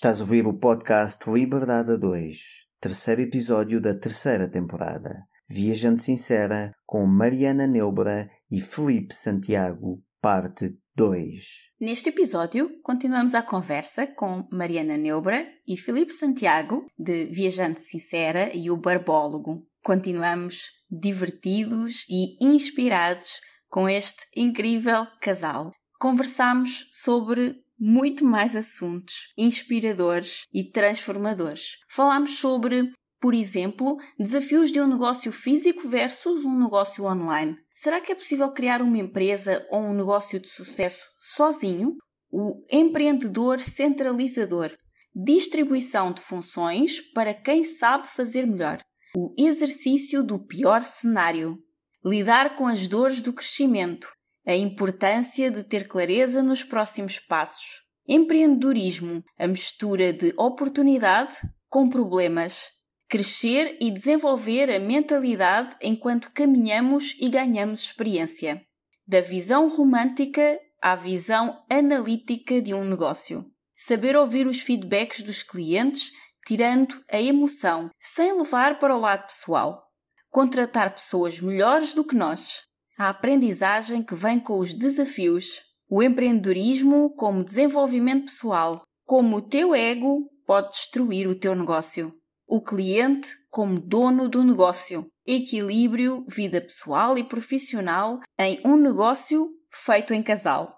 Estás 0.00 0.18
a 0.18 0.24
ouvir 0.24 0.46
o 0.46 0.54
podcast 0.54 1.30
Liberdade 1.30 1.92
a 1.92 1.96
2, 1.96 2.66
terceiro 2.80 3.20
episódio 3.20 3.82
da 3.82 3.94
terceira 3.94 4.50
temporada. 4.50 5.26
Viajante 5.46 6.00
Sincera 6.00 6.72
com 6.86 7.04
Mariana 7.04 7.66
Neubra 7.66 8.30
e 8.50 8.62
Felipe 8.62 9.12
Santiago, 9.12 10.02
parte 10.18 10.74
2. 10.96 11.44
Neste 11.78 12.08
episódio, 12.08 12.70
continuamos 12.82 13.34
a 13.34 13.42
conversa 13.42 14.06
com 14.06 14.48
Mariana 14.50 14.96
Neubra 14.96 15.46
e 15.68 15.76
Felipe 15.76 16.14
Santiago, 16.14 16.86
de 16.98 17.26
Viajante 17.26 17.82
Sincera 17.82 18.56
e 18.56 18.70
o 18.70 18.78
Barbólogo. 18.78 19.66
Continuamos 19.84 20.62
divertidos 20.90 22.06
e 22.08 22.42
inspirados 22.42 23.32
com 23.68 23.86
este 23.86 24.24
incrível 24.34 25.06
casal. 25.20 25.74
Conversamos 25.98 26.88
sobre 26.90 27.62
muito 27.80 28.24
mais 28.24 28.54
assuntos 28.54 29.32
inspiradores 29.38 30.44
e 30.52 30.62
transformadores. 30.62 31.78
Falámos 31.88 32.38
sobre, 32.38 32.92
por 33.18 33.32
exemplo, 33.32 33.96
desafios 34.18 34.70
de 34.70 34.80
um 34.80 34.86
negócio 34.86 35.32
físico 35.32 35.88
versus 35.88 36.44
um 36.44 36.58
negócio 36.60 37.04
online. 37.06 37.56
Será 37.74 37.98
que 38.00 38.12
é 38.12 38.14
possível 38.14 38.52
criar 38.52 38.82
uma 38.82 38.98
empresa 38.98 39.66
ou 39.70 39.80
um 39.80 39.94
negócio 39.94 40.38
de 40.38 40.48
sucesso 40.48 41.02
sozinho? 41.34 41.96
O 42.30 42.62
empreendedor 42.70 43.58
centralizador. 43.58 44.70
Distribuição 45.14 46.12
de 46.12 46.20
funções 46.20 47.00
para 47.12 47.32
quem 47.32 47.64
sabe 47.64 48.06
fazer 48.08 48.46
melhor. 48.46 48.80
O 49.16 49.34
exercício 49.36 50.22
do 50.22 50.38
pior 50.38 50.82
cenário. 50.82 51.58
Lidar 52.04 52.56
com 52.56 52.66
as 52.66 52.86
dores 52.86 53.20
do 53.20 53.32
crescimento 53.32 54.08
a 54.50 54.56
importância 54.56 55.48
de 55.48 55.62
ter 55.62 55.86
clareza 55.86 56.42
nos 56.42 56.64
próximos 56.64 57.20
passos. 57.20 57.82
Empreendedorismo, 58.06 59.22
a 59.38 59.46
mistura 59.46 60.12
de 60.12 60.34
oportunidade 60.36 61.32
com 61.68 61.88
problemas. 61.88 62.68
Crescer 63.08 63.76
e 63.80 63.90
desenvolver 63.90 64.68
a 64.70 64.80
mentalidade 64.80 65.76
enquanto 65.80 66.32
caminhamos 66.32 67.16
e 67.20 67.28
ganhamos 67.28 67.82
experiência. 67.82 68.60
Da 69.06 69.20
visão 69.20 69.68
romântica 69.68 70.58
à 70.82 70.96
visão 70.96 71.64
analítica 71.70 72.60
de 72.60 72.74
um 72.74 72.84
negócio. 72.84 73.44
Saber 73.76 74.16
ouvir 74.16 74.46
os 74.48 74.60
feedbacks 74.60 75.22
dos 75.22 75.44
clientes, 75.44 76.10
tirando 76.46 77.00
a 77.08 77.20
emoção, 77.20 77.90
sem 78.00 78.36
levar 78.36 78.78
para 78.80 78.96
o 78.96 79.00
lado 79.00 79.26
pessoal. 79.26 79.86
Contratar 80.28 80.94
pessoas 80.94 81.40
melhores 81.40 81.92
do 81.92 82.04
que 82.04 82.16
nós 82.16 82.68
a 83.00 83.08
aprendizagem 83.08 84.02
que 84.02 84.14
vem 84.14 84.38
com 84.38 84.58
os 84.58 84.74
desafios, 84.74 85.62
o 85.88 86.02
empreendedorismo 86.02 87.14
como 87.16 87.42
desenvolvimento 87.42 88.26
pessoal, 88.26 88.76
como 89.06 89.38
o 89.38 89.42
teu 89.42 89.74
ego 89.74 90.30
pode 90.46 90.72
destruir 90.72 91.26
o 91.26 91.34
teu 91.34 91.54
negócio, 91.54 92.08
o 92.46 92.60
cliente 92.60 93.30
como 93.48 93.80
dono 93.80 94.28
do 94.28 94.44
negócio, 94.44 95.06
equilíbrio 95.26 96.26
vida 96.28 96.60
pessoal 96.60 97.16
e 97.16 97.24
profissional 97.24 98.20
em 98.38 98.60
um 98.66 98.76
negócio 98.76 99.48
feito 99.72 100.12
em 100.12 100.22
casal, 100.22 100.68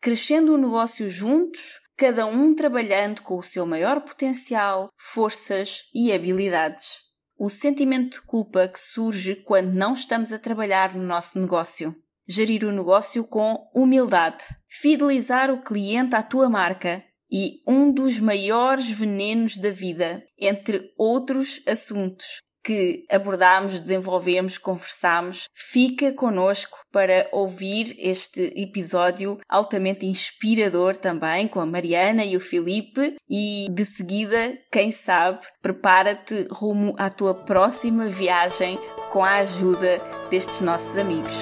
crescendo 0.00 0.54
o 0.54 0.58
negócio 0.58 1.08
juntos, 1.08 1.78
cada 1.96 2.26
um 2.26 2.56
trabalhando 2.56 3.22
com 3.22 3.38
o 3.38 3.42
seu 3.42 3.64
maior 3.64 4.00
potencial, 4.00 4.88
forças 4.96 5.82
e 5.94 6.12
habilidades 6.12 7.07
o 7.38 7.48
sentimento 7.48 8.14
de 8.14 8.20
culpa 8.22 8.66
que 8.66 8.80
surge 8.80 9.36
quando 9.36 9.72
não 9.72 9.94
estamos 9.94 10.32
a 10.32 10.38
trabalhar 10.38 10.94
no 10.94 11.02
nosso 11.02 11.38
negócio. 11.38 11.94
Gerir 12.26 12.64
o 12.64 12.72
negócio 12.72 13.24
com 13.24 13.70
humildade, 13.74 14.44
fidelizar 14.68 15.50
o 15.50 15.62
cliente 15.62 16.14
à 16.14 16.22
tua 16.22 16.48
marca 16.48 17.02
e 17.30 17.62
um 17.66 17.90
dos 17.92 18.18
maiores 18.18 18.90
venenos 18.90 19.56
da 19.56 19.70
vida, 19.70 20.22
entre 20.38 20.92
outros 20.96 21.62
assuntos 21.66 22.38
que 22.68 23.06
abordamos, 23.10 23.80
desenvolvemos, 23.80 24.58
conversamos. 24.58 25.48
Fica 25.54 26.12
conosco 26.12 26.76
para 26.92 27.26
ouvir 27.32 27.96
este 27.98 28.52
episódio 28.54 29.38
altamente 29.48 30.04
inspirador 30.04 30.94
também 30.94 31.48
com 31.48 31.60
a 31.60 31.66
Mariana 31.66 32.26
e 32.26 32.36
o 32.36 32.40
Felipe 32.40 33.16
e 33.26 33.68
de 33.70 33.86
seguida, 33.86 34.52
quem 34.70 34.92
sabe, 34.92 35.38
prepara-te 35.62 36.46
rumo 36.50 36.94
à 36.98 37.08
tua 37.08 37.32
próxima 37.32 38.06
viagem 38.08 38.78
com 39.10 39.24
a 39.24 39.36
ajuda 39.36 39.98
destes 40.30 40.60
nossos 40.60 40.94
amigos. 40.98 41.32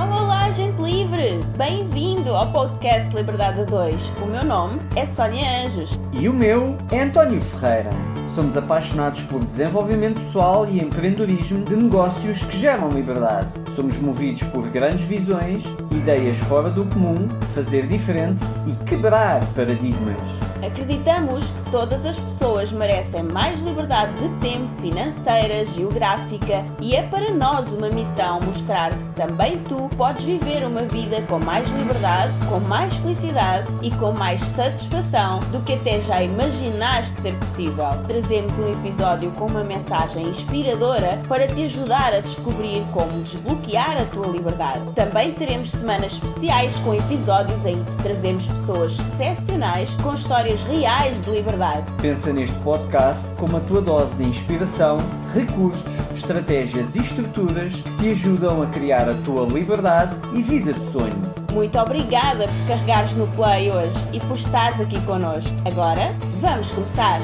Olá, 0.00 0.22
olá, 0.22 0.50
gente 0.50 0.82
livre! 0.82 1.38
Bem-vindo 1.56 2.34
ao 2.34 2.50
podcast 2.50 3.14
Liberdade 3.14 3.64
2. 3.66 3.94
O 4.20 4.26
meu 4.26 4.44
nome 4.44 4.80
é 4.96 5.06
Sónia 5.06 5.64
Anjos. 5.64 5.90
E 6.12 6.28
o 6.28 6.32
meu 6.32 6.76
é 6.90 7.02
António 7.02 7.40
Ferreira. 7.40 8.25
Somos 8.36 8.54
apaixonados 8.54 9.22
por 9.22 9.42
desenvolvimento 9.42 10.20
pessoal 10.20 10.68
e 10.68 10.78
empreendedorismo 10.78 11.64
de 11.64 11.74
negócios 11.74 12.42
que 12.42 12.58
geram 12.58 12.90
liberdade. 12.90 13.48
Somos 13.74 13.96
movidos 13.96 14.42
por 14.42 14.68
grandes 14.68 15.06
visões, 15.06 15.64
ideias 15.90 16.36
fora 16.36 16.68
do 16.68 16.84
comum, 16.84 17.28
fazer 17.54 17.86
diferente 17.86 18.42
e 18.66 18.84
quebrar 18.84 19.42
paradigmas. 19.54 20.18
Acreditamos 20.62 21.44
que 21.44 21.70
todas 21.70 22.04
as 22.04 22.18
pessoas 22.18 22.72
merecem 22.72 23.22
mais 23.22 23.60
liberdade 23.60 24.14
de 24.20 24.28
tempo, 24.40 24.68
financeira, 24.80 25.64
geográfica 25.64 26.64
e 26.80 26.94
é 26.96 27.02
para 27.02 27.30
nós 27.32 27.72
uma 27.72 27.88
missão 27.88 28.40
mostrar-te 28.40 28.96
que 28.96 29.14
também 29.14 29.58
tu 29.64 29.88
podes 29.96 30.24
viver 30.24 30.66
uma 30.66 30.82
vida 30.82 31.22
com 31.22 31.38
mais 31.38 31.68
liberdade, 31.70 32.32
com 32.48 32.58
mais 32.60 32.92
felicidade 32.96 33.66
e 33.82 33.90
com 33.92 34.12
mais 34.12 34.40
satisfação 34.40 35.40
do 35.52 35.60
que 35.62 35.74
até 35.74 36.00
já 36.00 36.22
imaginaste 36.22 37.20
ser 37.20 37.34
possível. 37.34 37.88
Trazemos 38.26 38.58
um 38.58 38.72
episódio 38.72 39.30
com 39.30 39.46
uma 39.46 39.62
mensagem 39.62 40.26
inspiradora 40.26 41.22
para 41.28 41.46
te 41.46 41.62
ajudar 41.62 42.12
a 42.12 42.18
descobrir 42.18 42.84
como 42.92 43.22
desbloquear 43.22 44.02
a 44.02 44.04
tua 44.06 44.26
liberdade. 44.26 44.80
Também 44.96 45.32
teremos 45.32 45.70
semanas 45.70 46.14
especiais 46.14 46.74
com 46.80 46.92
episódios 46.92 47.64
em 47.64 47.84
que 47.84 48.02
trazemos 48.02 48.44
pessoas 48.44 48.98
excepcionais 48.98 49.94
com 50.02 50.12
histórias 50.12 50.60
reais 50.64 51.22
de 51.22 51.30
liberdade. 51.30 51.86
Pensa 52.02 52.32
neste 52.32 52.56
podcast 52.64 53.24
como 53.36 53.58
a 53.58 53.60
tua 53.60 53.80
dose 53.80 54.12
de 54.16 54.24
inspiração, 54.24 54.98
recursos, 55.32 56.00
estratégias 56.16 56.96
e 56.96 56.98
estruturas 56.98 57.74
que 57.74 57.96
te 57.96 58.10
ajudam 58.10 58.60
a 58.60 58.66
criar 58.66 59.08
a 59.08 59.14
tua 59.24 59.46
liberdade 59.46 60.16
e 60.32 60.42
vida 60.42 60.72
de 60.72 60.84
sonho. 60.90 61.14
Muito 61.52 61.78
obrigada 61.78 62.48
por 62.48 62.66
carregares 62.66 63.12
no 63.12 63.28
play 63.36 63.70
hoje 63.70 63.96
e 64.12 64.18
por 64.18 64.36
estares 64.36 64.80
aqui 64.80 65.00
connosco. 65.02 65.54
Agora, 65.64 66.12
vamos 66.40 66.66
começar. 66.72 67.20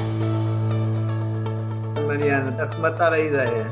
Mariana, 2.01 2.63
a 2.63 2.65
rematar 2.65 3.13
a 3.13 3.19
ideia. 3.19 3.67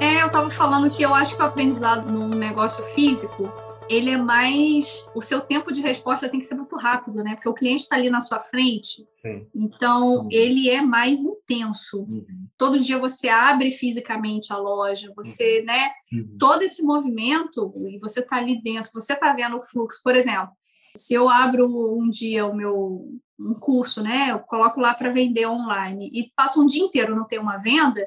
É, 0.00 0.22
eu 0.22 0.26
estava 0.26 0.50
falando 0.50 0.90
que 0.90 1.02
eu 1.02 1.14
acho 1.14 1.36
que 1.36 1.42
o 1.42 1.46
aprendizado 1.46 2.10
num 2.10 2.28
negócio 2.28 2.84
físico 2.86 3.52
ele 3.88 4.10
é 4.10 4.16
mais. 4.16 5.04
O 5.14 5.22
seu 5.22 5.40
tempo 5.40 5.72
de 5.72 5.80
resposta 5.80 6.28
tem 6.28 6.40
que 6.40 6.46
ser 6.46 6.54
muito 6.54 6.76
rápido, 6.76 7.22
né? 7.22 7.34
Porque 7.34 7.48
o 7.48 7.54
cliente 7.54 7.82
está 7.82 7.96
ali 7.96 8.10
na 8.10 8.20
sua 8.20 8.40
frente. 8.40 9.06
Sim. 9.20 9.46
Então, 9.54 10.22
uhum. 10.22 10.28
ele 10.30 10.68
é 10.70 10.80
mais 10.80 11.20
intenso. 11.20 12.00
Uhum. 12.02 12.46
Todo 12.56 12.80
dia 12.80 12.98
você 12.98 13.28
abre 13.28 13.70
fisicamente 13.70 14.52
a 14.52 14.56
loja, 14.56 15.12
você, 15.14 15.60
uhum. 15.60 15.66
né? 15.66 15.90
Uhum. 16.12 16.36
Todo 16.38 16.62
esse 16.62 16.82
movimento, 16.82 17.72
e 17.88 17.98
você 17.98 18.20
está 18.20 18.36
ali 18.36 18.60
dentro, 18.62 18.90
você 18.92 19.12
está 19.12 19.32
vendo 19.32 19.56
o 19.56 19.62
fluxo. 19.62 20.00
Por 20.02 20.16
exemplo, 20.16 20.50
se 20.96 21.14
eu 21.14 21.28
abro 21.28 21.66
um 21.98 22.08
dia 22.08 22.46
o 22.46 22.54
meu 22.54 23.08
um 23.38 23.54
curso, 23.54 24.02
né? 24.02 24.30
Eu 24.30 24.40
coloco 24.40 24.80
lá 24.80 24.94
para 24.94 25.10
vender 25.10 25.46
online 25.46 26.08
e 26.12 26.32
passo 26.36 26.62
um 26.62 26.66
dia 26.66 26.82
inteiro 26.82 27.16
não 27.16 27.26
ter 27.26 27.38
uma 27.38 27.58
venda, 27.58 28.06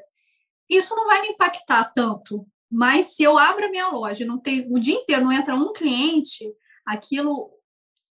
isso 0.68 0.94
não 0.94 1.06
vai 1.06 1.22
me 1.22 1.28
impactar 1.28 1.84
tanto, 1.94 2.46
mas 2.70 3.06
se 3.06 3.22
eu 3.22 3.38
abro 3.38 3.66
a 3.66 3.70
minha 3.70 3.88
loja, 3.88 4.26
não 4.26 4.38
tem 4.38 4.66
o 4.70 4.78
dia 4.78 4.94
inteiro 4.94 5.24
não 5.24 5.32
entra 5.32 5.54
um 5.54 5.72
cliente, 5.72 6.44
aquilo 6.86 7.50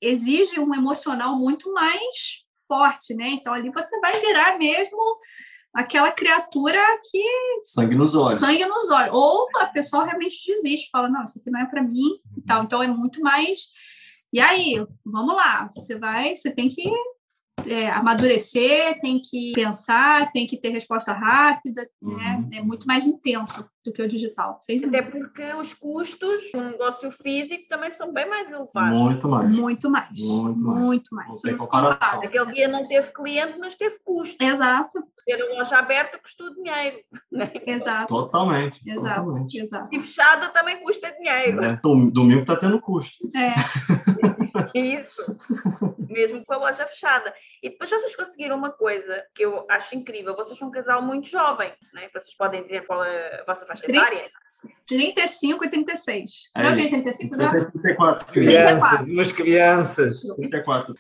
exige 0.00 0.58
um 0.58 0.74
emocional 0.74 1.36
muito 1.36 1.72
mais 1.72 2.44
forte, 2.66 3.14
né? 3.14 3.28
Então 3.28 3.52
ali 3.52 3.70
você 3.70 3.98
vai 4.00 4.12
virar 4.20 4.58
mesmo 4.58 4.98
aquela 5.72 6.10
criatura 6.10 6.80
que 7.10 7.22
sangue 7.62 7.94
nos 7.94 8.14
olhos. 8.14 8.40
Sangue 8.40 8.64
nos 8.66 8.88
olhos. 8.88 9.14
Ou 9.14 9.46
a 9.56 9.66
pessoa 9.66 10.04
realmente 10.04 10.36
desiste, 10.46 10.88
fala: 10.90 11.08
"Não, 11.08 11.24
isso 11.24 11.38
aqui 11.38 11.50
não 11.50 11.60
é 11.60 11.66
para 11.66 11.82
mim", 11.82 12.18
e 12.36 12.40
tal. 12.42 12.64
Então 12.64 12.82
é 12.82 12.88
muito 12.88 13.20
mais 13.20 13.68
E 14.36 14.40
aí, 14.40 14.86
vamos 15.02 15.34
lá, 15.34 15.72
você 15.74 15.98
vai, 15.98 16.36
você 16.36 16.50
tem 16.50 16.68
que 16.68 16.82
é, 17.64 17.88
amadurecer, 17.88 19.00
tem 19.00 19.20
que 19.20 19.52
pensar, 19.54 20.30
tem 20.32 20.46
que 20.46 20.56
ter 20.56 20.68
resposta 20.70 21.12
rápida, 21.12 21.82
né? 21.82 21.88
uhum. 22.02 22.16
né? 22.48 22.58
É 22.58 22.62
muito 22.62 22.86
mais 22.86 23.06
intenso 23.06 23.68
do 23.84 23.92
que 23.92 24.02
o 24.02 24.08
digital. 24.08 24.58
Até 24.86 25.02
porque 25.02 25.44
os 25.54 25.72
custos 25.72 26.50
do 26.52 26.60
negócio 26.60 27.10
físico 27.10 27.64
também 27.68 27.92
são 27.92 28.12
bem 28.12 28.28
mais 28.28 28.50
elevados. 28.50 28.90
Muito 28.90 29.28
mais. 29.28 29.56
Muito 29.56 29.90
mais. 29.90 30.20
Muito 30.20 30.64
mais. 30.64 30.82
Muito 30.82 31.14
mais. 31.14 31.44
Aquele 32.22 32.46
dia 32.52 32.68
não 32.68 32.86
teve 32.86 33.12
cliente, 33.12 33.58
mas 33.58 33.76
teve 33.76 33.96
custo. 34.04 34.42
Exato. 34.42 35.02
Ter 35.24 35.40
a 35.40 35.54
loja 35.54 35.78
aberta 35.78 36.18
custou 36.18 36.52
dinheiro. 36.54 36.98
Né? 37.32 37.50
Exato. 37.66 38.14
Totalmente. 38.14 38.80
Exato. 38.86 39.24
Totalmente. 39.24 39.58
Exato. 39.58 39.88
E 39.92 40.00
fechada 40.00 40.48
também 40.50 40.82
custa 40.82 41.12
dinheiro. 41.12 41.64
É, 41.64 41.78
domingo 41.82 42.40
está 42.40 42.56
tendo 42.56 42.80
custo. 42.80 43.30
É. 43.34 43.54
Isso, 44.76 45.38
mesmo 46.08 46.44
com 46.44 46.52
a 46.52 46.58
loja 46.58 46.86
fechada. 46.86 47.32
E 47.62 47.70
depois 47.70 47.88
vocês 47.88 48.14
conseguiram 48.14 48.56
uma 48.56 48.70
coisa 48.70 49.24
que 49.34 49.44
eu 49.44 49.64
acho 49.70 49.94
incrível: 49.94 50.36
vocês 50.36 50.58
são 50.58 50.68
um 50.68 50.70
casal 50.70 51.00
muito 51.00 51.28
jovem, 51.28 51.72
né? 51.94 52.08
Vocês 52.12 52.34
podem 52.36 52.62
dizer 52.62 52.86
qual 52.86 53.04
é 53.04 53.40
a 53.40 53.44
vossa 53.44 53.64
faixa 53.64 53.86
etária? 53.90 54.30
35 54.86 55.64
e 55.64 55.70
36. 55.70 56.50
É 56.54 56.62
não 56.62 56.70
é 56.70 56.74
35 56.74 57.36
já? 57.36 57.50
34. 57.50 58.26
Crianças, 58.26 59.06
umas 59.08 59.32
crianças. 59.32 60.20
34. 60.20 60.94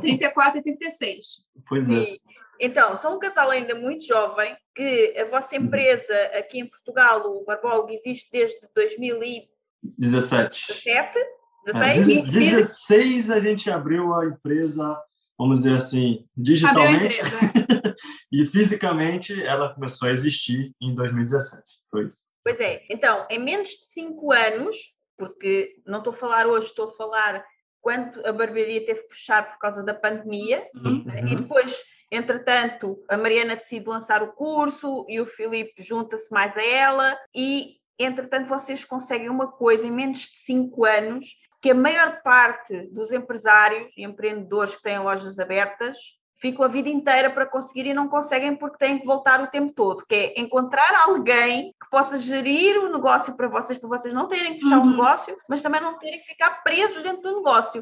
34 0.00 0.58
e 0.58 0.62
36. 0.62 1.24
Pois 1.68 1.88
é. 1.88 2.04
Sim. 2.04 2.20
Então, 2.60 2.96
são 2.96 3.16
um 3.16 3.18
casal 3.18 3.50
ainda 3.50 3.74
muito 3.74 4.06
jovem, 4.06 4.56
que 4.74 5.18
a 5.18 5.24
vossa 5.24 5.56
empresa 5.56 6.14
aqui 6.38 6.60
em 6.60 6.68
Portugal, 6.68 7.22
o 7.26 7.44
Barbólogo, 7.44 7.90
existe 7.90 8.30
desde 8.30 8.56
2017. 8.74 10.66
17? 10.68 11.18
16? 11.66 12.24
16 12.24 13.30
a 13.30 13.40
gente 13.40 13.70
abriu 13.70 14.14
a 14.14 14.26
empresa, 14.26 15.00
vamos 15.38 15.58
dizer 15.58 15.74
assim, 15.74 16.24
digitalmente. 16.36 17.18
e 18.32 18.44
fisicamente 18.46 19.40
ela 19.44 19.74
começou 19.74 20.08
a 20.08 20.10
existir 20.10 20.72
em 20.80 20.94
2017. 20.94 21.62
Foi 21.90 22.06
isso. 22.06 22.22
Pois 22.44 22.58
é. 22.60 22.82
Então, 22.90 23.26
em 23.30 23.38
menos 23.38 23.68
de 23.68 23.84
5 23.92 24.32
anos, 24.32 24.76
porque 25.16 25.76
não 25.86 25.98
estou 25.98 26.12
a 26.12 26.16
falar 26.16 26.46
hoje, 26.46 26.66
estou 26.66 26.88
a 26.88 26.92
falar 26.92 27.44
quando 27.80 28.24
a 28.26 28.32
barbearia 28.32 28.84
teve 28.84 29.02
que 29.02 29.14
fechar 29.14 29.50
por 29.50 29.58
causa 29.58 29.82
da 29.82 29.94
pandemia, 29.94 30.64
uhum. 30.74 31.04
e 31.26 31.36
depois 31.36 31.72
Entretanto, 32.12 33.02
a 33.08 33.16
Mariana 33.16 33.56
decide 33.56 33.88
lançar 33.88 34.22
o 34.22 34.34
curso 34.34 35.06
e 35.08 35.18
o 35.18 35.24
Filipe 35.24 35.82
junta-se 35.82 36.30
mais 36.30 36.54
a 36.58 36.62
ela 36.62 37.18
e, 37.34 37.76
entretanto, 37.98 38.50
vocês 38.50 38.84
conseguem 38.84 39.30
uma 39.30 39.50
coisa 39.50 39.86
em 39.86 39.90
menos 39.90 40.18
de 40.18 40.40
cinco 40.40 40.84
anos 40.84 41.24
que 41.62 41.70
a 41.70 41.74
maior 41.74 42.20
parte 42.22 42.88
dos 42.88 43.12
empresários 43.12 43.96
e 43.96 44.02
empreendedores 44.02 44.74
que 44.74 44.82
têm 44.82 44.98
lojas 44.98 45.38
abertas 45.38 45.96
ficam 46.40 46.64
a 46.64 46.68
vida 46.68 46.88
inteira 46.88 47.30
para 47.30 47.46
conseguir 47.46 47.86
e 47.86 47.94
não 47.94 48.08
conseguem 48.08 48.56
porque 48.56 48.84
têm 48.84 48.98
que 48.98 49.06
voltar 49.06 49.40
o 49.40 49.46
tempo 49.46 49.72
todo, 49.72 50.04
que 50.04 50.14
é 50.14 50.40
encontrar 50.40 51.04
alguém 51.06 51.72
que 51.80 51.88
possa 51.88 52.20
gerir 52.20 52.76
o 52.82 52.92
negócio 52.92 53.36
para 53.36 53.46
vocês, 53.46 53.78
para 53.78 53.88
vocês 53.88 54.12
não 54.12 54.26
terem 54.26 54.54
que 54.54 54.62
fechar 54.64 54.78
uhum. 54.78 54.88
o 54.88 54.90
negócio, 54.90 55.36
mas 55.48 55.62
também 55.62 55.80
não 55.80 55.96
terem 55.98 56.18
que 56.18 56.26
ficar 56.26 56.64
presos 56.64 57.00
dentro 57.00 57.22
do 57.22 57.36
negócio. 57.36 57.80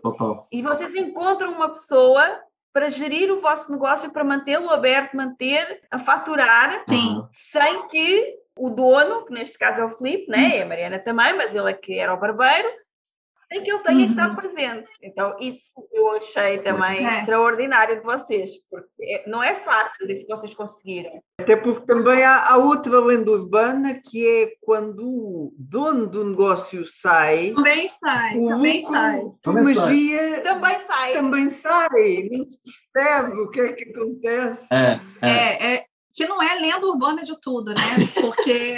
E 0.53 0.61
vocês 0.61 0.95
encontram 0.95 1.53
uma 1.53 1.71
pessoa 1.71 2.39
para 2.75 2.91
gerir 2.91 3.33
o 3.33 3.41
vosso 3.41 3.73
negócio, 3.73 4.13
para 4.13 4.23
mantê-lo 4.23 4.69
aberto, 4.69 5.17
manter 5.17 5.81
a 5.91 5.99
faturar, 5.99 6.85
Sim. 6.87 7.27
sem 7.33 7.89
que 7.89 8.35
o 8.59 8.69
dono, 8.69 9.25
que 9.25 9.33
neste 9.33 9.59
caso 9.59 9.81
é 9.81 9.85
o 9.87 9.97
Felipe, 9.97 10.31
né? 10.31 10.59
e 10.59 10.63
a 10.63 10.67
Mariana 10.67 10.99
também, 10.99 11.35
mas 11.35 11.55
ele 11.55 11.71
é 11.71 11.73
que 11.73 11.99
era 11.99 12.13
o 12.13 12.21
barbeiro, 12.21 12.69
sem 13.51 13.63
que 13.65 13.71
ele 13.71 13.83
tenha 13.83 13.99
uhum. 13.99 14.07
que 14.07 14.13
estar 14.13 14.29
uhum. 14.29 14.37
presente. 14.37 14.89
Então, 15.03 15.37
isso 15.41 15.73
eu 15.93 16.13
achei 16.13 16.59
também 16.59 17.05
é. 17.05 17.19
extraordinário 17.19 17.97
de 17.97 18.03
vocês, 18.03 18.51
porque 18.71 19.25
não 19.27 19.43
é 19.43 19.57
fácil 19.57 20.09
isso 20.11 20.27
que 20.27 20.35
vocês 20.35 20.55
conseguiram. 20.55 21.21
Até 21.41 21.57
porque 21.57 21.85
também 21.85 22.23
há, 22.23 22.49
há, 22.49 22.57
outra 22.57 23.01
lenda 23.01 23.31
urbana 23.31 24.01
que 24.03 24.27
é 24.27 24.53
quando 24.61 25.05
o 25.05 25.55
dono 25.59 26.07
do 26.07 26.25
negócio 26.25 26.85
sai. 26.87 27.53
Também 27.53 27.89
sai, 27.89 28.39
também 28.39 28.83
sai. 28.83 29.23
Também 29.43 29.75
magia 29.75 30.43
também 30.43 30.81
sai. 30.87 31.13
Também 31.13 31.51
sai. 31.51 32.29
Não 32.31 32.47
se 32.47 32.59
percebe 32.93 33.41
o 33.41 33.51
que 33.51 33.61
é 33.61 33.73
que 33.73 33.91
acontece. 33.91 34.69
É, 34.73 35.01
é. 35.23 35.31
é, 35.31 35.75
é 35.75 35.90
que 36.21 36.29
não 36.29 36.43
é 36.43 36.55
lenda 36.57 36.87
urbana 36.87 37.23
de 37.23 37.35
tudo, 37.41 37.71
né? 37.71 37.81
Porque, 38.21 38.75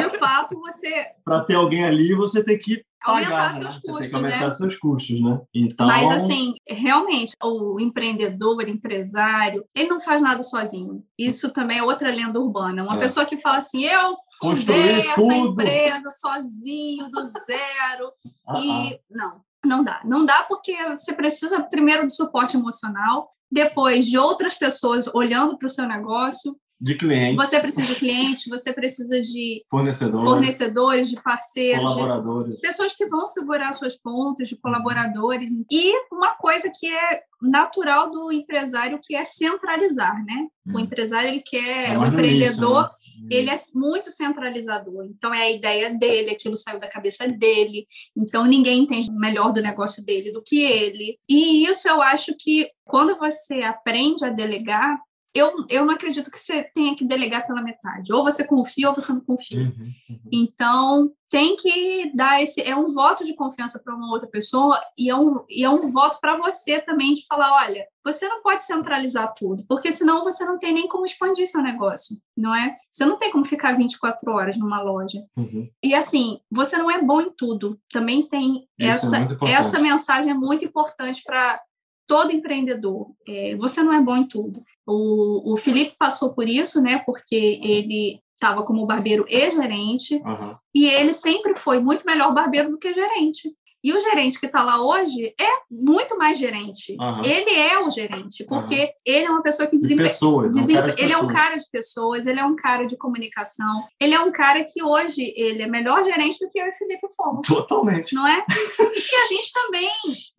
de 0.00 0.18
fato, 0.18 0.58
você. 0.58 1.08
Para 1.22 1.44
ter 1.44 1.56
alguém 1.56 1.84
ali, 1.84 2.14
você 2.14 2.42
tem 2.42 2.58
que 2.58 2.82
aumentar 3.04 3.30
pagar, 3.30 3.52
seus 3.52 3.74
né? 3.74 3.80
custos, 3.82 3.92
você 3.92 4.00
tem 4.00 4.08
que 4.08 4.16
aumentar 4.16 4.44
né? 4.46 4.50
seus 4.50 4.76
custos, 4.76 5.20
né? 5.20 5.40
Então... 5.54 5.86
Mas, 5.86 6.10
assim, 6.10 6.54
realmente, 6.66 7.34
o 7.42 7.78
empreendedor, 7.78 8.66
empresário, 8.66 9.62
ele 9.74 9.90
não 9.90 10.00
faz 10.00 10.22
nada 10.22 10.42
sozinho. 10.42 11.04
Isso 11.18 11.52
também 11.52 11.80
é 11.80 11.82
outra 11.82 12.10
lenda 12.10 12.40
urbana. 12.40 12.82
Uma 12.82 12.96
é. 12.96 13.00
pessoa 13.00 13.26
que 13.26 13.36
fala 13.36 13.58
assim, 13.58 13.84
eu 13.84 14.16
fundei 14.40 15.10
essa 15.10 15.34
empresa 15.34 16.10
sozinho, 16.12 17.10
do 17.10 17.22
zero, 17.24 18.10
ah, 18.48 18.58
e... 18.58 18.94
Ah. 18.94 18.98
Não, 19.10 19.40
não 19.66 19.84
dá. 19.84 20.00
Não 20.02 20.24
dá 20.24 20.44
porque 20.44 20.74
você 20.88 21.12
precisa, 21.12 21.62
primeiro, 21.62 22.06
de 22.06 22.14
suporte 22.14 22.56
emocional, 22.56 23.35
depois 23.50 24.06
de 24.06 24.18
outras 24.18 24.54
pessoas 24.54 25.06
olhando 25.14 25.56
para 25.58 25.66
o 25.66 25.70
seu 25.70 25.86
negócio. 25.86 26.56
De 26.78 26.94
clientes. 26.94 27.36
Você 27.36 27.58
precisa 27.58 27.94
de 27.94 27.98
clientes, 27.98 28.44
você 28.48 28.70
precisa 28.70 29.20
de 29.22 29.64
fornecedores, 29.70 30.24
fornecedores 30.26 31.08
de 31.08 31.16
parceiros, 31.22 31.90
colaboradores. 31.90 32.56
De 32.56 32.60
pessoas 32.60 32.92
que 32.92 33.06
vão 33.06 33.24
segurar 33.24 33.72
suas 33.72 33.96
pontas, 33.96 34.46
de 34.48 34.56
colaboradores. 34.56 35.50
E 35.70 35.94
uma 36.12 36.34
coisa 36.34 36.70
que 36.70 36.86
é 36.86 37.22
natural 37.40 38.10
do 38.10 38.30
empresário, 38.30 39.00
que 39.02 39.16
é 39.16 39.24
centralizar, 39.24 40.22
né? 40.24 40.48
Hum. 40.66 40.74
O 40.74 40.80
empresário, 40.80 41.30
ele 41.30 41.42
quer, 41.44 41.94
é 41.94 41.98
o 41.98 42.04
empreendedor, 42.04 42.82
né? 42.82 42.90
Ele 43.30 43.50
é 43.50 43.58
muito 43.74 44.10
centralizador. 44.10 45.04
Então, 45.04 45.32
é 45.32 45.42
a 45.42 45.50
ideia 45.50 45.90
dele, 45.94 46.30
aquilo 46.30 46.56
saiu 46.56 46.80
da 46.80 46.88
cabeça 46.88 47.26
dele. 47.26 47.86
Então, 48.16 48.44
ninguém 48.44 48.82
entende 48.82 49.10
melhor 49.12 49.52
do 49.52 49.62
negócio 49.62 50.04
dele 50.04 50.32
do 50.32 50.42
que 50.42 50.62
ele. 50.62 51.18
E 51.28 51.64
isso 51.64 51.88
eu 51.88 52.02
acho 52.02 52.34
que 52.38 52.70
quando 52.84 53.16
você 53.18 53.60
aprende 53.62 54.24
a 54.24 54.30
delegar, 54.30 54.98
eu, 55.36 55.52
eu 55.68 55.84
não 55.84 55.94
acredito 55.94 56.30
que 56.30 56.38
você 56.38 56.64
tenha 56.74 56.96
que 56.96 57.04
delegar 57.04 57.46
pela 57.46 57.62
metade. 57.62 58.12
Ou 58.12 58.24
você 58.24 58.44
confia 58.44 58.88
ou 58.88 58.94
você 58.94 59.12
não 59.12 59.20
confia. 59.20 59.58
Uhum, 59.58 59.92
uhum. 60.08 60.20
Então, 60.32 61.12
tem 61.28 61.56
que 61.56 62.12
dar 62.14 62.42
esse. 62.42 62.62
É 62.62 62.76
um 62.76 62.88
voto 62.88 63.24
de 63.24 63.34
confiança 63.34 63.80
para 63.82 63.94
uma 63.94 64.10
outra 64.10 64.28
pessoa 64.28 64.80
e 64.96 65.10
é 65.10 65.16
um, 65.16 65.44
e 65.48 65.64
é 65.64 65.70
um 65.70 65.86
voto 65.86 66.18
para 66.20 66.36
você 66.36 66.80
também 66.80 67.14
de 67.14 67.26
falar: 67.26 67.52
olha, 67.64 67.84
você 68.04 68.28
não 68.28 68.42
pode 68.42 68.64
centralizar 68.64 69.34
tudo, 69.34 69.64
porque 69.68 69.90
senão 69.90 70.22
você 70.22 70.44
não 70.44 70.58
tem 70.58 70.72
nem 70.72 70.86
como 70.88 71.04
expandir 71.04 71.46
seu 71.46 71.60
negócio, 71.60 72.16
não 72.36 72.54
é? 72.54 72.76
Você 72.90 73.04
não 73.04 73.18
tem 73.18 73.32
como 73.32 73.44
ficar 73.44 73.76
24 73.76 74.32
horas 74.32 74.56
numa 74.56 74.80
loja. 74.80 75.20
Uhum. 75.36 75.68
E 75.82 75.94
assim, 75.94 76.38
você 76.50 76.78
não 76.78 76.90
é 76.90 77.02
bom 77.02 77.20
em 77.20 77.30
tudo. 77.36 77.78
Também 77.90 78.28
tem 78.28 78.68
Isso 78.78 79.14
essa, 79.14 79.16
é 79.44 79.50
essa 79.50 79.78
mensagem 79.80 80.30
é 80.30 80.34
muito 80.34 80.64
importante 80.64 81.22
para 81.24 81.60
todo 82.06 82.32
empreendedor. 82.32 83.08
É, 83.26 83.56
você 83.56 83.82
não 83.82 83.92
é 83.92 84.00
bom 84.00 84.16
em 84.16 84.26
tudo. 84.26 84.62
O, 84.86 85.52
o 85.52 85.56
Felipe 85.56 85.96
passou 85.98 86.34
por 86.34 86.48
isso, 86.48 86.80
né? 86.80 87.02
Porque 87.04 87.60
ele 87.62 88.20
estava 88.34 88.62
como 88.62 88.86
barbeiro 88.86 89.24
e 89.28 89.50
gerente, 89.50 90.16
uhum. 90.16 90.54
e 90.74 90.86
ele 90.86 91.12
sempre 91.12 91.54
foi 91.54 91.80
muito 91.80 92.04
melhor 92.04 92.34
barbeiro 92.34 92.70
do 92.70 92.78
que 92.78 92.92
gerente. 92.92 93.50
E 93.82 93.92
o 93.92 94.00
gerente 94.00 94.40
que 94.40 94.46
está 94.46 94.62
lá 94.62 94.82
hoje 94.82 95.34
é 95.40 95.48
muito 95.70 96.16
mais 96.16 96.38
gerente. 96.38 96.96
Uhum. 96.98 97.22
Ele 97.24 97.54
é 97.54 97.78
o 97.78 97.90
gerente, 97.90 98.44
porque 98.44 98.82
uhum. 98.82 98.90
ele 99.04 99.26
é 99.26 99.30
uma 99.30 99.42
pessoa 99.42 99.68
que 99.68 99.76
desempenha. 99.76 100.08
Pessoas, 100.08 100.54
desem... 100.54 100.76
um 100.76 100.88
ele 100.96 101.12
é 101.12 101.18
um 101.18 101.28
cara 101.28 101.56
de 101.56 101.70
pessoas, 101.70 102.26
ele 102.26 102.40
é 102.40 102.44
um 102.44 102.56
cara 102.56 102.84
de 102.84 102.96
comunicação, 102.96 103.86
ele 104.00 104.14
é 104.14 104.20
um 104.20 104.32
cara 104.32 104.64
que 104.64 104.82
hoje 104.82 105.32
ele 105.36 105.62
é 105.62 105.68
melhor 105.68 106.02
gerente 106.04 106.38
do 106.38 106.50
que 106.50 106.58
eu 106.58 106.66
e 106.66 106.72
Felipe 106.72 107.06
fomos. 107.16 107.46
Totalmente. 107.46 108.14
Não 108.14 108.26
é? 108.26 108.44
E 108.96 109.14
a 109.16 109.26
gente 109.28 109.52
também. 109.52 109.90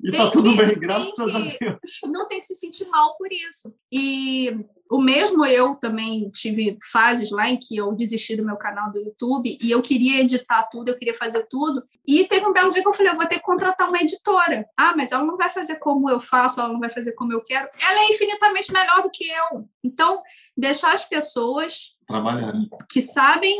e 0.03 0.11
tá 0.11 0.29
tudo 0.29 0.49
que, 0.49 0.57
bem, 0.57 0.79
graças 0.79 1.35
a 1.35 1.39
Deus. 1.39 1.79
Não 2.05 2.27
tem 2.27 2.39
que 2.39 2.45
se 2.45 2.55
sentir 2.55 2.85
mal 2.87 3.15
por 3.17 3.31
isso. 3.31 3.73
E 3.91 4.65
o 4.89 5.01
mesmo 5.01 5.45
eu 5.45 5.75
também 5.75 6.29
tive 6.31 6.77
fases 6.91 7.31
lá 7.31 7.49
em 7.49 7.57
que 7.57 7.75
eu 7.75 7.93
desisti 7.93 8.35
do 8.35 8.45
meu 8.45 8.57
canal 8.57 8.91
do 8.91 8.99
YouTube 8.99 9.57
e 9.61 9.71
eu 9.71 9.81
queria 9.81 10.21
editar 10.21 10.63
tudo, 10.63 10.89
eu 10.89 10.97
queria 10.97 11.13
fazer 11.13 11.45
tudo. 11.49 11.83
E 12.05 12.25
teve 12.25 12.45
um 12.45 12.53
belo 12.53 12.71
dia 12.71 12.81
que 12.81 12.87
eu 12.87 12.93
falei, 12.93 13.11
eu 13.11 13.15
vou 13.15 13.25
ter 13.27 13.37
que 13.37 13.43
contratar 13.43 13.87
uma 13.87 13.99
editora. 13.99 14.65
Ah, 14.77 14.93
mas 14.95 15.11
ela 15.11 15.23
não 15.23 15.37
vai 15.37 15.49
fazer 15.49 15.75
como 15.77 16.09
eu 16.09 16.19
faço, 16.19 16.59
ela 16.59 16.71
não 16.71 16.79
vai 16.79 16.89
fazer 16.89 17.13
como 17.13 17.33
eu 17.33 17.43
quero. 17.43 17.67
Ela 17.81 17.99
é 17.99 18.11
infinitamente 18.11 18.71
melhor 18.71 19.03
do 19.03 19.09
que 19.09 19.27
eu. 19.27 19.67
Então, 19.83 20.21
deixar 20.55 20.93
as 20.93 21.05
pessoas 21.05 21.95
trabalharem 22.07 22.69
que 22.89 23.01
sabem 23.01 23.59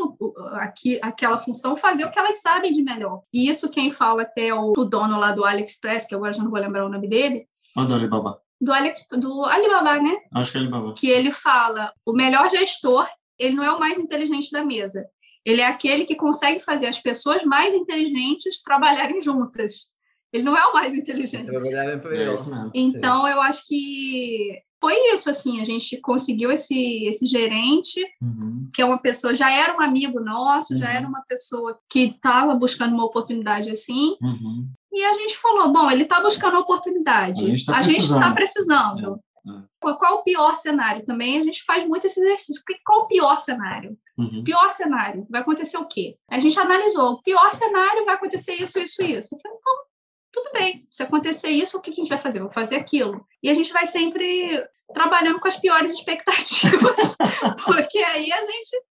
aqui, 0.54 0.98
aquela 1.02 1.38
função 1.38 1.76
fazer 1.76 2.06
o 2.06 2.12
que 2.12 2.18
elas 2.18 2.42
sabem 2.42 2.72
de 2.72 2.82
melhor. 2.82 3.22
E 3.34 3.50
isso 3.50 3.70
quem 3.70 3.90
fala 3.92 4.22
até 4.22 4.54
o, 4.54 4.72
o 4.78 4.86
dono 4.86 5.20
lá 5.20 5.34
do 5.34 5.44
AliExpress, 5.44 6.08
que 6.08 6.16
agora 6.16 6.32
já 6.32 6.42
não 6.42 6.50
vou 6.50 6.60
lembrar 6.60 6.86
o 6.86 6.90
nome 6.90 7.10
dele. 7.10 7.48
Do 7.76 7.94
Alibaba 7.94 8.47
do, 8.60 8.74
Alex, 8.74 9.08
do 9.12 9.44
Alibaba, 9.46 10.00
né? 10.00 10.16
Acho 10.34 10.52
que 10.52 10.58
é 10.58 10.62
Alibaba. 10.62 10.94
Que 10.94 11.10
ele 11.10 11.32
fala: 11.32 11.92
o 12.06 12.14
melhor 12.14 12.50
gestor, 12.50 13.08
ele 13.38 13.56
não 13.56 13.64
é 13.64 13.72
o 13.72 13.80
mais 13.80 14.00
inteligente 14.00 14.52
da 14.52 14.64
mesa. 14.64 15.06
Ele 15.46 15.62
é 15.62 15.68
aquele 15.68 16.04
que 16.04 16.16
consegue 16.16 16.60
fazer 16.60 16.88
as 16.88 17.00
pessoas 17.00 17.44
mais 17.44 17.74
inteligentes 17.74 18.62
trabalharem 18.62 19.22
juntas. 19.22 19.88
Ele 20.34 20.44
não 20.44 20.58
é 20.58 20.66
o 20.66 20.74
mais 20.74 20.94
inteligente. 20.94 21.48
É 21.48 21.52
então, 22.74 23.28
eu 23.28 23.40
acho 23.40 23.66
que 23.66 24.62
foi 24.80 24.94
isso, 25.14 25.30
assim, 25.30 25.60
a 25.60 25.66
gente 25.66 25.98
conseguiu 26.02 26.52
esse, 26.52 27.06
esse 27.06 27.26
gerente, 27.26 28.00
uhum. 28.22 28.70
que 28.74 28.82
é 28.82 28.86
uma 28.86 29.00
pessoa, 29.00 29.34
já 29.34 29.52
era 29.52 29.76
um 29.76 29.82
amigo 29.82 30.20
nosso, 30.20 30.74
uhum. 30.74 30.80
já 30.80 30.92
era 30.92 31.08
uma 31.08 31.24
pessoa 31.28 31.80
que 31.90 32.00
estava 32.02 32.54
buscando 32.54 32.94
uma 32.94 33.06
oportunidade 33.06 33.72
assim, 33.72 34.16
uhum. 34.22 34.70
E 34.98 35.06
a 35.06 35.14
gente 35.14 35.38
falou, 35.38 35.72
bom, 35.72 35.92
ele 35.92 36.04
está 36.04 36.20
buscando 36.20 36.58
oportunidade, 36.58 37.44
a 37.44 37.82
gente 37.82 38.00
está 38.00 38.20
tá 38.20 38.34
precisando. 38.34 39.22
É, 39.46 39.52
é. 39.52 39.94
Qual 39.94 40.16
o 40.16 40.24
pior 40.24 40.56
cenário? 40.56 41.06
Também 41.06 41.40
a 41.40 41.44
gente 41.44 41.64
faz 41.64 41.88
muito 41.88 42.08
esse 42.08 42.20
exercício. 42.20 42.64
Qual 42.84 43.02
o 43.02 43.08
pior 43.08 43.40
cenário? 43.40 43.98
Uhum. 44.18 44.44
Pior 44.44 44.68
cenário, 44.70 45.28
vai 45.30 45.42
acontecer 45.42 45.78
o 45.78 45.88
quê? 45.88 46.18
A 46.30 46.40
gente 46.40 46.60
analisou, 46.60 47.14
o 47.14 47.22
pior 47.22 47.52
cenário 47.52 48.04
vai 48.06 48.16
acontecer 48.16 48.56
isso, 48.56 48.80
isso, 48.80 49.04
isso. 49.04 49.36
Eu 49.36 49.40
falei, 49.40 49.58
então, 49.60 49.74
tudo 50.32 50.52
bem, 50.52 50.88
se 50.92 51.04
acontecer 51.04 51.50
isso, 51.50 51.78
o 51.78 51.82
que 51.82 51.92
a 51.92 51.94
gente 51.94 52.10
vai 52.10 52.18
fazer? 52.18 52.40
Vou 52.40 52.52
fazer 52.52 52.78
aquilo. 52.78 53.24
E 53.44 53.50
a 53.50 53.54
gente 53.54 53.72
vai 53.72 53.86
sempre 53.86 54.68
trabalhando 54.94 55.40
com 55.40 55.48
as 55.48 55.58
piores 55.58 55.94
expectativas, 55.94 57.16
porque 57.66 58.00
aí 58.00 58.32
a 58.32 58.42
gente 58.42 58.84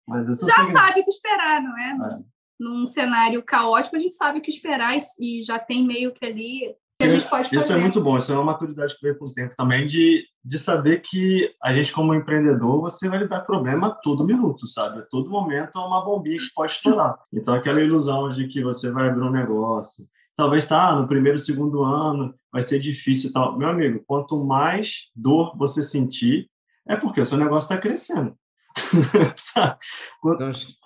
já 0.47 0.65
sabe 0.65 1.01
o 1.01 1.05
que 1.05 1.11
esperar, 1.11 1.63
não 1.63 1.79
é? 1.79 1.91
é? 1.91 2.34
Num 2.59 2.87
cenário 2.87 3.43
caótico, 3.43 3.97
a 3.97 3.99
gente 3.99 4.15
sabe 4.15 4.39
o 4.39 4.43
que 4.43 4.51
esperar 4.51 4.97
e 5.21 5.43
já 5.43 5.59
tem 5.59 5.85
meio 5.85 6.13
que 6.13 6.25
ali 6.25 6.75
que 6.99 7.05
a 7.05 7.09
gente 7.09 7.29
pode 7.29 7.45
fazer. 7.45 7.57
Isso 7.57 7.73
é 7.73 7.79
muito 7.79 8.01
bom, 8.01 8.17
isso 8.17 8.33
é 8.33 8.35
uma 8.37 8.45
maturidade 8.45 8.95
que 8.95 9.03
veio 9.03 9.19
com 9.19 9.25
o 9.25 9.35
tempo 9.35 9.55
também 9.57 9.87
de, 9.87 10.25
de 10.45 10.59
saber 10.59 11.01
que 11.01 11.53
a 11.63 11.73
gente, 11.73 11.93
como 11.93 12.15
empreendedor, 12.15 12.81
você 12.81 13.09
vai 13.09 13.19
lidar 13.19 13.41
com 13.41 13.47
problema 13.47 13.89
a 13.89 13.91
todo 13.91 14.25
minuto, 14.25 14.67
sabe? 14.67 15.01
A 15.01 15.03
todo 15.03 15.31
momento 15.31 15.79
é 15.79 15.81
uma 15.81 16.05
bombinha 16.05 16.39
que 16.39 16.55
pode 16.55 16.73
estourar. 16.73 17.19
Então, 17.33 17.55
aquela 17.55 17.81
ilusão 17.81 18.31
de 18.31 18.47
que 18.47 18.63
você 18.63 18.91
vai 18.91 19.09
abrir 19.09 19.25
um 19.25 19.31
negócio, 19.31 20.07
talvez 20.37 20.67
tá 20.67 20.95
no 20.95 21.09
primeiro, 21.09 21.39
segundo 21.39 21.83
ano, 21.83 22.35
vai 22.53 22.63
ser 22.63 22.79
difícil 22.79 23.31
e 23.31 23.33
tal. 23.33 23.59
Meu 23.59 23.69
amigo, 23.69 24.03
quanto 24.07 24.45
mais 24.45 25.11
dor 25.15 25.57
você 25.57 25.83
sentir, 25.83 26.49
é 26.87 26.97
porque 26.97 27.21
o 27.21 27.27
seu 27.27 27.39
negócio 27.39 27.67
está 27.67 27.79
crescendo. 27.79 28.37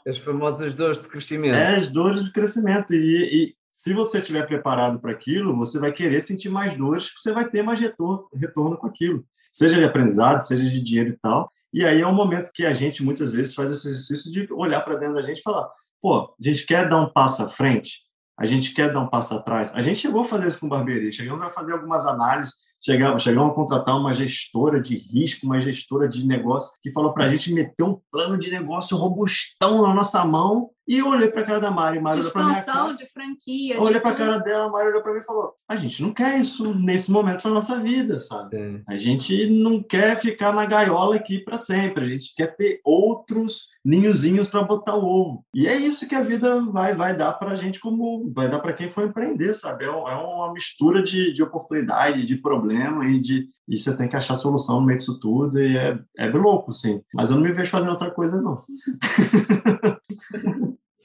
As 0.06 0.18
famosas 0.18 0.74
dores 0.74 1.00
de 1.00 1.08
crescimento. 1.08 1.54
É, 1.54 1.76
as 1.76 1.88
dores 1.88 2.24
de 2.24 2.32
crescimento. 2.32 2.94
E, 2.94 2.98
e 2.98 3.54
se 3.70 3.92
você 3.92 4.20
estiver 4.20 4.46
preparado 4.46 5.00
para 5.00 5.12
aquilo, 5.12 5.56
você 5.56 5.78
vai 5.78 5.92
querer 5.92 6.20
sentir 6.20 6.48
mais 6.48 6.76
dores, 6.76 7.12
você 7.16 7.32
vai 7.32 7.48
ter 7.48 7.62
mais 7.62 7.80
retorno, 7.80 8.28
retorno 8.34 8.76
com 8.76 8.86
aquilo. 8.86 9.24
Seja 9.52 9.76
de 9.76 9.84
aprendizado, 9.84 10.42
seja 10.42 10.68
de 10.68 10.80
dinheiro 10.80 11.10
e 11.10 11.18
tal. 11.18 11.50
E 11.72 11.84
aí 11.84 12.00
é 12.00 12.06
um 12.06 12.14
momento 12.14 12.50
que 12.52 12.64
a 12.64 12.72
gente 12.72 13.02
muitas 13.02 13.32
vezes 13.32 13.54
faz 13.54 13.70
esse 13.70 13.88
exercício 13.88 14.32
de 14.32 14.52
olhar 14.52 14.80
para 14.80 14.96
dentro 14.96 15.14
da 15.14 15.22
gente 15.22 15.38
e 15.38 15.42
falar: 15.42 15.68
pô, 16.00 16.24
a 16.24 16.34
gente 16.40 16.66
quer 16.66 16.88
dar 16.88 17.00
um 17.00 17.12
passo 17.12 17.42
à 17.42 17.48
frente, 17.48 18.00
a 18.38 18.46
gente 18.46 18.72
quer 18.72 18.92
dar 18.92 19.00
um 19.00 19.08
passo 19.08 19.34
atrás. 19.34 19.72
A 19.74 19.80
gente 19.80 20.00
chegou 20.00 20.22
a 20.22 20.24
fazer 20.24 20.48
isso 20.48 20.58
com 20.58 20.68
barbearia, 20.68 21.12
chegamos 21.12 21.46
a 21.46 21.50
fazer 21.50 21.72
algumas 21.72 22.06
análises, 22.06 22.54
chegamos, 22.82 23.22
chegamos 23.22 23.52
a 23.52 23.54
contratar 23.54 23.96
uma 23.96 24.12
gestora 24.12 24.80
de 24.80 24.96
risco, 24.96 25.46
uma 25.46 25.60
gestora 25.60 26.08
de 26.08 26.26
negócio, 26.26 26.70
que 26.82 26.92
falou 26.92 27.12
para 27.12 27.24
a 27.24 27.30
gente 27.30 27.52
meter 27.52 27.82
um 27.82 28.00
plano 28.10 28.38
de 28.38 28.50
negócio 28.50 28.96
robustão 28.96 29.82
na 29.82 29.94
nossa 29.94 30.24
mão 30.24 30.70
e 30.88 31.00
eu 31.00 31.08
olhei 31.08 31.28
para 31.28 31.42
a 31.42 31.44
cara 31.44 31.60
da 31.60 31.70
Mari, 31.70 32.00
Mari 32.00 32.18
olhou 32.18 32.32
para 32.32 32.44
minha 32.44 32.62
cara. 32.62 32.94
de 32.94 33.04
franquia. 33.04 33.74
Eu 33.74 33.82
olhei 33.82 34.00
para 34.00 34.10
a 34.10 34.14
cara 34.14 34.38
dela, 34.38 34.64
a 34.64 34.70
Mari 34.70 34.88
olhou 34.88 35.02
para 35.02 35.12
mim 35.12 35.18
e 35.18 35.24
falou: 35.24 35.52
a 35.68 35.76
gente 35.76 36.02
não 36.02 36.14
quer 36.14 36.40
isso 36.40 36.72
nesse 36.72 37.12
momento 37.12 37.42
da 37.42 37.50
nossa 37.50 37.78
vida, 37.78 38.18
sabe? 38.18 38.56
É. 38.56 38.80
A 38.88 38.96
gente 38.96 39.50
não 39.50 39.82
quer 39.82 40.16
ficar 40.18 40.50
na 40.50 40.64
gaiola 40.64 41.16
aqui 41.16 41.40
para 41.40 41.58
sempre. 41.58 42.04
A 42.04 42.08
gente 42.08 42.34
quer 42.34 42.56
ter 42.56 42.80
outros 42.82 43.68
ninhozinhos 43.84 44.48
para 44.48 44.62
botar 44.62 44.96
o 44.96 45.04
ovo. 45.04 45.44
E 45.54 45.68
é 45.68 45.76
isso 45.76 46.08
que 46.08 46.14
a 46.14 46.22
vida 46.22 46.62
vai 46.62 46.94
vai 46.94 47.14
dar 47.14 47.34
para 47.34 47.50
a 47.50 47.56
gente, 47.56 47.80
como 47.80 48.32
vai 48.34 48.48
dar 48.48 48.58
para 48.58 48.72
quem 48.72 48.88
for 48.88 49.04
empreender, 49.04 49.52
sabe? 49.52 49.84
É, 49.84 49.88
é 49.88 49.90
uma 49.90 50.52
mistura 50.54 51.02
de, 51.02 51.34
de 51.34 51.42
oportunidade, 51.42 52.24
de 52.24 52.38
problema 52.68 53.06
e 53.06 53.18
de 53.18 53.48
e 53.66 53.76
você 53.76 53.94
tem 53.96 54.08
que 54.08 54.16
achar 54.16 54.34
solução 54.34 54.80
no 54.80 54.86
meio 54.86 54.98
disso 54.98 55.18
tudo 55.20 55.60
e 55.60 55.76
é, 55.76 55.98
é 56.18 56.26
louco, 56.28 56.72
sim. 56.72 57.02
Mas 57.14 57.30
eu 57.30 57.36
não 57.36 57.42
me 57.42 57.52
vejo 57.52 57.70
fazendo 57.70 57.90
outra 57.90 58.10
coisa, 58.10 58.40
não. 58.40 58.54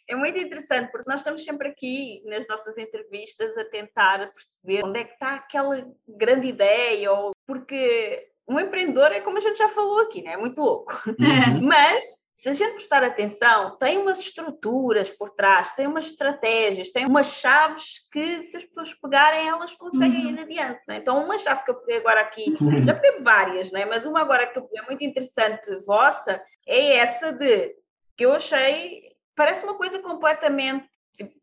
É 0.06 0.16
muito 0.16 0.38
interessante, 0.38 0.92
porque 0.92 1.10
nós 1.10 1.22
estamos 1.22 1.44
sempre 1.44 1.70
aqui 1.70 2.22
nas 2.28 2.48
nossas 2.48 2.78
entrevistas 2.78 3.58
a 3.58 3.66
tentar 3.66 4.32
perceber 4.32 4.86
onde 4.86 5.00
é 5.00 5.06
que 5.06 5.14
está 5.14 5.36
aquela 5.36 5.88
grande 6.08 6.50
ideia, 6.50 7.12
ou 7.12 7.32
porque 7.48 8.28
um 8.48 8.60
empreendedor 8.60 9.12
é 9.12 9.22
como 9.22 9.38
a 9.38 9.42
gente 9.42 9.58
já 9.58 9.70
falou 9.70 10.02
aqui, 10.02 10.22
né? 10.22 10.34
é 10.34 10.38
muito 10.38 10.62
louco. 10.62 10.94
Uhum. 11.08 11.62
Mas 11.66 12.04
se 12.44 12.50
a 12.50 12.54
gente 12.54 12.74
prestar 12.74 13.06
atenção, 13.06 13.78
tem 13.78 13.98
umas 13.98 14.20
estruturas 14.20 15.10
por 15.10 15.30
trás, 15.30 15.72
tem 15.76 15.88
umas 15.88 16.08
estratégias, 16.08 16.92
tem 16.92 17.06
umas 17.06 17.28
chaves 17.28 18.06
que, 18.12 18.42
se 18.42 18.58
as 18.58 18.66
pessoas 18.66 18.94
pegarem, 18.96 19.48
elas 19.48 19.74
conseguem 19.76 20.26
uhum. 20.26 20.32
ir 20.32 20.40
adiante. 20.42 20.82
Né? 20.86 20.98
Então, 20.98 21.24
uma 21.24 21.38
chave 21.38 21.64
que 21.64 21.72
eu 21.72 21.76
peguei 21.76 22.00
agora 22.00 22.20
aqui, 22.20 22.52
já 22.84 22.94
peguei 22.94 23.22
várias, 23.22 23.72
né? 23.72 23.86
mas 23.86 24.06
uma 24.06 24.20
agora 24.20 24.46
que 24.46 24.60
eu 24.60 24.64
peguei 24.64 24.86
muito 24.86 25.06
interessante 25.06 25.74
vossa, 25.86 26.44
é 26.68 26.98
essa 26.98 27.32
de 27.32 27.78
que 28.18 28.26
eu 28.26 28.34
achei 28.34 29.16
parece 29.34 29.64
uma 29.64 29.76
coisa 29.76 30.00
completamente 30.00 30.86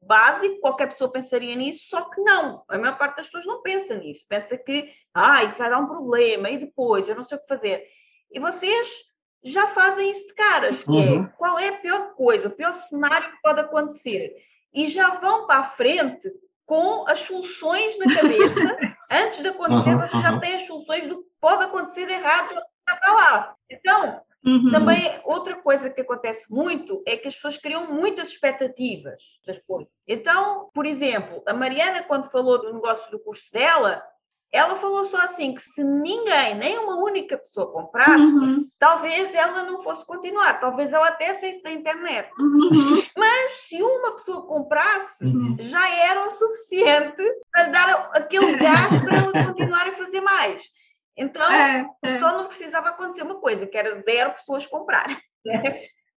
básica, 0.02 0.60
qualquer 0.60 0.90
pessoa 0.90 1.10
pensaria 1.10 1.56
nisso, 1.56 1.86
só 1.88 2.10
que 2.10 2.20
não, 2.20 2.62
a 2.68 2.76
maior 2.76 2.98
parte 2.98 3.16
das 3.16 3.24
pessoas 3.24 3.46
não 3.46 3.62
pensa 3.62 3.96
nisso, 3.96 4.26
pensa 4.28 4.54
que, 4.58 4.92
ah, 5.14 5.44
isso 5.44 5.56
vai 5.56 5.70
dar 5.70 5.78
um 5.78 5.88
problema, 5.88 6.50
e 6.50 6.58
depois, 6.58 7.08
eu 7.08 7.16
não 7.16 7.24
sei 7.24 7.38
o 7.38 7.40
que 7.40 7.48
fazer. 7.48 7.86
E 8.30 8.38
vocês 8.38 9.09
já 9.42 9.68
fazem 9.68 10.10
isso 10.10 10.26
de 10.26 10.34
caras, 10.34 10.84
que 10.84 10.90
é, 10.90 11.12
uhum. 11.12 11.28
qual 11.38 11.58
é 11.58 11.68
a 11.68 11.78
pior 11.78 12.14
coisa, 12.14 12.48
o 12.48 12.52
pior 12.52 12.74
cenário 12.74 13.30
que 13.32 13.42
pode 13.42 13.60
acontecer, 13.60 14.34
e 14.72 14.86
já 14.88 15.16
vão 15.16 15.46
para 15.46 15.60
a 15.60 15.64
frente 15.64 16.30
com 16.66 17.04
as 17.08 17.20
soluções 17.20 17.98
na 17.98 18.14
cabeça, 18.14 18.60
antes 19.10 19.42
de 19.42 19.48
acontecer, 19.48 19.90
uhum, 19.90 19.98
você 19.98 20.20
já 20.20 20.38
tem 20.38 20.54
as 20.54 20.66
soluções 20.66 21.06
do 21.06 21.22
que 21.22 21.30
pode 21.40 21.64
acontecer 21.64 22.06
de 22.06 22.12
errado, 22.12 22.54
já 22.54 22.94
está 22.94 23.12
lá. 23.12 23.54
Então, 23.68 24.20
Uhum. 24.44 24.70
Também, 24.70 25.20
outra 25.24 25.54
coisa 25.56 25.90
que 25.90 26.00
acontece 26.00 26.50
muito 26.50 27.02
é 27.06 27.16
que 27.16 27.28
as 27.28 27.34
pessoas 27.34 27.58
criam 27.58 27.92
muitas 27.92 28.30
expectativas 28.30 29.22
das 29.46 29.58
coisas. 29.58 29.92
Então, 30.08 30.70
por 30.72 30.86
exemplo, 30.86 31.42
a 31.46 31.52
Mariana, 31.52 32.02
quando 32.02 32.30
falou 32.30 32.58
do 32.58 32.72
negócio 32.72 33.10
do 33.10 33.20
curso 33.20 33.44
dela, 33.52 34.02
ela 34.50 34.76
falou 34.76 35.04
só 35.04 35.18
assim: 35.18 35.54
que 35.54 35.62
se 35.62 35.84
ninguém, 35.84 36.54
nem 36.54 36.78
uma 36.78 36.99
única 37.10 37.36
pessoa 37.36 37.70
comprasse, 37.70 38.22
uhum. 38.22 38.68
talvez 38.78 39.34
ela 39.34 39.64
não 39.64 39.82
fosse 39.82 40.04
continuar, 40.06 40.60
talvez 40.60 40.92
ela 40.92 41.08
até 41.08 41.34
saísse 41.34 41.62
da 41.62 41.70
internet. 41.70 42.30
Uhum. 42.38 42.70
Mas 43.16 43.52
se 43.60 43.82
uma 43.82 44.12
pessoa 44.12 44.46
comprasse, 44.46 45.24
uhum. 45.24 45.56
já 45.60 45.88
era 45.90 46.26
o 46.26 46.30
suficiente 46.30 47.22
para 47.52 47.64
dar 47.64 48.10
aquele 48.14 48.56
gás 48.58 49.00
para 49.02 49.16
ela 49.16 49.46
continuar 49.46 49.88
a 49.88 49.92
fazer 49.92 50.20
mais. 50.20 50.62
Então, 51.16 51.42
é, 51.50 51.86
é. 52.02 52.18
só 52.18 52.32
não 52.32 52.46
precisava 52.46 52.88
acontecer 52.88 53.22
uma 53.22 53.40
coisa, 53.40 53.66
que 53.66 53.76
era 53.76 54.00
zero 54.00 54.32
pessoas 54.32 54.66
comprarem. 54.66 55.18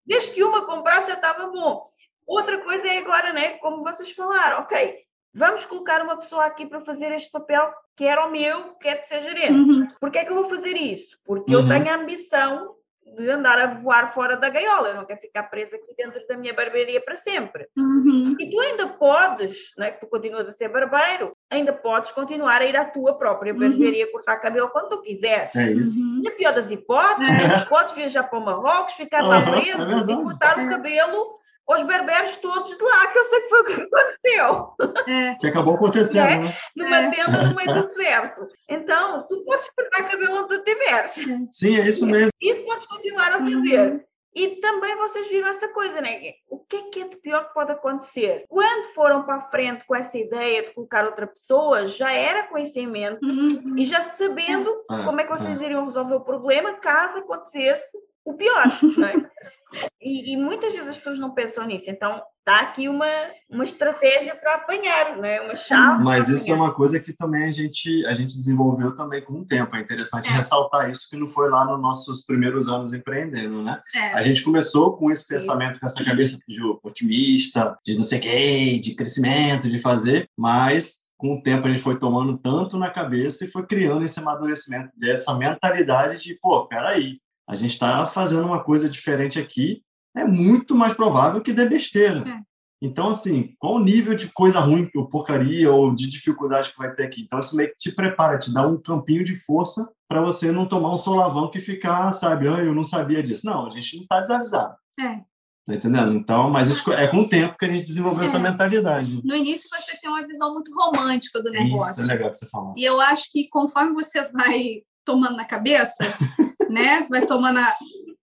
Desde 0.06 0.32
que 0.32 0.44
uma 0.44 0.66
comprasse 0.66 1.10
já 1.10 1.16
estava 1.16 1.48
bom. 1.48 1.90
Outra 2.26 2.62
coisa 2.64 2.88
é 2.88 3.00
agora, 3.00 3.34
né? 3.34 3.58
Como 3.58 3.84
vocês 3.84 4.12
falaram, 4.12 4.62
ok, 4.62 5.04
vamos 5.34 5.66
colocar 5.66 6.02
uma 6.02 6.18
pessoa 6.18 6.46
aqui 6.46 6.66
para 6.66 6.82
fazer 6.82 7.12
este 7.12 7.32
papel 7.32 7.72
que 7.96 8.06
era 8.06 8.26
o 8.26 8.32
meu, 8.32 8.74
que 8.76 8.88
é 8.88 8.98
de 8.98 9.08
ser 9.08 9.22
gerente. 9.22 9.80
Uhum. 9.80 9.88
Por 10.00 10.12
que 10.12 10.20
é 10.20 10.26
que 10.26 10.32
eu 10.32 10.36
vou 10.36 10.50
fazer 10.50 10.76
isso? 10.76 11.18
Porque 11.26 11.56
uhum. 11.56 11.62
eu 11.62 11.68
tenho 11.68 11.90
a 11.90 11.96
ambição 11.96 12.76
de 13.18 13.30
andar 13.30 13.60
a 13.60 13.68
voar 13.76 14.14
fora 14.14 14.36
da 14.38 14.50
gaiola, 14.50 14.90
eu 14.90 14.96
não 14.96 15.06
quero 15.06 15.20
ficar 15.20 15.44
presa 15.44 15.76
aqui 15.76 15.94
dentro 15.96 16.26
da 16.28 16.36
minha 16.36 16.54
barbearia 16.54 17.00
para 17.02 17.16
sempre. 17.16 17.68
Uhum. 17.78 18.24
E 18.40 18.50
tu 18.50 18.60
ainda 18.60 18.88
podes, 18.88 19.72
né, 19.78 19.92
que 19.92 20.00
tu 20.00 20.08
continuas 20.08 20.48
a 20.48 20.52
ser 20.52 20.70
barbeiro, 20.70 21.32
ainda 21.50 21.72
podes 21.72 22.12
continuar 22.12 22.62
a 22.62 22.66
ir 22.66 22.76
à 22.76 22.86
tua 22.86 23.14
própria 23.16 23.54
uhum. 23.54 23.60
barbearia 23.60 24.06
uhum. 24.06 24.12
cortar 24.12 24.38
cabelo 24.38 24.70
quando 24.70 24.90
tu 24.90 25.02
quiseres. 25.02 25.56
É 25.56 25.72
isso. 25.74 26.02
Uhum. 26.02 26.22
Na 26.24 26.32
pior 26.32 26.54
das 26.54 26.72
hipóteses, 26.72 27.40
é. 27.40 27.66
podes 27.66 27.94
viajar 27.94 28.24
para 28.24 28.40
o 28.40 28.46
Marrocos, 28.46 28.96
ficar 28.96 29.22
lá 29.22 29.42
preso 29.42 29.82
é 29.82 30.12
e 30.12 30.16
cortar 30.16 30.58
o 30.58 30.62
é. 30.62 30.70
cabelo 30.70 31.43
os 31.68 31.84
berberos 31.84 32.36
todos 32.38 32.78
de 32.78 32.84
lá, 32.84 33.08
que 33.08 33.18
eu 33.18 33.24
sei 33.24 33.42
que 33.42 33.50
foi 33.50 33.62
o 33.62 33.66
que 33.66 33.74
aconteceu. 33.74 34.74
É. 35.08 35.36
Que 35.36 35.48
acabou 35.48 35.76
acontecendo, 35.76 36.28
é? 36.28 36.38
né? 36.38 36.58
Numa 36.76 36.98
é. 36.98 37.12
tenda 37.12 37.44
no 37.44 37.56
meio 37.56 37.74
do 37.74 37.88
deserto. 37.88 38.48
Então, 38.70 39.26
tu 39.28 39.44
podes 39.44 39.70
cortar 39.76 40.10
cabelo 40.10 40.44
onde 40.44 40.58
tu 40.58 40.64
tiveres. 40.64 41.14
Sim, 41.50 41.80
é 41.80 41.88
isso 41.88 42.06
mesmo. 42.06 42.32
Isso 42.42 42.64
podes 42.64 42.86
continuar 42.86 43.34
a 43.34 43.40
fazer. 43.40 43.92
Uhum. 43.92 44.02
E 44.36 44.48
também 44.56 44.96
vocês 44.98 45.28
viram 45.28 45.48
essa 45.50 45.68
coisa, 45.68 46.02
né? 46.02 46.34
O 46.50 46.58
que 46.58 46.76
é 46.76 46.82
que 46.84 47.02
é 47.02 47.08
de 47.08 47.18
pior 47.18 47.48
que 47.48 47.54
pode 47.54 47.72
acontecer? 47.72 48.46
Quando 48.50 48.94
foram 48.94 49.24
para 49.24 49.36
a 49.36 49.42
frente 49.42 49.86
com 49.86 49.96
essa 49.96 50.18
ideia 50.18 50.64
de 50.64 50.74
colocar 50.74 51.06
outra 51.06 51.28
pessoa, 51.28 51.88
já 51.88 52.12
era 52.12 52.48
conhecimento 52.48 53.24
uhum. 53.24 53.78
e 53.78 53.86
já 53.86 54.04
sabendo 54.04 54.74
ah, 54.90 55.04
como 55.04 55.22
é 55.22 55.24
que 55.24 55.30
vocês 55.30 55.62
ah. 55.62 55.64
iriam 55.64 55.86
resolver 55.86 56.16
o 56.16 56.22
problema 56.22 56.74
caso 56.74 57.20
acontecesse 57.20 57.96
o 58.26 58.34
pior, 58.34 58.66
né? 58.98 59.14
E, 60.00 60.34
e, 60.34 60.38
muitas 60.38 60.72
vezes 60.72 60.88
as 60.88 60.98
pessoas 60.98 61.18
não 61.18 61.34
pensam 61.34 61.66
nisso. 61.66 61.90
Então, 61.90 62.22
está 62.40 62.60
aqui 62.62 62.88
uma, 62.88 63.08
uma 63.50 63.64
estratégia 63.64 64.36
para 64.36 64.56
apanhar, 64.56 65.18
né? 65.18 65.42
uma 65.42 65.58
chave. 65.58 66.04
Mas 66.04 66.30
isso 66.30 66.52
é 66.52 66.54
uma 66.54 66.74
coisa 66.74 67.00
que 67.00 67.14
também 67.14 67.46
a 67.46 67.52
gente, 67.52 68.06
a 68.06 68.14
gente 68.14 68.36
desenvolveu 68.36 68.96
também 68.96 69.24
com 69.24 69.34
o 69.34 69.46
tempo. 69.46 69.76
É 69.76 69.82
interessante 69.82 70.30
é. 70.30 70.34
ressaltar 70.34 70.92
isso, 70.92 71.10
que 71.10 71.18
não 71.18 71.26
foi 71.26 71.50
lá 71.50 71.66
nos 71.66 71.82
nossos 71.82 72.24
primeiros 72.24 72.68
anos 72.68 72.94
empreendendo. 72.94 73.64
Né? 73.64 73.82
É. 73.96 74.14
A 74.14 74.22
gente 74.22 74.44
começou 74.44 74.96
com 74.96 75.10
esse 75.10 75.28
pensamento, 75.28 75.80
com 75.80 75.86
essa 75.86 76.04
cabeça 76.04 76.38
de 76.48 76.62
otimista, 76.84 77.76
de 77.84 77.96
não 77.96 78.04
sei 78.04 78.20
o 78.20 78.22
quê, 78.22 78.80
de 78.80 78.94
crescimento, 78.94 79.70
de 79.70 79.80
fazer, 79.80 80.30
mas 80.38 81.00
com 81.18 81.36
o 81.36 81.42
tempo 81.42 81.66
a 81.66 81.70
gente 81.70 81.82
foi 81.82 81.98
tomando 81.98 82.38
tanto 82.38 82.78
na 82.78 82.90
cabeça 82.90 83.46
e 83.46 83.48
foi 83.48 83.66
criando 83.66 84.04
esse 84.04 84.20
amadurecimento 84.20 84.92
dessa 84.98 85.34
mentalidade 85.34 86.22
de, 86.22 86.36
pô, 86.36 86.68
peraí, 86.68 87.18
a 87.48 87.56
gente 87.56 87.72
está 87.72 88.06
fazendo 88.06 88.46
uma 88.46 88.64
coisa 88.64 88.90
diferente 88.90 89.40
aqui, 89.40 89.84
é 90.16 90.24
muito 90.26 90.76
mais 90.76 90.94
provável 90.94 91.42
que 91.42 91.54
dê 91.54 91.68
besteira. 91.68 92.24
É. 92.28 92.40
Então, 92.82 93.10
assim, 93.10 93.56
qual 93.60 93.76
o 93.76 93.84
nível 93.84 94.14
de 94.14 94.28
coisa 94.28 94.60
ruim, 94.60 94.90
ou 94.94 95.08
porcaria, 95.08 95.72
ou 95.72 95.96
de 95.96 96.10
dificuldade 96.10 96.72
que 96.72 96.78
vai 96.78 96.94
ter 96.94 97.04
aqui? 97.04 97.22
Então, 97.22 97.40
isso 97.40 97.56
meio 97.56 97.70
que 97.70 97.78
te 97.78 97.92
prepara, 97.94 98.38
te 98.38 98.54
dá 98.54 98.68
um 98.68 98.78
campinho 98.78 99.24
de 99.24 99.36
força 99.36 99.90
para 100.08 100.22
você 100.22 100.52
não 100.52 100.68
tomar 100.68 100.92
um 100.92 100.98
solavão 100.98 101.50
que 101.50 101.60
ficar, 101.60 102.12
sabe, 102.12 102.48
ah, 102.48 102.60
eu 102.60 102.76
não 102.76 102.84
sabia 102.84 103.24
disso. 103.24 103.46
Não, 103.46 103.68
a 103.68 103.70
gente 103.70 103.96
não 103.96 104.04
está 104.04 104.20
desavisado. 104.20 104.76
É. 105.00 105.22
Tá 105.66 105.76
entendendo? 105.76 106.14
Então, 106.14 106.50
mas 106.50 106.68
isso 106.68 106.92
é 106.92 107.08
com 107.08 107.22
o 107.22 107.30
tempo 107.30 107.58
que 107.58 107.64
a 107.64 107.70
gente 107.70 107.86
desenvolveu 107.86 108.24
é. 108.24 108.26
essa 108.26 108.38
mentalidade. 108.38 109.22
No 109.24 109.34
início 109.34 109.70
você 109.70 109.98
tem 110.02 110.10
uma 110.10 110.28
visão 110.28 110.54
muito 110.54 110.74
romântica 110.76 111.42
do 111.42 111.50
negócio. 111.50 111.94
Isso 111.94 112.12
é 112.12 112.14
legal 112.14 112.32
que 112.32 112.38
você 112.38 112.50
falou. 112.50 112.74
E 112.76 112.84
eu 112.84 113.00
acho 113.00 113.32
que 113.32 113.48
conforme 113.48 113.94
você 113.94 114.30
vai 114.30 114.82
tomando 115.06 115.38
na 115.38 115.46
cabeça, 115.46 116.04
né, 116.74 117.06
vai 117.10 117.26
tomando 117.26 117.60
a, 117.60 117.76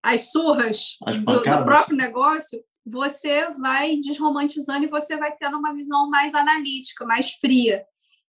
as 0.03 0.31
surras 0.31 0.97
as 1.05 1.17
do, 1.17 1.39
do 1.39 1.63
próprio 1.63 1.95
negócio, 1.95 2.59
você 2.85 3.49
vai 3.59 3.97
desromantizando 3.97 4.85
e 4.85 4.89
você 4.89 5.17
vai 5.17 5.35
tendo 5.37 5.57
uma 5.57 5.73
visão 5.73 6.09
mais 6.09 6.33
analítica, 6.33 7.05
mais 7.05 7.31
fria. 7.33 7.83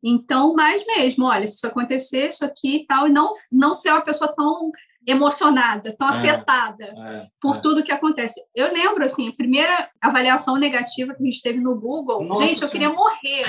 Então, 0.03 0.55
mais 0.55 0.85
mesmo, 0.87 1.25
olha, 1.25 1.47
se 1.47 1.57
isso 1.57 1.67
acontecer, 1.67 2.29
isso 2.29 2.45
aqui 2.45 2.77
e 2.77 2.87
tal, 2.87 3.09
e 3.09 3.13
não, 3.13 3.33
não 3.51 3.73
ser 3.73 3.91
uma 3.91 4.03
pessoa 4.03 4.35
tão 4.35 4.71
emocionada, 5.07 5.95
tão 5.97 6.09
é, 6.09 6.13
afetada 6.13 6.85
é, 6.85 7.27
por 7.41 7.57
é. 7.57 7.61
tudo 7.61 7.83
que 7.83 7.93
acontece. 7.93 8.41
Eu 8.55 8.73
lembro, 8.73 9.05
assim, 9.05 9.29
a 9.29 9.33
primeira 9.33 9.89
avaliação 10.01 10.57
negativa 10.57 11.15
que 11.15 11.23
a 11.23 11.25
gente 11.25 11.43
teve 11.43 11.61
no 11.61 11.79
Google, 11.79 12.25
Nossa, 12.25 12.47
gente, 12.47 12.63
eu 12.63 12.69
queria 12.69 12.91
morrer. 12.91 13.43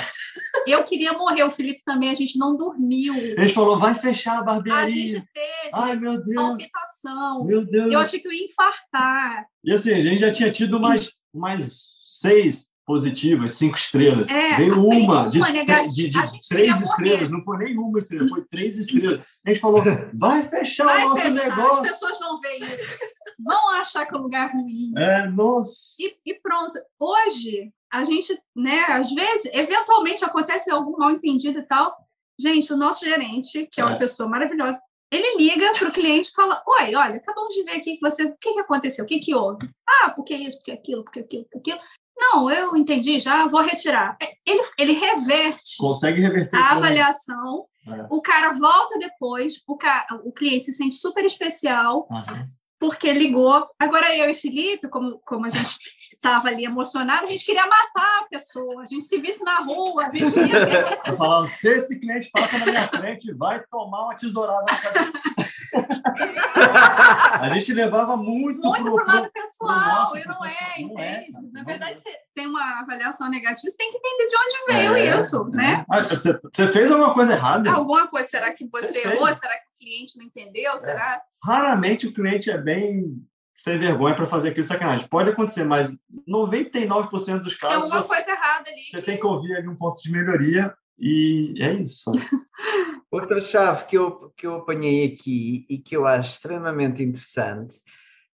Eu 0.68 0.84
queria 0.84 1.14
morrer, 1.14 1.44
o 1.44 1.50
Felipe 1.50 1.82
também, 1.86 2.10
a 2.10 2.16
gente 2.16 2.38
não 2.38 2.58
dormiu. 2.58 3.14
A 3.14 3.42
gente 3.42 3.54
falou, 3.54 3.80
vai 3.80 3.96
fechar 3.96 4.40
a 4.40 4.44
barbearia. 4.44 4.86
A 4.86 4.90
gente 4.90 5.28
teve 5.34 5.70
Ai, 5.74 5.96
meu 5.96 6.24
Deus. 6.24 6.36
palpitação. 6.36 7.46
Meu 7.46 7.66
Deus. 7.66 7.94
Eu 7.94 8.00
achei 8.00 8.20
que 8.20 8.28
eu 8.28 8.32
ia 8.32 8.46
infartar. 8.46 9.46
E 9.64 9.72
assim, 9.72 9.94
a 9.94 10.02
gente 10.02 10.20
já 10.20 10.32
tinha 10.32 10.52
tido 10.52 10.80
mais, 10.80 11.12
mais 11.34 11.86
seis 12.02 12.68
positivas, 12.86 13.54
cinco 13.54 13.76
estrelas. 13.76 14.30
É, 14.30 14.58
Veio 14.58 14.80
uma, 14.80 14.96
uma 14.96 15.30
de, 15.30 15.40
de, 15.88 16.10
de 16.10 16.48
três 16.48 16.82
estrelas, 16.82 17.30
não 17.30 17.44
foi 17.44 17.58
nenhuma 17.58 17.98
estrela, 17.98 18.28
foi 18.28 18.46
três 18.46 18.78
estrelas. 18.78 19.22
A 19.46 19.50
gente 19.50 19.60
falou, 19.60 19.84
vai 20.14 20.44
fechar 20.44 20.86
vai 20.86 21.06
o 21.06 21.10
nosso 21.10 21.22
fechar, 21.22 21.50
negócio. 21.50 21.84
As 21.84 21.92
pessoas 21.92 22.20
vão 22.20 22.40
ver 22.40 22.58
isso. 22.60 22.98
Vão 23.44 23.70
achar 23.72 24.06
que 24.06 24.16
é 24.16 24.18
um 24.18 24.22
lugar 24.22 24.52
ruim. 24.52 24.94
É, 24.98 25.28
nossa. 25.28 25.96
E, 26.00 26.16
e 26.26 26.40
pronto. 26.40 26.80
Hoje, 27.00 27.72
a 27.92 28.04
gente, 28.04 28.38
né, 28.56 28.86
às 28.90 29.12
vezes, 29.12 29.50
eventualmente 29.54 30.24
acontece 30.24 30.70
algum 30.72 30.98
mal 30.98 31.12
entendido 31.12 31.60
e 31.60 31.64
tal. 31.64 31.96
Gente, 32.40 32.72
o 32.72 32.78
nosso 32.78 33.04
gerente, 33.04 33.68
que 33.72 33.82
é 33.82 33.86
uma 33.86 33.96
é. 33.96 34.00
pessoa 34.00 34.30
maravilhosa, 34.30 34.80
ele 35.12 35.38
liga 35.38 35.72
para 35.74 35.88
o 35.88 35.92
cliente 35.92 36.30
e 36.30 36.34
fala: 36.34 36.62
Oi, 36.68 36.96
olha, 36.96 37.16
acabamos 37.16 37.54
de 37.54 37.64
ver 37.64 37.78
aqui 37.78 37.96
que 37.96 38.02
você. 38.02 38.26
O 38.26 38.38
que, 38.38 38.54
que 38.54 38.60
aconteceu? 38.60 39.06
O 39.06 39.08
que, 39.08 39.20
que 39.20 39.34
houve? 39.34 39.70
Ah, 39.88 40.10
porque 40.10 40.36
isso, 40.36 40.58
porque 40.58 40.72
aquilo, 40.72 41.04
porque 41.04 41.20
aquilo, 41.20 41.46
porque 41.46 41.72
aquilo. 41.72 41.86
Não, 42.18 42.50
eu 42.50 42.76
entendi 42.76 43.20
já, 43.20 43.46
vou 43.48 43.62
retirar. 43.62 44.18
É, 44.22 44.34
ele, 44.46 44.62
ele 44.78 44.94
reverte 44.94 45.78
Consegue 45.78 46.22
reverter 46.22 46.58
a 46.58 46.72
avaliação. 46.72 47.66
É. 47.88 48.08
O 48.10 48.22
cara 48.22 48.54
volta 48.54 48.98
depois, 48.98 49.62
o, 49.68 49.78
ca... 49.78 50.08
o 50.24 50.32
cliente 50.32 50.66
se 50.66 50.74
sente 50.74 50.96
super 50.96 51.24
especial. 51.26 52.08
Uhum 52.10 52.44
porque 52.80 53.12
ligou. 53.14 53.68
Agora 53.80 54.16
eu 54.16 54.30
e 54.30 54.34
Felipe, 54.34 54.88
como, 54.90 55.20
como 55.26 55.46
a 55.46 55.50
gente 55.50 55.80
estava 56.14 56.50
ali 56.50 56.66
emocionado, 56.66 57.24
a 57.24 57.28
gente 57.28 57.46
queria 57.46 57.66
matar 57.66 58.22
a 58.22 58.28
pessoa. 58.30 58.82
A 58.82 58.86
gente 58.86 59.04
se 59.04 59.18
visse 59.18 59.44
na 59.44 59.58
rua, 59.58 60.06
a 60.06 60.10
gente 60.10 60.38
ia. 60.38 61.00
Eu 61.06 61.18
falava, 61.18 61.48
se 61.48 61.70
esse 61.70 62.00
cliente 62.00 62.30
passa 62.32 62.58
na 62.60 62.66
minha 62.66 62.88
frente, 62.88 63.34
vai 63.34 63.64
tomar 63.66 64.04
uma 64.06 64.16
tesourada 64.16 64.66
na 64.70 64.78
cabeça. 64.78 65.55
a 67.42 67.50
gente 67.50 67.74
levava 67.74 68.16
muito 68.18 68.62
muito 68.62 68.84
pro, 68.84 68.96
pro 68.96 69.06
lado 69.06 69.32
pessoal, 69.32 70.12
pro 70.12 70.20
e 70.20 70.26
não 70.26 70.46
é, 70.46 70.82
não 70.82 71.00
é 71.00 71.26
Na 71.52 71.64
verdade, 71.64 72.00
você 72.00 72.10
tem 72.34 72.48
uma 72.48 72.82
avaliação 72.82 73.30
negativa, 73.30 73.70
você 73.70 73.78
tem 73.78 73.92
que 73.92 73.98
entender 73.98 74.28
de 74.28 74.36
onde 74.36 74.74
veio 74.74 74.96
é, 74.96 75.18
isso, 75.18 75.50
é. 75.54 75.56
né? 75.56 75.86
Ah, 75.90 76.02
você, 76.02 76.40
você, 76.54 76.68
fez 76.68 76.92
alguma 76.92 77.14
coisa 77.14 77.34
errada? 77.34 77.72
Alguma 77.72 78.08
coisa, 78.08 78.28
será 78.28 78.54
que 78.54 78.68
você, 78.68 78.88
você 78.88 79.08
errou? 79.08 79.34
Será 79.34 79.54
que 79.54 79.66
o 79.76 79.80
cliente 79.80 80.18
não 80.18 80.26
entendeu? 80.26 80.74
É. 80.74 80.78
Será? 80.78 81.22
Raramente 81.44 82.08
o 82.08 82.14
cliente 82.14 82.50
é 82.50 82.58
bem 82.58 83.22
sem 83.56 83.80
vergonha 83.80 84.16
para 84.16 84.26
fazer 84.26 84.50
aquilo 84.50 84.66
sacanagem. 84.66 85.08
Pode 85.08 85.30
acontecer, 85.30 85.64
mas 85.64 85.94
99% 86.28 87.40
dos 87.40 87.56
casos. 87.56 87.76
Tem 87.76 87.84
alguma 87.84 88.02
você, 88.02 88.08
coisa 88.08 88.32
errada 88.32 88.70
ali. 88.70 88.84
Você 88.84 89.00
que... 89.00 89.06
tem 89.06 89.18
que 89.18 89.26
ouvir 89.26 89.56
ali 89.56 89.68
um 89.68 89.76
ponto 89.76 90.02
de 90.02 90.12
melhoria 90.12 90.74
e 91.00 91.54
é 91.60 91.74
isso. 91.74 92.12
Outra 93.12 93.40
chave 93.40 93.86
que 93.86 93.98
eu, 93.98 94.34
que 94.36 94.48
eu 94.48 94.56
apanhei 94.56 95.06
aqui 95.06 95.66
e 95.70 95.78
que 95.78 95.96
eu 95.96 96.06
acho 96.06 96.34
extremamente 96.34 97.02
interessante 97.04 97.76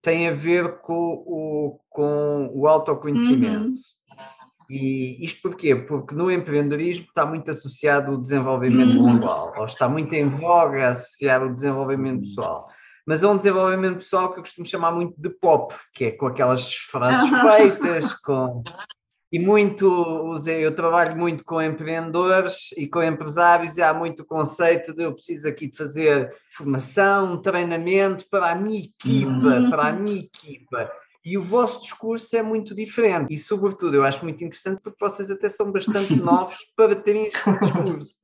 tem 0.00 0.28
a 0.28 0.32
ver 0.32 0.80
com 0.80 1.24
o, 1.26 1.80
com 1.88 2.50
o 2.54 2.66
autoconhecimento. 2.68 3.72
Uhum. 3.72 4.68
E 4.70 5.24
isto 5.24 5.42
porquê? 5.42 5.74
Porque 5.74 6.14
no 6.14 6.30
empreendedorismo 6.30 7.06
está 7.06 7.24
muito 7.24 7.50
associado 7.50 8.12
o 8.12 8.20
desenvolvimento 8.20 8.98
uhum. 8.98 9.18
pessoal, 9.18 9.54
ou 9.56 9.66
está 9.66 9.88
muito 9.88 10.12
em 10.12 10.28
voga 10.28 10.90
associar 10.90 11.42
o 11.42 11.52
desenvolvimento 11.52 12.20
pessoal. 12.20 12.68
Mas 13.06 13.22
é 13.22 13.28
um 13.28 13.38
desenvolvimento 13.38 13.96
pessoal 13.96 14.30
que 14.30 14.38
eu 14.38 14.42
costumo 14.42 14.66
chamar 14.66 14.92
muito 14.92 15.14
de 15.18 15.30
pop, 15.30 15.74
que 15.94 16.04
é 16.04 16.10
com 16.10 16.26
aquelas 16.26 16.74
frases 16.74 17.30
feitas, 17.40 18.12
com 18.20 18.62
e 19.30 19.38
muito, 19.38 20.36
eu 20.46 20.74
trabalho 20.74 21.14
muito 21.16 21.44
com 21.44 21.60
empreendedores 21.60 22.70
e 22.76 22.86
com 22.86 23.02
empresários 23.02 23.76
e 23.76 23.82
há 23.82 23.92
muito 23.92 24.24
conceito 24.24 24.94
de 24.94 25.02
eu 25.02 25.12
preciso 25.12 25.46
aqui 25.46 25.68
de 25.68 25.76
fazer 25.76 26.34
formação, 26.50 27.40
treinamento 27.42 28.24
para 28.30 28.52
a 28.52 28.54
minha 28.54 28.80
equipa, 28.80 29.30
uhum. 29.30 29.70
para 29.70 29.88
a 29.88 29.92
minha 29.92 30.20
equipa. 30.20 30.90
E 31.22 31.36
o 31.36 31.42
vosso 31.42 31.82
discurso 31.82 32.34
é 32.36 32.42
muito 32.42 32.74
diferente. 32.74 33.34
E, 33.34 33.36
sobretudo, 33.36 33.94
eu 33.94 34.02
acho 34.02 34.24
muito 34.24 34.42
interessante 34.42 34.80
porque 34.82 34.96
vocês 34.98 35.30
até 35.30 35.46
são 35.50 35.70
bastante 35.70 36.16
novos 36.24 36.56
para 36.74 36.96
terem 36.96 37.26
este 37.26 37.50
discurso. 37.58 38.22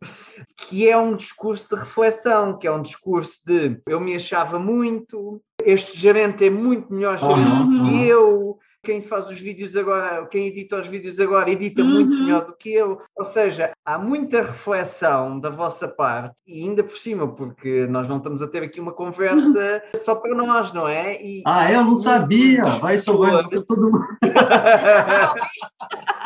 Que 0.57 0.89
é 0.89 0.97
um 0.97 1.15
discurso 1.15 1.69
de 1.69 1.83
reflexão, 1.83 2.59
que 2.59 2.67
é 2.67 2.73
um 2.73 2.81
discurso 2.81 3.45
de 3.45 3.79
eu 3.87 4.01
me 4.01 4.15
achava 4.15 4.59
muito, 4.59 5.39
este 5.63 5.99
gerente 5.99 6.47
é 6.47 6.51
muito 6.51 6.91
melhor 6.91 7.19
gerente 7.19 7.41
uhum. 7.41 7.89
que 7.91 8.07
eu, 8.07 8.59
quem 8.85 9.01
faz 9.01 9.29
os 9.29 9.41
vídeos 9.41 9.77
agora, 9.77 10.25
quem 10.27 10.47
edita 10.47 10.79
os 10.79 10.87
vídeos 10.87 11.19
agora, 11.19 11.51
edita 11.51 11.83
uhum. 11.83 11.89
muito 11.89 12.11
melhor 12.11 12.45
do 12.45 12.55
que 12.55 12.73
eu. 12.73 13.01
Ou 13.17 13.25
seja, 13.25 13.73
há 13.85 13.99
muita 13.99 14.43
reflexão 14.43 15.41
da 15.41 15.49
vossa 15.49 15.89
parte, 15.89 16.37
e 16.47 16.63
ainda 16.63 16.85
por 16.85 16.97
cima, 16.97 17.27
porque 17.27 17.87
nós 17.87 18.07
não 18.07 18.19
estamos 18.19 18.43
a 18.43 18.47
ter 18.47 18.63
aqui 18.63 18.79
uma 18.79 18.93
conversa 18.93 19.83
só 20.05 20.15
para 20.15 20.35
nós, 20.35 20.73
não 20.73 20.87
é? 20.87 21.21
E, 21.21 21.43
ah, 21.47 21.73
eu 21.73 21.83
não 21.83 21.97
sabia! 21.97 22.65
Vai 22.65 22.99
sobrar 22.99 23.49
todo 23.49 23.91
mundo. 23.91 24.05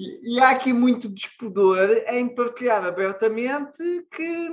E, 0.00 0.36
e, 0.36 0.40
há 0.40 0.50
aqui 0.50 0.72
muito 0.72 1.08
despudor 1.08 1.88
em 2.06 2.28
partilhar 2.28 2.84
abertamente 2.84 3.82
que 4.12 4.48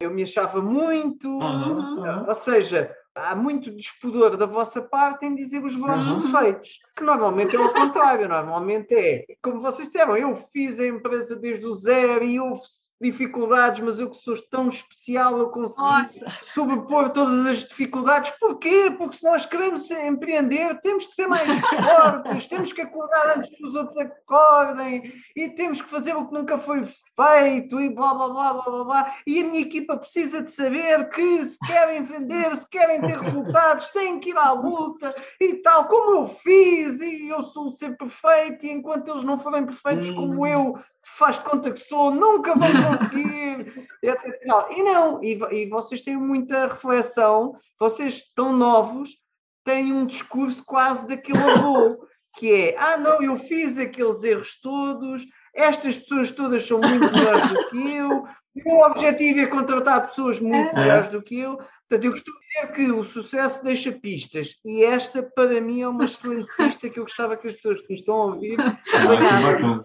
eu 0.00 0.10
me 0.10 0.22
achava 0.22 0.62
muito, 0.62 1.28
uhum. 1.28 2.26
ou 2.26 2.34
seja, 2.34 2.90
há 3.16 3.34
muito 3.34 3.70
despudor 3.70 4.36
da 4.36 4.46
vossa 4.46 4.82
parte 4.82 5.24
em 5.24 5.34
dizer 5.34 5.64
os 5.64 5.74
vossos 5.74 6.10
uhum. 6.12 6.30
defeitos, 6.30 6.80
que 6.96 7.02
normalmente 7.02 7.56
é 7.56 7.58
o 7.58 7.72
contrário, 7.72 8.28
normalmente 8.28 8.94
é, 8.94 9.24
como 9.42 9.60
vocês 9.60 9.88
disseram, 9.88 10.16
eu 10.16 10.36
fiz 10.52 10.78
a 10.78 10.86
empresa 10.86 11.34
desde 11.34 11.64
o 11.66 11.74
zero 11.74 12.24
e 12.24 12.38
houve 12.38 12.62
dificuldades, 13.00 13.80
mas 13.80 13.98
eu 13.98 14.10
que 14.10 14.16
sou 14.16 14.34
tão 14.50 14.68
especial, 14.68 15.38
eu 15.38 15.50
consegui 15.50 15.82
Nossa. 15.82 16.24
sobrepor 16.46 17.10
todas 17.10 17.46
as 17.46 17.58
dificuldades. 17.58 18.32
Porquê? 18.38 18.90
Porque 18.96 19.18
se 19.18 19.24
nós 19.24 19.44
queremos 19.44 19.90
empreender, 19.90 20.80
temos 20.80 21.06
que 21.06 21.14
ser 21.14 21.26
mais 21.26 21.46
fortes, 21.68 22.46
temos 22.46 22.72
que 22.72 22.80
acordar 22.80 23.36
antes 23.36 23.50
que 23.50 23.64
os 23.64 23.74
outros 23.74 23.98
acordem 23.98 25.12
e 25.36 25.48
temos 25.50 25.82
que 25.82 25.90
fazer 25.90 26.14
o 26.14 26.26
que 26.26 26.34
nunca 26.34 26.56
foi 26.56 26.86
feito 26.86 27.80
e 27.80 27.90
blá 27.90 28.14
blá 28.14 28.28
blá 28.28 28.52
blá 28.54 28.62
blá 28.62 28.84
blá. 28.84 29.14
E 29.26 29.40
a 29.40 29.44
minha 29.44 29.60
equipa 29.60 29.98
precisa 29.98 30.42
de 30.42 30.50
saber 30.50 31.10
que 31.10 31.44
se 31.44 31.58
querem 31.66 32.02
vender, 32.02 32.56
se 32.56 32.68
querem 32.68 33.00
ter 33.02 33.18
resultados, 33.18 33.88
têm 33.88 34.18
que 34.18 34.30
ir 34.30 34.38
à 34.38 34.52
luta 34.52 35.14
e 35.38 35.54
tal, 35.56 35.86
como 35.86 36.16
eu 36.16 36.28
fiz, 36.42 37.00
e 37.00 37.28
eu 37.28 37.42
sou 37.42 37.68
um 37.68 37.70
ser 37.70 37.96
perfeito, 37.96 38.64
e 38.64 38.70
enquanto 38.70 39.08
eles 39.08 39.22
não 39.22 39.38
forem 39.38 39.66
perfeitos 39.66 40.08
como 40.10 40.42
hum. 40.42 40.46
eu, 40.46 40.78
faz 41.16 41.38
conta 41.38 41.70
que 41.70 41.80
sou, 41.80 42.10
nunca 42.10 42.54
vão 42.54 42.68
conseguir. 42.68 43.86
Não, 44.44 44.70
e 44.70 44.82
não, 44.82 45.24
e, 45.24 45.32
e 45.32 45.68
vocês 45.68 46.00
têm 46.00 46.16
muita 46.16 46.68
reflexão, 46.68 47.56
vocês 47.80 48.18
estão 48.18 48.52
novos, 48.52 49.16
têm 49.64 49.92
um 49.92 50.06
discurso 50.06 50.62
quase 50.64 51.08
daquele 51.08 51.38
avô, 51.38 51.90
que 52.36 52.52
é, 52.52 52.76
ah 52.78 52.96
não, 52.96 53.20
eu 53.20 53.36
fiz 53.36 53.78
aqueles 53.78 54.22
erros 54.22 54.60
todos, 54.60 55.26
estas 55.56 55.96
pessoas 55.96 56.30
todas 56.30 56.66
são 56.66 56.78
muito 56.80 57.12
melhores 57.12 57.48
do 57.48 57.70
que 57.70 57.94
eu, 57.94 58.26
o 58.56 58.68
meu 58.68 58.86
objetivo 58.86 59.40
é 59.40 59.46
contratar 59.46 60.08
pessoas 60.08 60.40
muito 60.40 60.70
é. 60.76 60.80
melhores 60.80 61.08
do 61.08 61.20
que 61.20 61.38
eu. 61.38 61.56
Portanto, 61.56 62.04
eu 62.04 62.10
costumo 62.10 62.38
dizer 62.38 62.72
que 62.72 62.90
o 62.90 63.04
sucesso 63.04 63.62
deixa 63.62 63.92
pistas 63.92 64.56
e 64.64 64.82
esta, 64.82 65.22
para 65.22 65.60
mim, 65.60 65.82
é 65.82 65.88
uma 65.88 66.06
excelente 66.06 66.48
pista 66.56 66.88
que 66.88 66.98
eu 66.98 67.04
gostava 67.04 67.36
que 67.36 67.48
as 67.48 67.54
pessoas 67.54 67.80
que 67.82 67.94
estão 67.94 68.14
a 68.14 68.24
ouvir 68.26 68.56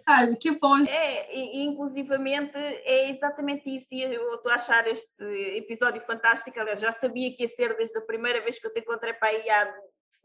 Ai, 0.07 0.35
que 0.39 0.57
bom! 0.57 0.77
É, 0.87 1.61
inclusivamente 1.61 2.55
é 2.55 3.11
exatamente 3.11 3.69
isso. 3.75 3.93
E 3.93 4.01
eu 4.01 4.35
estou 4.35 4.51
a 4.51 4.55
achar 4.55 4.87
este 4.87 5.23
episódio 5.57 6.01
fantástico. 6.01 6.59
Aliás, 6.59 6.79
já 6.79 6.91
sabia 6.91 7.35
que 7.35 7.43
ia 7.43 7.49
ser 7.49 7.75
desde 7.77 7.97
a 7.97 8.01
primeira 8.01 8.41
vez 8.41 8.59
que 8.59 8.65
eu 8.65 8.73
te 8.73 8.79
encontrei 8.79 9.13
para 9.13 9.29
aí 9.29 9.49
há 9.49 9.71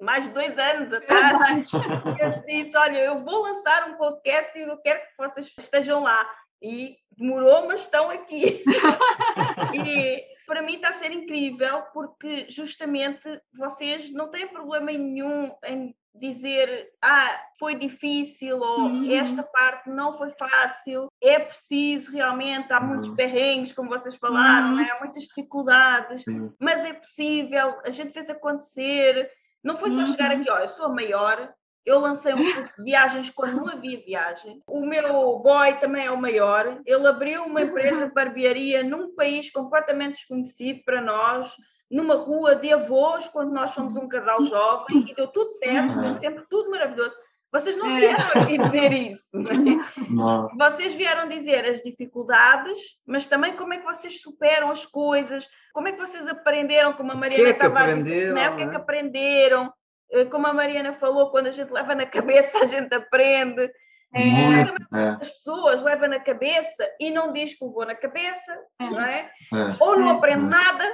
mais 0.01 0.25
de 0.25 0.31
dois 0.31 0.59
anos 0.59 0.93
atrás. 0.93 1.73
eu 2.21 2.31
disse: 2.45 2.77
Olha, 2.77 2.99
eu 2.99 3.25
vou 3.25 3.43
lançar 3.43 3.89
um 3.91 3.97
podcast 3.97 4.59
e 4.59 4.63
eu 4.63 4.77
quero 4.79 5.01
que 5.01 5.17
vocês 5.19 5.53
estejam 5.59 6.03
lá. 6.03 6.29
E 6.63 6.97
demorou, 7.17 7.67
mas 7.67 7.83
estão 7.83 8.11
aqui. 8.11 8.65
e 9.75 10.25
para 10.47 10.63
mim 10.63 10.77
está 10.77 10.91
a 10.91 10.95
ser 10.95 11.13
incrível 11.13 11.83
porque 11.93 12.47
justamente 12.49 13.41
vocês 13.53 14.13
não 14.13 14.31
têm 14.31 14.47
problema 14.47 14.93
nenhum 14.93 15.53
em 15.65 15.95
dizer 16.15 16.89
ah, 17.03 17.41
foi 17.59 17.75
difícil 17.75 18.59
ou 18.59 18.81
uhum. 18.81 19.13
esta 19.13 19.43
parte 19.43 19.91
não 19.91 20.17
foi 20.17 20.31
fácil, 20.31 21.09
é 21.23 21.39
preciso 21.39 22.13
realmente, 22.13 22.73
há 22.73 22.81
muitos 22.81 23.09
uhum. 23.09 23.17
perrengues, 23.17 23.73
como 23.73 23.91
vocês 23.91 24.17
falaram, 24.17 24.69
uhum. 24.69 24.77
né? 24.77 24.89
há 24.91 25.05
muitas 25.05 25.25
dificuldades, 25.25 26.25
mas 26.59 26.85
é 26.85 26.95
possível, 26.95 27.79
a 27.85 27.91
gente 27.91 28.13
fez 28.13 28.31
acontecer. 28.31 29.31
Não 29.67 29.77
foi 29.77 29.91
só 29.91 29.97
uhum. 29.97 30.07
chegar 30.07 30.31
aqui, 30.31 30.49
ó, 30.49 30.59
eu 30.59 30.69
sou 30.69 30.87
a 30.87 30.89
maior, 30.89 31.53
eu 31.85 31.99
lancei 31.99 32.33
um 32.33 32.37
curso 32.37 32.77
de 32.77 32.85
viagens 32.85 33.31
quando 33.31 33.57
não 33.57 33.69
havia 33.69 34.01
viagem. 34.01 34.63
O 34.65 34.87
meu 34.87 35.41
boy 35.41 35.73
também 35.81 36.07
é 36.07 36.11
o 36.11 36.21
maior. 36.21 36.81
Ele 36.87 37.07
abriu 37.07 37.43
uma 37.43 37.63
empresa 37.63 38.07
de 38.07 38.15
barbearia 38.15 38.85
num 38.85 39.13
país 39.17 39.51
completamente 39.51 40.15
desconhecido 40.15 40.83
para 40.85 41.03
nós 41.03 41.53
numa 41.91 42.17
rua 42.17 42.57
de 42.57 42.73
avós, 42.73 43.29
quando 43.29 43.53
nós 43.53 43.71
somos 43.71 43.95
um 43.95 44.09
casal 44.09 44.45
jovem, 44.45 45.05
e 45.09 45.15
deu 45.15 45.29
tudo 45.29 45.53
certo, 45.53 46.01
deu 46.01 46.15
sempre 46.17 46.45
tudo 46.51 46.71
maravilhoso. 46.71 47.15
Vocês 47.53 47.77
não 47.77 47.87
é. 47.87 48.01
vieram 48.01 48.27
aqui 48.35 48.59
dizer 48.59 48.93
isso, 48.93 49.39
né? 49.39 49.79
não. 50.09 50.49
Vocês 50.57 50.95
vieram 50.95 51.29
dizer 51.29 51.65
as 51.65 51.81
dificuldades, 51.81 52.79
mas 53.07 53.27
também 53.27 53.57
como 53.57 53.73
é 53.73 53.79
que 53.79 53.85
vocês 53.85 54.21
superam 54.21 54.71
as 54.71 54.85
coisas, 54.85 55.49
como 55.73 55.89
é 55.89 55.93
que 55.93 55.99
vocês 55.99 56.27
aprenderam, 56.27 56.93
como 56.93 57.13
a 57.13 57.15
Mariana 57.15 57.51
estava 57.51 57.81
a 57.81 57.95
dizer, 57.95 58.33
né? 58.33 58.51
o 58.51 58.57
que 58.57 58.63
é 58.63 58.69
que 58.69 58.77
aprenderam, 58.77 59.73
eh, 60.11 60.25
como 60.27 60.47
a 60.47 60.53
Mariana 60.53 60.93
falou, 60.95 61.31
quando 61.31 61.47
a 61.47 61.53
gente 61.53 61.73
leva 61.73 61.95
na 61.95 62.07
cabeça, 62.07 62.59
a 62.59 62.67
gente 62.67 62.93
aprende. 62.95 63.71
É, 64.15 64.99
é. 64.99 65.09
As 65.21 65.31
pessoas 65.31 65.83
levam 65.83 66.09
na 66.09 66.21
cabeça 66.21 66.89
e 66.99 67.11
não 67.11 67.33
diz 67.33 67.59
que 67.59 67.65
levou 67.65 67.85
na 67.85 67.95
cabeça, 67.95 68.59
é. 68.81 68.85
não 68.85 69.01
é? 69.01 69.31
é. 69.53 69.71
Ou 69.81 69.99
não 69.99 70.11
aprende 70.11 70.45
nada 70.45 70.85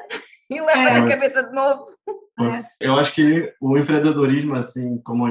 e 0.56 0.60
leva 0.60 0.90
é. 0.90 1.00
na 1.00 1.08
cabeça 1.08 1.42
de 1.42 1.52
novo. 1.52 1.86
É. 2.40 2.64
Eu 2.80 2.94
acho 2.94 3.14
que 3.14 3.52
o 3.60 3.76
empreendedorismo, 3.76 4.54
assim, 4.54 4.98
como 4.98 5.30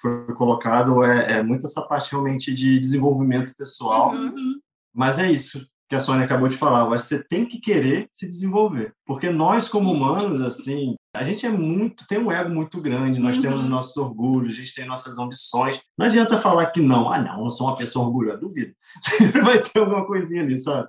foi 0.00 0.34
colocado, 0.34 1.04
é, 1.04 1.38
é 1.38 1.42
muito 1.42 1.66
essa 1.66 1.82
parte 1.82 2.12
realmente 2.12 2.54
de 2.54 2.78
desenvolvimento 2.78 3.54
pessoal. 3.56 4.12
Uhum. 4.12 4.58
Mas 4.94 5.18
é 5.18 5.30
isso 5.30 5.66
que 5.90 5.96
a 5.96 6.00
Sônia 6.00 6.24
acabou 6.24 6.48
de 6.48 6.56
falar. 6.56 6.86
Eu 6.86 6.94
acho 6.94 7.08
que 7.08 7.16
você 7.16 7.24
tem 7.24 7.44
que 7.44 7.58
querer 7.58 8.08
se 8.12 8.28
desenvolver. 8.28 8.94
Porque 9.04 9.28
nós, 9.28 9.68
como 9.68 9.92
humanos, 9.92 10.40
assim, 10.40 10.94
a 11.12 11.24
gente 11.24 11.44
é 11.44 11.50
muito, 11.50 12.06
tem 12.06 12.16
um 12.16 12.30
ego 12.30 12.48
muito 12.48 12.80
grande, 12.80 13.18
nós 13.18 13.34
uhum. 13.36 13.42
temos 13.42 13.68
nossos 13.68 13.96
orgulhos, 13.96 14.54
a 14.54 14.58
gente 14.58 14.72
tem 14.72 14.86
nossas 14.86 15.18
ambições. 15.18 15.80
Não 15.98 16.06
adianta 16.06 16.40
falar 16.40 16.66
que 16.66 16.80
não, 16.80 17.12
ah, 17.12 17.20
não, 17.20 17.44
eu 17.44 17.50
sou 17.50 17.66
uma 17.66 17.76
pessoa 17.76 18.06
orgulhosa, 18.06 18.38
duvido. 18.38 18.72
Sempre 19.02 19.42
vai 19.42 19.60
ter 19.60 19.80
alguma 19.80 20.06
coisinha 20.06 20.44
ali, 20.44 20.56
sabe? 20.56 20.88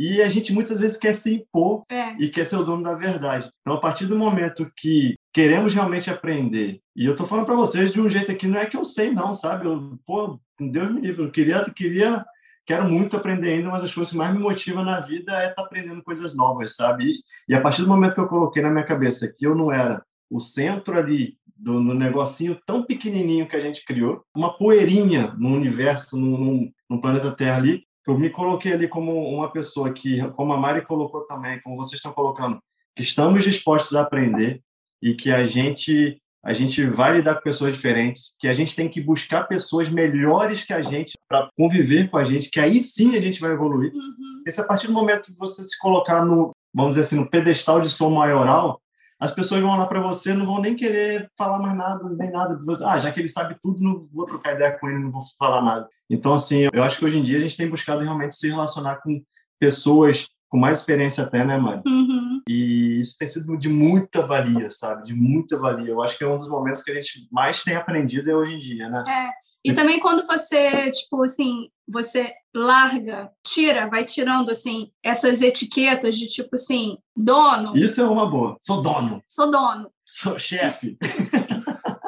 E 0.00 0.22
a 0.22 0.30
gente 0.30 0.50
muitas 0.50 0.80
vezes 0.80 0.96
quer 0.96 1.12
se 1.12 1.34
impor 1.34 1.84
é. 1.90 2.14
e 2.14 2.30
quer 2.30 2.46
ser 2.46 2.56
o 2.56 2.64
dono 2.64 2.82
da 2.82 2.94
verdade. 2.94 3.50
Então, 3.60 3.74
a 3.76 3.80
partir 3.80 4.06
do 4.06 4.16
momento 4.16 4.72
que 4.74 5.14
queremos 5.30 5.74
realmente 5.74 6.08
aprender, 6.08 6.80
e 6.96 7.04
eu 7.04 7.14
tô 7.14 7.26
falando 7.26 7.44
para 7.44 7.54
vocês 7.54 7.92
de 7.92 8.00
um 8.00 8.08
jeito 8.08 8.32
aqui, 8.32 8.46
não 8.46 8.58
é 8.58 8.64
que 8.64 8.78
eu 8.78 8.84
sei, 8.86 9.10
não, 9.10 9.34
sabe? 9.34 9.66
Eu, 9.66 9.98
pô, 10.06 10.40
Deus 10.58 10.90
me 10.90 11.02
livre, 11.02 11.22
eu 11.22 11.30
queria, 11.30 11.62
queria, 11.76 12.24
quero 12.64 12.88
muito 12.88 13.14
aprender 13.14 13.52
ainda, 13.52 13.68
mas 13.68 13.84
as 13.84 13.92
coisas 13.92 14.10
que 14.10 14.16
mais 14.16 14.34
me 14.34 14.40
motivam 14.40 14.82
na 14.82 15.00
vida 15.00 15.32
é 15.32 15.50
estar 15.50 15.56
tá 15.56 15.62
aprendendo 15.64 16.02
coisas 16.02 16.34
novas, 16.34 16.74
sabe? 16.74 17.04
E, 17.04 17.22
e, 17.50 17.54
a 17.54 17.60
partir 17.60 17.82
do 17.82 17.88
momento 17.88 18.14
que 18.14 18.20
eu 18.22 18.28
coloquei 18.28 18.62
na 18.62 18.70
minha 18.70 18.84
cabeça 18.86 19.30
que 19.30 19.46
eu 19.46 19.54
não 19.54 19.70
era 19.70 20.02
o 20.30 20.40
centro 20.40 20.96
ali 20.96 21.36
do 21.54 21.78
no 21.78 21.92
negocinho 21.92 22.58
tão 22.64 22.82
pequenininho 22.82 23.46
que 23.46 23.54
a 23.54 23.60
gente 23.60 23.84
criou, 23.84 24.24
uma 24.34 24.56
poeirinha 24.56 25.34
no 25.36 25.50
universo, 25.50 26.16
no, 26.16 26.72
no 26.88 27.00
planeta 27.02 27.32
Terra 27.32 27.58
ali, 27.58 27.84
eu 28.10 28.18
me 28.18 28.30
coloquei 28.30 28.72
ali 28.72 28.88
como 28.88 29.12
uma 29.28 29.50
pessoa 29.50 29.92
que, 29.92 30.22
como 30.30 30.52
a 30.52 30.56
Mari 30.56 30.84
colocou 30.84 31.22
também, 31.22 31.60
como 31.62 31.76
vocês 31.76 31.98
estão 31.98 32.12
colocando, 32.12 32.58
que 32.96 33.02
estamos 33.02 33.44
dispostos 33.44 33.96
a 33.96 34.02
aprender 34.02 34.60
e 35.02 35.14
que 35.14 35.30
a 35.30 35.46
gente 35.46 36.20
a 36.42 36.54
gente 36.54 36.86
vai 36.86 37.16
lidar 37.16 37.34
com 37.34 37.42
pessoas 37.42 37.74
diferentes, 37.74 38.34
que 38.38 38.48
a 38.48 38.54
gente 38.54 38.74
tem 38.74 38.88
que 38.88 38.98
buscar 38.98 39.44
pessoas 39.44 39.90
melhores 39.90 40.64
que 40.64 40.72
a 40.72 40.80
gente 40.80 41.12
para 41.28 41.50
conviver 41.54 42.08
com 42.08 42.16
a 42.16 42.24
gente, 42.24 42.48
que 42.48 42.58
aí 42.58 42.80
sim 42.80 43.14
a 43.14 43.20
gente 43.20 43.38
vai 43.42 43.52
evoluir. 43.52 43.92
Uhum. 43.92 44.42
Esse 44.46 44.58
a 44.58 44.64
partir 44.64 44.86
do 44.86 44.94
momento 44.94 45.26
que 45.26 45.38
você 45.38 45.62
se 45.62 45.78
colocar 45.78 46.24
no, 46.24 46.52
vamos 46.72 46.94
dizer 46.94 47.02
assim, 47.02 47.16
no 47.16 47.28
pedestal 47.28 47.82
de 47.82 47.90
som 47.90 48.08
maioral, 48.08 48.80
as 49.18 49.34
pessoas 49.34 49.60
vão 49.60 49.76
lá 49.76 49.86
para 49.86 50.00
você, 50.00 50.32
não 50.32 50.46
vão 50.46 50.62
nem 50.62 50.74
querer 50.74 51.30
falar 51.36 51.58
mais 51.58 51.76
nada, 51.76 52.08
nem 52.08 52.30
nada. 52.30 52.58
Ah, 52.86 52.98
já 52.98 53.12
que 53.12 53.20
ele 53.20 53.28
sabe 53.28 53.54
tudo, 53.62 53.82
não 53.82 54.08
vou 54.10 54.24
trocar 54.24 54.54
ideia 54.54 54.78
com 54.78 54.88
ele, 54.88 54.98
não 54.98 55.10
vou 55.10 55.20
falar 55.38 55.60
nada. 55.60 55.86
Então, 56.10 56.34
assim, 56.34 56.66
eu 56.72 56.82
acho 56.82 56.98
que 56.98 57.04
hoje 57.04 57.18
em 57.18 57.22
dia 57.22 57.38
a 57.38 57.40
gente 57.40 57.56
tem 57.56 57.68
buscado 57.68 58.02
realmente 58.02 58.34
se 58.34 58.48
relacionar 58.48 58.96
com 58.96 59.22
pessoas 59.60 60.26
com 60.48 60.58
mais 60.58 60.80
experiência 60.80 61.22
até, 61.22 61.44
né, 61.44 61.56
Mari? 61.56 61.82
Uhum. 61.86 62.42
E 62.48 62.98
isso 62.98 63.16
tem 63.16 63.28
sido 63.28 63.56
de 63.56 63.68
muita 63.68 64.26
valia, 64.26 64.68
sabe? 64.68 65.04
De 65.04 65.14
muita 65.14 65.56
valia. 65.56 65.90
Eu 65.90 66.02
acho 66.02 66.18
que 66.18 66.24
é 66.24 66.26
um 66.26 66.36
dos 66.36 66.48
momentos 66.48 66.82
que 66.82 66.90
a 66.90 66.94
gente 66.94 67.28
mais 67.30 67.62
tem 67.62 67.76
aprendido 67.76 68.28
é 68.28 68.34
hoje 68.34 68.56
em 68.56 68.58
dia, 68.58 68.88
né? 68.88 69.02
É. 69.08 69.30
E 69.64 69.72
também 69.72 70.00
quando 70.00 70.26
você, 70.26 70.90
tipo 70.90 71.22
assim, 71.22 71.68
você 71.86 72.32
larga, 72.52 73.30
tira, 73.46 73.88
vai 73.88 74.04
tirando, 74.04 74.50
assim, 74.50 74.90
essas 75.04 75.40
etiquetas 75.40 76.16
de 76.16 76.26
tipo 76.26 76.54
assim, 76.54 76.98
dono. 77.16 77.76
Isso 77.76 78.00
é 78.00 78.04
uma 78.04 78.28
boa. 78.28 78.56
Sou 78.60 78.82
dono. 78.82 79.22
Sou 79.28 79.50
dono. 79.50 79.90
Sou 80.04 80.36
chefe. 80.38 80.98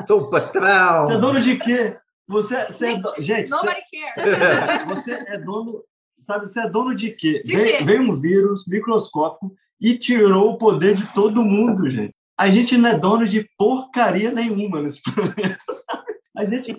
Sou 0.06 0.28
patrão. 0.28 1.06
Você 1.06 1.12
é 1.12 1.18
dono 1.18 1.40
de 1.40 1.56
quê? 1.58 1.94
Você, 2.28 2.66
você 2.66 2.86
é 2.86 2.98
do... 2.98 3.14
Gente, 3.18 3.50
Nobody 3.50 3.80
você... 4.18 4.36
cares. 4.38 4.84
Você 4.88 5.12
é 5.12 5.38
dono... 5.38 5.84
Sabe, 6.20 6.48
você 6.48 6.60
é 6.60 6.70
dono 6.70 6.94
de 6.94 7.10
quê? 7.10 7.42
De 7.44 7.56
vem, 7.56 7.78
quê? 7.78 7.84
vem 7.84 8.00
um 8.00 8.14
vírus 8.14 8.64
microscópico 8.68 9.52
e 9.80 9.98
tirou 9.98 10.50
o 10.50 10.58
poder 10.58 10.94
de 10.94 11.04
todo 11.12 11.42
mundo, 11.42 11.90
gente. 11.90 12.14
A 12.38 12.48
gente 12.48 12.76
não 12.76 12.90
é 12.90 12.98
dono 12.98 13.26
de 13.26 13.48
porcaria 13.58 14.30
nenhuma 14.30 14.80
nesse 14.80 15.02
planeta, 15.12 15.64
sabe? 15.66 16.11
A 16.36 16.46
gente, 16.46 16.74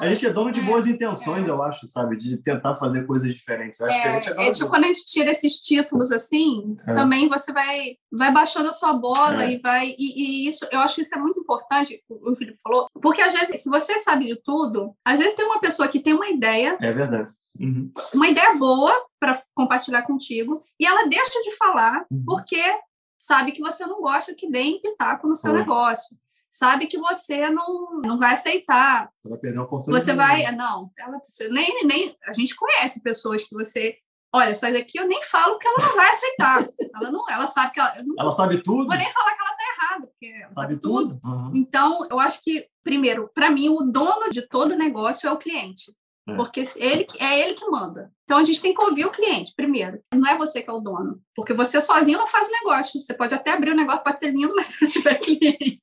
a 0.00 0.08
gente 0.08 0.26
é 0.26 0.30
dono 0.30 0.52
de 0.52 0.60
boas 0.60 0.86
é, 0.86 0.90
intenções, 0.90 1.48
eu 1.48 1.62
acho, 1.62 1.86
sabe? 1.86 2.18
De 2.18 2.36
tentar 2.36 2.76
fazer 2.76 3.06
coisas 3.06 3.34
diferentes. 3.34 3.80
É, 3.80 3.90
é, 3.90 4.48
é 4.48 4.50
tipo 4.52 4.68
quando 4.68 4.84
a 4.84 4.88
gente 4.88 5.06
tira 5.06 5.30
esses 5.30 5.54
títulos 5.60 6.12
assim, 6.12 6.76
é. 6.86 6.92
também 6.92 7.26
você 7.26 7.50
vai, 7.50 7.96
vai 8.12 8.30
baixando 8.30 8.68
a 8.68 8.72
sua 8.72 8.92
bola 8.92 9.44
é. 9.44 9.52
e 9.52 9.58
vai. 9.58 9.94
E, 9.98 10.44
e, 10.44 10.48
isso, 10.48 10.66
eu 10.70 10.80
acho 10.80 10.96
que 10.96 11.00
isso 11.00 11.14
é 11.14 11.18
muito 11.18 11.40
importante, 11.40 12.02
o 12.06 12.36
Felipe 12.36 12.58
falou, 12.62 12.86
porque 13.00 13.22
às 13.22 13.32
vezes, 13.32 13.62
se 13.62 13.70
você 13.70 13.98
sabe 13.98 14.26
de 14.26 14.36
tudo, 14.42 14.94
às 15.02 15.18
vezes 15.18 15.34
tem 15.34 15.46
uma 15.46 15.60
pessoa 15.60 15.88
que 15.88 16.00
tem 16.00 16.12
uma 16.12 16.28
ideia. 16.28 16.76
É 16.78 16.92
verdade. 16.92 17.32
Uhum. 17.58 17.90
Uma 18.12 18.28
ideia 18.28 18.54
boa 18.56 18.92
para 19.18 19.40
compartilhar 19.54 20.02
contigo, 20.02 20.62
e 20.78 20.86
ela 20.86 21.08
deixa 21.08 21.42
de 21.42 21.56
falar 21.56 22.04
uhum. 22.10 22.24
porque 22.26 22.62
sabe 23.18 23.52
que 23.52 23.62
você 23.62 23.86
não 23.86 24.02
gosta 24.02 24.34
que 24.34 24.50
deem 24.50 24.80
pitaco 24.82 25.26
no 25.26 25.34
seu 25.34 25.52
negócio 25.52 26.16
sabe 26.50 26.86
que 26.86 26.98
você 26.98 27.48
não, 27.50 28.00
não 28.04 28.16
vai 28.16 28.32
aceitar. 28.32 29.10
Você 29.12 29.28
vai 29.28 29.38
perder 29.38 29.58
a 29.58 29.62
oportunidade. 29.62 30.04
Você 30.04 30.14
vai. 30.14 30.50
Não, 30.52 30.90
ela, 30.98 31.18
você, 31.22 31.48
nem, 31.48 31.84
nem. 31.84 32.16
A 32.26 32.32
gente 32.32 32.54
conhece 32.54 33.02
pessoas 33.02 33.44
que 33.44 33.54
você. 33.54 33.96
Olha, 34.32 34.54
sai 34.54 34.74
daqui, 34.74 34.98
eu 34.98 35.06
nem 35.06 35.22
falo 35.22 35.58
que 35.58 35.66
ela 35.66 35.78
não 35.78 35.96
vai 35.96 36.10
aceitar. 36.10 36.68
ela 36.94 37.10
não, 37.10 37.30
ela 37.30 37.46
sabe 37.46 37.72
que 37.72 37.80
ela. 37.80 37.94
Não, 38.04 38.14
ela 38.18 38.32
sabe 38.32 38.62
tudo. 38.62 38.86
Vou 38.86 38.96
nem 38.96 39.10
falar 39.10 39.34
que 39.34 39.40
ela 39.40 39.50
tá 39.50 39.64
errada, 39.74 40.06
porque 40.06 40.26
ela 40.26 40.50
sabe, 40.50 40.54
sabe 40.54 40.76
tudo. 40.76 41.18
tudo. 41.20 41.28
Uhum. 41.28 41.52
Então, 41.54 42.06
eu 42.10 42.20
acho 42.20 42.42
que, 42.42 42.66
primeiro, 42.84 43.30
para 43.34 43.50
mim, 43.50 43.70
o 43.70 43.82
dono 43.82 44.30
de 44.30 44.46
todo 44.46 44.76
negócio 44.76 45.28
é 45.28 45.32
o 45.32 45.38
cliente. 45.38 45.96
É. 46.28 46.34
Porque 46.34 46.62
ele, 46.76 47.06
é 47.18 47.40
ele 47.40 47.54
que 47.54 47.66
manda. 47.70 48.12
Então 48.24 48.36
a 48.36 48.42
gente 48.42 48.60
tem 48.60 48.74
que 48.74 48.82
ouvir 48.82 49.06
o 49.06 49.10
cliente 49.10 49.54
primeiro. 49.56 49.98
Não 50.12 50.28
é 50.28 50.36
você 50.36 50.60
que 50.60 50.68
é 50.68 50.72
o 50.72 50.80
dono. 50.80 51.18
Porque 51.34 51.54
você 51.54 51.80
sozinho 51.80 52.18
não 52.18 52.26
faz 52.26 52.48
o 52.48 52.52
negócio. 52.52 53.00
Você 53.00 53.14
pode 53.14 53.34
até 53.34 53.52
abrir 53.52 53.70
o 53.70 53.74
negócio, 53.74 54.04
pode 54.04 54.18
ser 54.18 54.32
lindo, 54.32 54.54
mas 54.54 54.66
se 54.66 54.82
não 54.82 54.90
tiver 54.90 55.14
cliente 55.18 55.80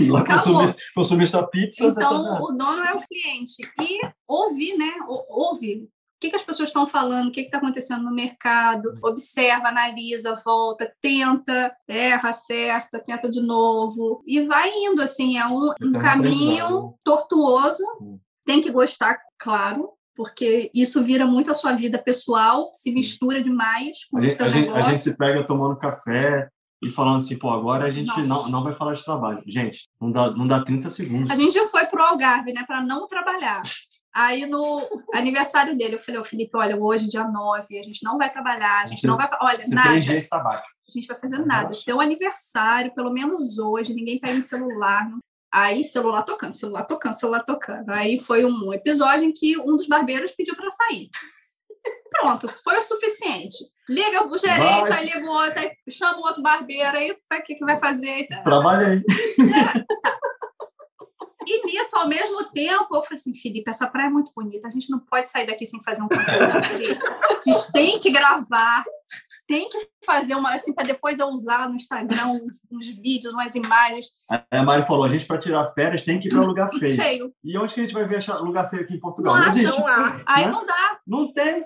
ir 0.00 0.10
lá 0.10 0.24
consumir, 0.24 0.76
consumir 0.94 1.26
sua 1.26 1.46
pizza. 1.46 1.86
Então, 1.86 2.42
o 2.42 2.52
dono 2.52 2.84
é 2.84 2.94
o 2.94 3.00
cliente. 3.00 3.62
E 3.80 4.00
ouvir, 4.26 4.76
né? 4.76 4.92
Ouve. 5.28 5.84
O 5.84 6.20
que, 6.20 6.28
que 6.28 6.36
as 6.36 6.42
pessoas 6.42 6.68
estão 6.68 6.86
falando, 6.86 7.28
o 7.28 7.32
que 7.32 7.40
está 7.40 7.56
acontecendo 7.56 8.04
no 8.04 8.14
mercado, 8.14 8.92
observa, 9.02 9.68
analisa, 9.68 10.34
volta, 10.44 10.92
tenta, 11.00 11.74
erra, 11.88 12.28
acerta, 12.28 13.00
tenta 13.00 13.26
de 13.30 13.40
novo, 13.40 14.22
e 14.26 14.44
vai 14.44 14.70
indo, 14.70 15.00
assim, 15.00 15.38
é 15.38 15.46
um, 15.46 15.72
um 15.80 15.92
caminho 15.92 16.92
tortuoso, 17.02 17.82
hum. 18.02 18.18
tem 18.44 18.60
que 18.60 18.70
gostar, 18.70 19.18
claro, 19.38 19.94
porque 20.14 20.70
isso 20.74 21.02
vira 21.02 21.24
muito 21.24 21.50
a 21.50 21.54
sua 21.54 21.72
vida 21.72 21.98
pessoal, 21.98 22.70
se 22.74 22.92
mistura 22.92 23.40
demais 23.40 24.04
com 24.04 24.18
a 24.18 24.20
o 24.20 24.22
gente, 24.22 24.34
seu 24.34 24.44
a 24.44 24.50
negócio. 24.50 24.74
Gente, 24.74 24.84
a 24.84 24.92
gente 24.92 25.02
se 25.02 25.16
pega 25.16 25.46
tomando 25.46 25.78
café, 25.78 26.50
e 26.82 26.90
falando 26.90 27.16
assim, 27.16 27.36
pô, 27.36 27.50
agora 27.50 27.84
a 27.84 27.90
gente 27.90 28.10
não, 28.26 28.48
não 28.48 28.64
vai 28.64 28.72
falar 28.72 28.94
de 28.94 29.04
trabalho. 29.04 29.42
Gente, 29.46 29.88
não 30.00 30.10
dá, 30.10 30.30
não 30.30 30.46
dá 30.46 30.64
30 30.64 30.88
segundos. 30.88 31.30
A 31.30 31.34
gente 31.34 31.52
já 31.52 31.66
foi 31.68 31.84
pro 31.86 32.02
Algarve, 32.02 32.52
né, 32.52 32.64
para 32.66 32.82
não 32.82 33.06
trabalhar. 33.06 33.62
Aí 34.12 34.44
no 34.44 34.88
aniversário 35.14 35.76
dele, 35.76 35.94
eu 35.94 36.00
falei, 36.00 36.20
ô 36.20 36.24
Felipe, 36.24 36.56
olha, 36.56 36.76
hoje, 36.76 37.08
dia 37.08 37.24
9, 37.24 37.78
a 37.78 37.82
gente 37.82 38.02
não 38.02 38.18
vai 38.18 38.30
trabalhar, 38.30 38.82
a 38.82 38.84
gente 38.86 39.06
não 39.06 39.16
vai. 39.16 39.28
Olha, 39.40 39.62
nada. 39.68 39.88
Três 39.90 40.04
dias 40.04 40.26
sabático. 40.26 40.66
A 40.88 40.92
gente 40.92 41.06
vai 41.06 41.18
fazer 41.18 41.38
nada. 41.46 41.74
Seu 41.74 42.00
aniversário, 42.00 42.92
pelo 42.94 43.12
menos 43.12 43.58
hoje, 43.58 43.94
ninguém 43.94 44.18
pega 44.18 44.34
no 44.34 44.42
celular. 44.42 45.08
Aí, 45.52 45.84
celular 45.84 46.22
tocando, 46.22 46.52
celular 46.52 46.84
tocando, 46.84 47.12
celular 47.12 47.44
tocando. 47.44 47.90
Aí 47.90 48.18
foi 48.18 48.44
um 48.44 48.72
episódio 48.72 49.24
em 49.24 49.32
que 49.32 49.56
um 49.58 49.76
dos 49.76 49.86
barbeiros 49.86 50.32
pediu 50.32 50.56
para 50.56 50.70
sair. 50.70 51.08
Pronto, 52.10 52.48
foi 52.48 52.78
o 52.78 52.82
suficiente. 52.82 53.58
Liga 53.90 54.24
o 54.24 54.38
gerente, 54.38 54.88
vai. 54.88 54.98
aí 55.00 55.04
liga 55.06 55.26
o 55.26 55.32
outro, 55.32 55.58
aí 55.58 55.72
chama 55.90 56.18
o 56.18 56.22
outro 56.22 56.40
barbeiro, 56.40 56.96
aí 56.96 57.16
para 57.28 57.42
que, 57.42 57.56
que 57.56 57.64
vai 57.64 57.76
fazer? 57.76 58.28
Trabalha 58.44 58.86
aí. 58.86 58.98
É. 58.98 59.84
E 61.44 61.66
nisso, 61.66 61.96
ao 61.96 62.06
mesmo 62.06 62.44
tempo, 62.52 62.94
eu 62.94 63.02
falei 63.02 63.16
assim, 63.16 63.34
Felipe, 63.34 63.68
essa 63.68 63.88
praia 63.88 64.06
é 64.06 64.10
muito 64.10 64.30
bonita, 64.32 64.68
a 64.68 64.70
gente 64.70 64.88
não 64.90 65.00
pode 65.00 65.28
sair 65.28 65.46
daqui 65.46 65.66
sem 65.66 65.82
fazer 65.82 66.02
um 66.02 66.08
conteúdo. 66.08 66.52
A 66.56 67.42
gente 67.42 67.72
tem 67.72 67.98
que 67.98 68.10
gravar, 68.12 68.84
tem 69.50 69.68
que 69.68 69.78
fazer 70.04 70.36
uma 70.36 70.54
assim 70.54 70.72
para 70.72 70.86
depois 70.86 71.18
eu 71.18 71.26
usar 71.26 71.68
no 71.68 71.74
Instagram 71.74 72.28
uns, 72.28 72.64
uns, 72.70 72.88
vídeos, 72.88 73.34
umas 73.34 73.52
imagens. 73.56 74.06
A 74.48 74.62
Mari 74.62 74.86
falou: 74.86 75.02
a 75.02 75.08
gente 75.08 75.26
para 75.26 75.40
tirar 75.40 75.72
férias 75.72 76.04
tem 76.04 76.20
que 76.20 76.28
ir 76.28 76.30
para 76.30 76.42
lugar 76.42 76.70
feio. 76.70 76.94
feio. 76.94 77.34
E 77.42 77.58
onde 77.58 77.74
que 77.74 77.80
a 77.80 77.82
gente 77.82 77.92
vai 77.92 78.06
ver 78.06 78.24
lugar 78.42 78.70
feio 78.70 78.84
aqui 78.84 78.94
em 78.94 79.00
Portugal? 79.00 79.34
Não, 79.34 79.40
não 79.40 79.48
existe. 79.48 79.80
Não 79.80 79.88
há. 79.88 80.22
Aí 80.24 80.46
né? 80.46 80.52
não 80.52 80.64
dá. 80.64 81.00
Não 81.04 81.32
tem. 81.32 81.64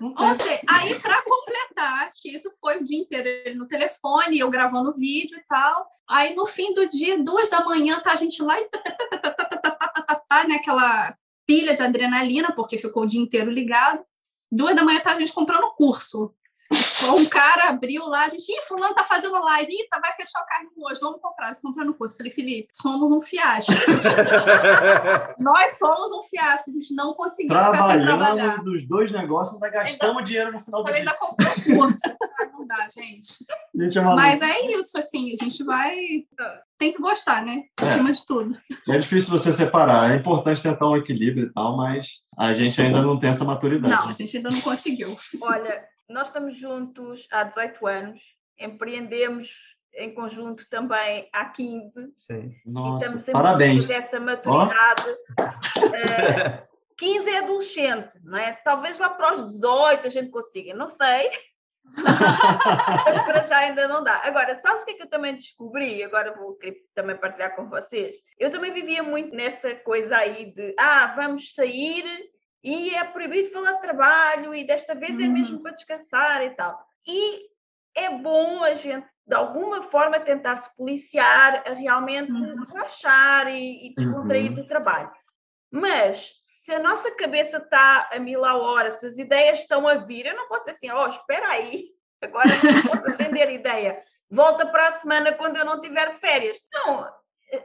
Não 0.00 0.14
tem. 0.14 0.28
Ou 0.28 0.34
seja, 0.34 0.60
aí 0.66 0.98
para 0.98 1.20
completar, 1.20 2.10
que 2.14 2.34
isso 2.34 2.48
foi 2.58 2.78
o 2.78 2.84
dia 2.84 2.98
inteiro 2.98 3.58
no 3.58 3.68
telefone, 3.68 4.38
eu 4.38 4.48
gravando 4.48 4.94
vídeo 4.94 5.36
e 5.36 5.44
tal. 5.46 5.86
Aí 6.08 6.34
no 6.34 6.46
fim 6.46 6.72
do 6.72 6.88
dia, 6.88 7.22
duas 7.22 7.50
da 7.50 7.62
manhã, 7.62 8.00
tá 8.00 8.12
a 8.12 8.16
gente 8.16 8.42
lá 8.42 8.58
e 8.58 8.64
tá, 8.64 8.78
tá, 8.78 10.22
tá, 10.26 10.48
naquela 10.48 11.14
pilha 11.46 11.74
de 11.74 11.82
adrenalina, 11.82 12.50
porque 12.52 12.78
ficou 12.78 13.02
o 13.02 13.06
dia 13.06 13.20
inteiro 13.20 13.50
ligado. 13.50 14.02
Duas 14.50 14.74
da 14.74 14.82
manhã 14.82 15.00
tá 15.00 15.12
a 15.12 15.20
gente 15.20 15.34
comprando 15.34 15.74
curso 15.76 16.34
um 17.14 17.24
cara 17.26 17.68
abriu 17.68 18.04
lá, 18.06 18.24
a 18.24 18.28
gente, 18.28 18.48
ih, 18.48 18.62
fulano 18.66 18.94
tá 18.94 19.04
fazendo 19.04 19.38
live, 19.38 19.72
ih, 19.72 19.88
tá, 19.88 20.00
vai 20.00 20.12
fechar 20.12 20.40
o 20.40 20.46
carro 20.46 20.70
hoje, 20.76 21.00
vamos 21.00 21.20
comprar, 21.20 21.54
comprar 21.56 21.84
no 21.84 21.94
curso. 21.94 22.16
Falei, 22.16 22.32
Felipe, 22.32 22.68
somos 22.72 23.10
um 23.10 23.20
fiasco. 23.20 23.72
Nós 25.38 25.78
somos 25.78 26.10
um 26.12 26.22
fiasco, 26.24 26.70
a 26.70 26.72
gente 26.72 26.94
não 26.94 27.14
conseguiu 27.14 27.56
ficar 27.56 27.82
sem 27.82 28.02
trabalhar. 28.02 28.62
dos 28.62 28.86
dois 28.86 29.12
negócios, 29.12 29.62
ainda 29.62 29.76
gastamos 29.76 30.16
ainda, 30.16 30.22
dinheiro 30.24 30.52
no 30.52 30.60
final 30.60 30.82
do 30.82 30.86
dia. 30.86 30.96
ainda 30.96 31.14
comprou 31.14 31.52
o 31.52 31.78
curso. 31.78 32.16
não 32.52 32.66
dá, 32.66 32.88
gente. 32.88 33.44
gente 33.74 33.98
é 33.98 34.02
Mas 34.02 34.42
é 34.42 34.66
isso, 34.70 34.98
assim, 34.98 35.32
a 35.32 35.44
gente 35.44 35.62
vai... 35.64 35.94
Tem 36.78 36.92
que 36.92 37.00
gostar, 37.00 37.42
né? 37.42 37.62
É. 37.80 37.84
Acima 37.84 38.10
é. 38.10 38.12
de 38.12 38.26
tudo. 38.26 38.58
É 38.88 38.98
difícil 38.98 39.30
você 39.30 39.50
separar. 39.50 40.10
É 40.10 40.16
importante 40.16 40.62
tentar 40.62 40.86
um 40.88 40.96
equilíbrio 40.96 41.46
e 41.46 41.52
tal, 41.52 41.74
mas 41.74 42.20
a 42.36 42.52
gente 42.52 42.80
ainda 42.82 43.00
não 43.00 43.18
tem 43.18 43.30
essa 43.30 43.44
maturidade. 43.44 43.94
Não, 43.94 44.10
a 44.10 44.12
gente 44.12 44.36
ainda 44.36 44.50
não 44.50 44.60
conseguiu. 44.60 45.16
Olha, 45.40 45.82
nós 46.08 46.28
estamos 46.28 46.56
juntos 46.56 47.26
há 47.30 47.44
18 47.44 47.86
anos, 47.86 48.20
empreendemos 48.58 49.76
em 49.94 50.14
conjunto 50.14 50.68
também 50.68 51.28
há 51.32 51.46
15. 51.46 52.12
Sim. 52.18 52.54
Nossa, 52.64 53.04
e 53.04 53.08
estamos 53.08 53.26
parabéns. 53.30 53.88
dessa 53.88 54.20
maturidade. 54.20 55.04
Oh. 55.38 55.86
Uh, 55.86 56.76
15 56.98 57.28
é 57.30 57.38
adolescente, 57.38 58.20
não 58.22 58.38
é? 58.38 58.52
Talvez 58.52 58.98
lá 58.98 59.10
para 59.10 59.34
os 59.34 59.52
18 59.52 60.06
a 60.06 60.10
gente 60.10 60.30
consiga, 60.30 60.74
não 60.74 60.88
sei. 60.88 61.30
Mas 61.94 63.22
para 63.24 63.42
já 63.44 63.58
ainda 63.58 63.86
não 63.86 64.02
dá. 64.02 64.20
Agora, 64.24 64.58
sabes 64.58 64.82
o 64.82 64.84
que 64.84 64.92
é 64.92 64.94
que 64.94 65.02
eu 65.02 65.10
também 65.10 65.34
descobri? 65.34 66.02
Agora 66.02 66.34
vou 66.34 66.58
também 66.94 67.16
partilhar 67.16 67.54
com 67.54 67.68
vocês. 67.68 68.16
Eu 68.38 68.50
também 68.50 68.72
vivia 68.72 69.02
muito 69.02 69.34
nessa 69.34 69.74
coisa 69.76 70.16
aí 70.16 70.52
de 70.52 70.74
ah, 70.78 71.12
vamos 71.14 71.54
sair 71.54 72.04
e 72.66 72.92
é 72.92 73.04
proibido 73.04 73.48
falar 73.50 73.74
de 73.74 73.80
trabalho 73.80 74.52
e 74.52 74.66
desta 74.66 74.92
vez 74.92 75.20
é 75.20 75.22
uhum. 75.22 75.32
mesmo 75.32 75.62
para 75.62 75.70
descansar 75.70 76.42
e 76.42 76.50
tal. 76.50 76.76
E 77.06 77.46
é 77.94 78.10
bom 78.10 78.64
a 78.64 78.74
gente, 78.74 79.06
de 79.24 79.36
alguma 79.36 79.84
forma, 79.84 80.18
tentar 80.18 80.56
se 80.56 80.76
policiar 80.76 81.62
a 81.64 81.74
realmente 81.74 82.32
uhum. 82.32 82.64
relaxar 82.64 83.46
e, 83.46 83.86
e 83.86 83.94
descontrair 83.94 84.50
uhum. 84.50 84.56
do 84.56 84.66
trabalho. 84.66 85.12
Mas 85.70 86.42
se 86.44 86.72
a 86.74 86.80
nossa 86.80 87.08
cabeça 87.14 87.58
está 87.58 88.10
a 88.12 88.18
mil 88.18 88.44
a 88.44 88.56
hora, 88.56 88.90
se 88.90 89.06
as 89.06 89.16
ideias 89.16 89.60
estão 89.60 89.86
a 89.86 89.94
vir, 89.94 90.26
eu 90.26 90.34
não 90.34 90.48
posso 90.48 90.68
assim, 90.68 90.90
oh, 90.90 91.06
espera 91.06 91.48
aí, 91.50 91.90
agora 92.20 92.48
não 92.48 92.82
posso 92.90 93.10
atender 93.12 93.48
a 93.48 93.52
ideia. 93.52 94.02
Volta 94.28 94.66
para 94.66 94.88
a 94.88 94.92
semana 94.94 95.32
quando 95.32 95.56
eu 95.56 95.64
não 95.64 95.80
tiver 95.80 96.14
de 96.14 96.18
férias. 96.18 96.58
Não, 96.72 97.08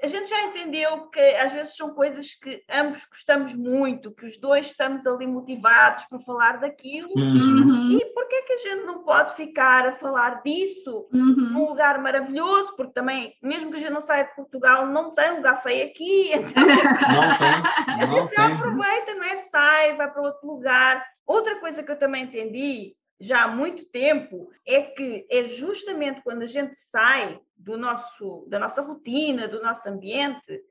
a 0.01 0.07
gente 0.07 0.29
já 0.29 0.39
entendeu 0.43 1.07
que 1.07 1.19
às 1.19 1.53
vezes 1.53 1.75
são 1.75 1.95
coisas 1.95 2.35
que 2.35 2.63
ambos 2.69 3.03
gostamos 3.05 3.55
muito, 3.55 4.11
que 4.11 4.25
os 4.25 4.39
dois 4.39 4.67
estamos 4.67 5.07
ali 5.07 5.25
motivados 5.25 6.05
para 6.05 6.19
falar 6.19 6.59
daquilo. 6.59 7.09
Uhum. 7.17 7.97
E 7.97 8.05
por 8.13 8.27
que 8.27 8.43
que 8.43 8.53
a 8.53 8.57
gente 8.57 8.85
não 8.85 9.03
pode 9.03 9.35
ficar 9.35 9.87
a 9.87 9.93
falar 9.93 10.43
disso 10.43 11.07
uhum. 11.11 11.35
num 11.53 11.65
lugar 11.67 11.99
maravilhoso? 11.99 12.75
Porque 12.75 12.93
também, 12.93 13.33
mesmo 13.41 13.71
que 13.71 13.77
a 13.77 13.79
gente 13.79 13.91
não 13.91 14.03
saia 14.03 14.25
de 14.25 14.35
Portugal, 14.35 14.85
não 14.85 15.15
tem 15.15 15.35
lugar 15.35 15.61
feio 15.61 15.87
aqui. 15.87 16.31
Então, 16.51 17.21
não 17.21 17.37
tem. 17.37 17.51
Não 17.87 18.01
a 18.01 18.05
gente 18.05 18.35
já 18.35 18.47
aproveita, 18.47 19.15
não 19.15 19.23
é? 19.23 19.37
Sai, 19.49 19.95
vai 19.95 20.11
para 20.11 20.21
outro 20.21 20.47
lugar. 20.47 21.05
Outra 21.25 21.55
coisa 21.59 21.83
que 21.83 21.91
eu 21.91 21.97
também 21.97 22.23
entendi 22.23 22.95
já 23.21 23.43
há 23.43 23.47
muito 23.47 23.85
tempo 23.85 24.49
é 24.65 24.81
que 24.81 25.25
é 25.29 25.43
justamente 25.43 26.21
quando 26.23 26.41
a 26.41 26.47
gente 26.47 26.75
sai 26.75 27.39
do 27.63 27.77
nosso, 27.77 28.45
da 28.49 28.59
nossa 28.59 28.81
rotina, 28.81 29.47
do 29.47 29.61
nosso 29.61 29.87
ambiente 29.87 30.61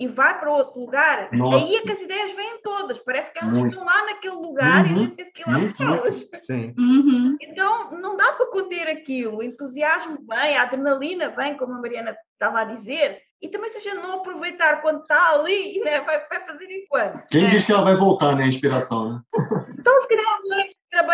e 0.00 0.08
vai 0.08 0.40
para 0.40 0.50
outro 0.50 0.80
lugar, 0.80 1.28
Nossa. 1.30 1.66
aí 1.66 1.76
é 1.76 1.82
que 1.82 1.92
as 1.92 2.00
ideias 2.00 2.34
vêm 2.34 2.62
todas. 2.62 2.98
Parece 3.00 3.30
que 3.30 3.38
elas 3.38 3.52
muito. 3.52 3.68
estão 3.68 3.84
lá 3.84 4.06
naquele 4.06 4.34
lugar 4.34 4.86
uhum. 4.86 4.86
e 4.86 4.88
a 4.88 4.92
uhum. 4.92 4.98
gente 4.98 5.16
teve 5.16 5.30
que 5.30 5.42
ir 5.42 5.46
lá. 5.46 6.40
Sim. 6.40 6.74
Uhum. 6.78 7.36
Então, 7.42 7.90
não 7.90 8.16
dá 8.16 8.32
para 8.32 8.46
conter 8.46 8.88
aquilo. 8.88 9.36
O 9.36 9.42
entusiasmo 9.42 10.16
vem, 10.26 10.56
a 10.56 10.62
adrenalina 10.62 11.28
vem, 11.28 11.54
como 11.54 11.74
a 11.74 11.78
Mariana 11.78 12.16
estava 12.32 12.60
a 12.60 12.64
dizer. 12.64 13.18
E 13.42 13.48
também 13.48 13.68
se 13.68 13.76
a 13.76 13.80
gente 13.82 13.96
não 13.96 14.20
aproveitar 14.20 14.80
quando 14.80 15.02
está 15.02 15.34
ali, 15.34 15.78
né, 15.84 16.00
vai, 16.00 16.26
vai 16.26 16.46
fazer 16.46 16.64
isso 16.70 16.86
quando? 16.88 17.22
Quem 17.30 17.44
é. 17.44 17.48
diz 17.48 17.66
que 17.66 17.72
ela 17.72 17.84
vai 17.84 17.94
voltar, 17.94 18.34
né? 18.34 18.44
A 18.44 18.48
inspiração, 18.48 19.12
né? 19.12 19.20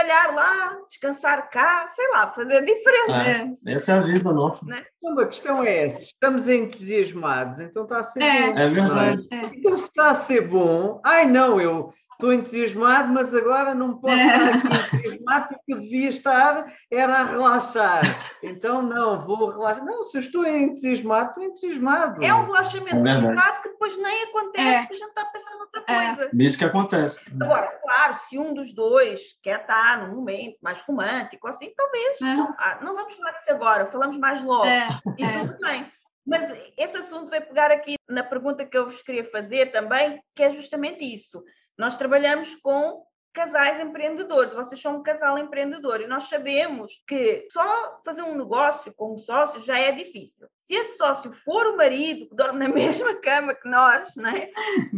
Trabalhar 0.07 0.35
lá, 0.35 0.79
descansar 0.89 1.51
cá, 1.51 1.89
sei 1.89 2.09
lá, 2.11 2.33
fazer 2.33 2.65
diferente. 2.65 3.59
É, 3.67 3.75
essa 3.75 3.93
é 3.93 3.99
a 3.99 4.03
vida 4.03 4.33
nossa. 4.33 4.65
Né? 4.65 4.85
Então, 4.97 5.19
a 5.19 5.27
questão 5.27 5.65
é 5.65 5.85
essa: 5.85 6.03
estamos 6.03 6.49
entusiasmados, 6.49 7.59
então 7.59 7.83
está 7.83 7.99
a 7.99 8.05
ser 8.05 8.23
é. 8.23 8.53
bom. 8.53 8.59
É 8.59 8.69
verdade. 8.69 9.27
É. 9.33 9.37
Então, 9.47 9.77
se 9.77 9.85
está 9.87 10.11
a 10.11 10.15
ser 10.15 10.47
bom, 10.47 11.01
ai 11.05 11.27
não, 11.27 11.61
eu 11.61 11.93
estou 12.17 12.33
entusiasmado, 12.33 13.13
mas 13.13 13.35
agora 13.35 13.75
não 13.75 13.99
posso 13.99 14.15
estar 14.15 14.55
aqui 14.57 14.67
entusiasmado 14.67 15.49
porque 15.49 15.73
eu 15.73 15.81
devia 15.81 16.09
estar 16.09 16.73
era 16.91 17.15
a 17.15 17.25
relaxar. 17.25 18.03
Então, 18.43 18.83
não, 18.83 19.25
vou 19.25 19.51
relaxar. 19.51 19.85
Não, 19.85 20.03
se 20.03 20.17
eu 20.17 20.21
estou 20.21 20.47
entusiasmado, 20.47 21.29
estou 21.29 21.45
entusiasmado. 21.45 22.25
É 22.25 22.35
um 22.35 22.45
relaxamento 22.45 23.07
é 23.07 23.21
forçado 23.21 23.63
que 23.63 23.69
depois 23.69 23.99
nem 23.99 24.23
acontece, 24.25 24.69
é. 24.69 24.79
porque 24.81 24.95
a 24.95 24.99
gente 24.99 25.09
está 25.09 25.25
pensando 25.27 25.61
outra 25.61 25.85
é. 25.87 26.07
coisa. 26.07 26.31
É. 26.33 26.43
Isso 26.43 26.59
que 26.59 26.65
acontece. 26.65 27.37
Agora, 27.41 27.67
claro, 27.83 28.19
se 28.29 28.39
um 28.39 28.55
dos 28.55 28.75
dois 28.75 29.39
quer 29.43 29.61
estar 29.61 30.09
num 30.09 30.17
momento 30.17 30.57
mais 30.63 30.81
romântico, 30.83 31.47
assim, 31.47 31.73
talvez. 31.77 32.21
É. 32.23 32.55
Ah, 32.59 32.79
não 32.83 32.95
vamos 32.95 33.15
falar 33.15 33.33
disso 33.33 33.51
agora, 33.51 33.87
falamos 33.91 34.19
mais 34.19 34.43
logo. 34.43 34.67
É. 34.67 34.89
E 35.19 35.25
é. 35.25 35.41
tudo 35.41 35.59
bem. 35.59 35.87
Mas 36.27 36.51
esse 36.77 36.97
assunto 36.97 37.31
vai 37.31 37.41
pegar 37.41 37.71
aqui 37.71 37.95
na 38.09 38.25
pergunta 38.25 38.65
que 38.65 38.77
eu 38.77 38.87
vos 38.87 39.01
queria 39.01 39.25
fazer 39.31 39.71
também, 39.71 40.21
que 40.35 40.43
é 40.43 40.51
justamente 40.51 41.05
isso. 41.05 41.43
Nós 41.79 41.97
trabalhamos 41.97 42.55
com 42.57 43.05
casais 43.37 43.79
empreendedores, 43.79 44.55
vocês 44.55 44.81
são 44.81 44.97
um 44.97 45.03
casal 45.03 45.39
empreendedor 45.39 46.01
e 46.01 46.07
nós 46.07 46.25
sabemos 46.25 47.03
que 47.07 47.47
só 47.51 48.01
fazer 48.03 48.23
um 48.23 48.35
negócio 48.35 48.95
com 48.95 49.15
um 49.15 49.19
sócio 49.19 49.61
já 49.61 49.79
é 49.79 49.93
difícil. 49.93 50.49
Se 50.59 50.75
esse 50.75 50.97
sócio 50.97 51.31
for 51.45 51.67
o 51.67 51.77
marido 51.77 52.27
que 52.31 52.35
dorme 52.35 52.61
na 52.61 52.69
mesma 52.73 53.15
cama 53.17 53.55
que 53.55 53.69
nós, 53.69 54.17
né, 54.17 54.51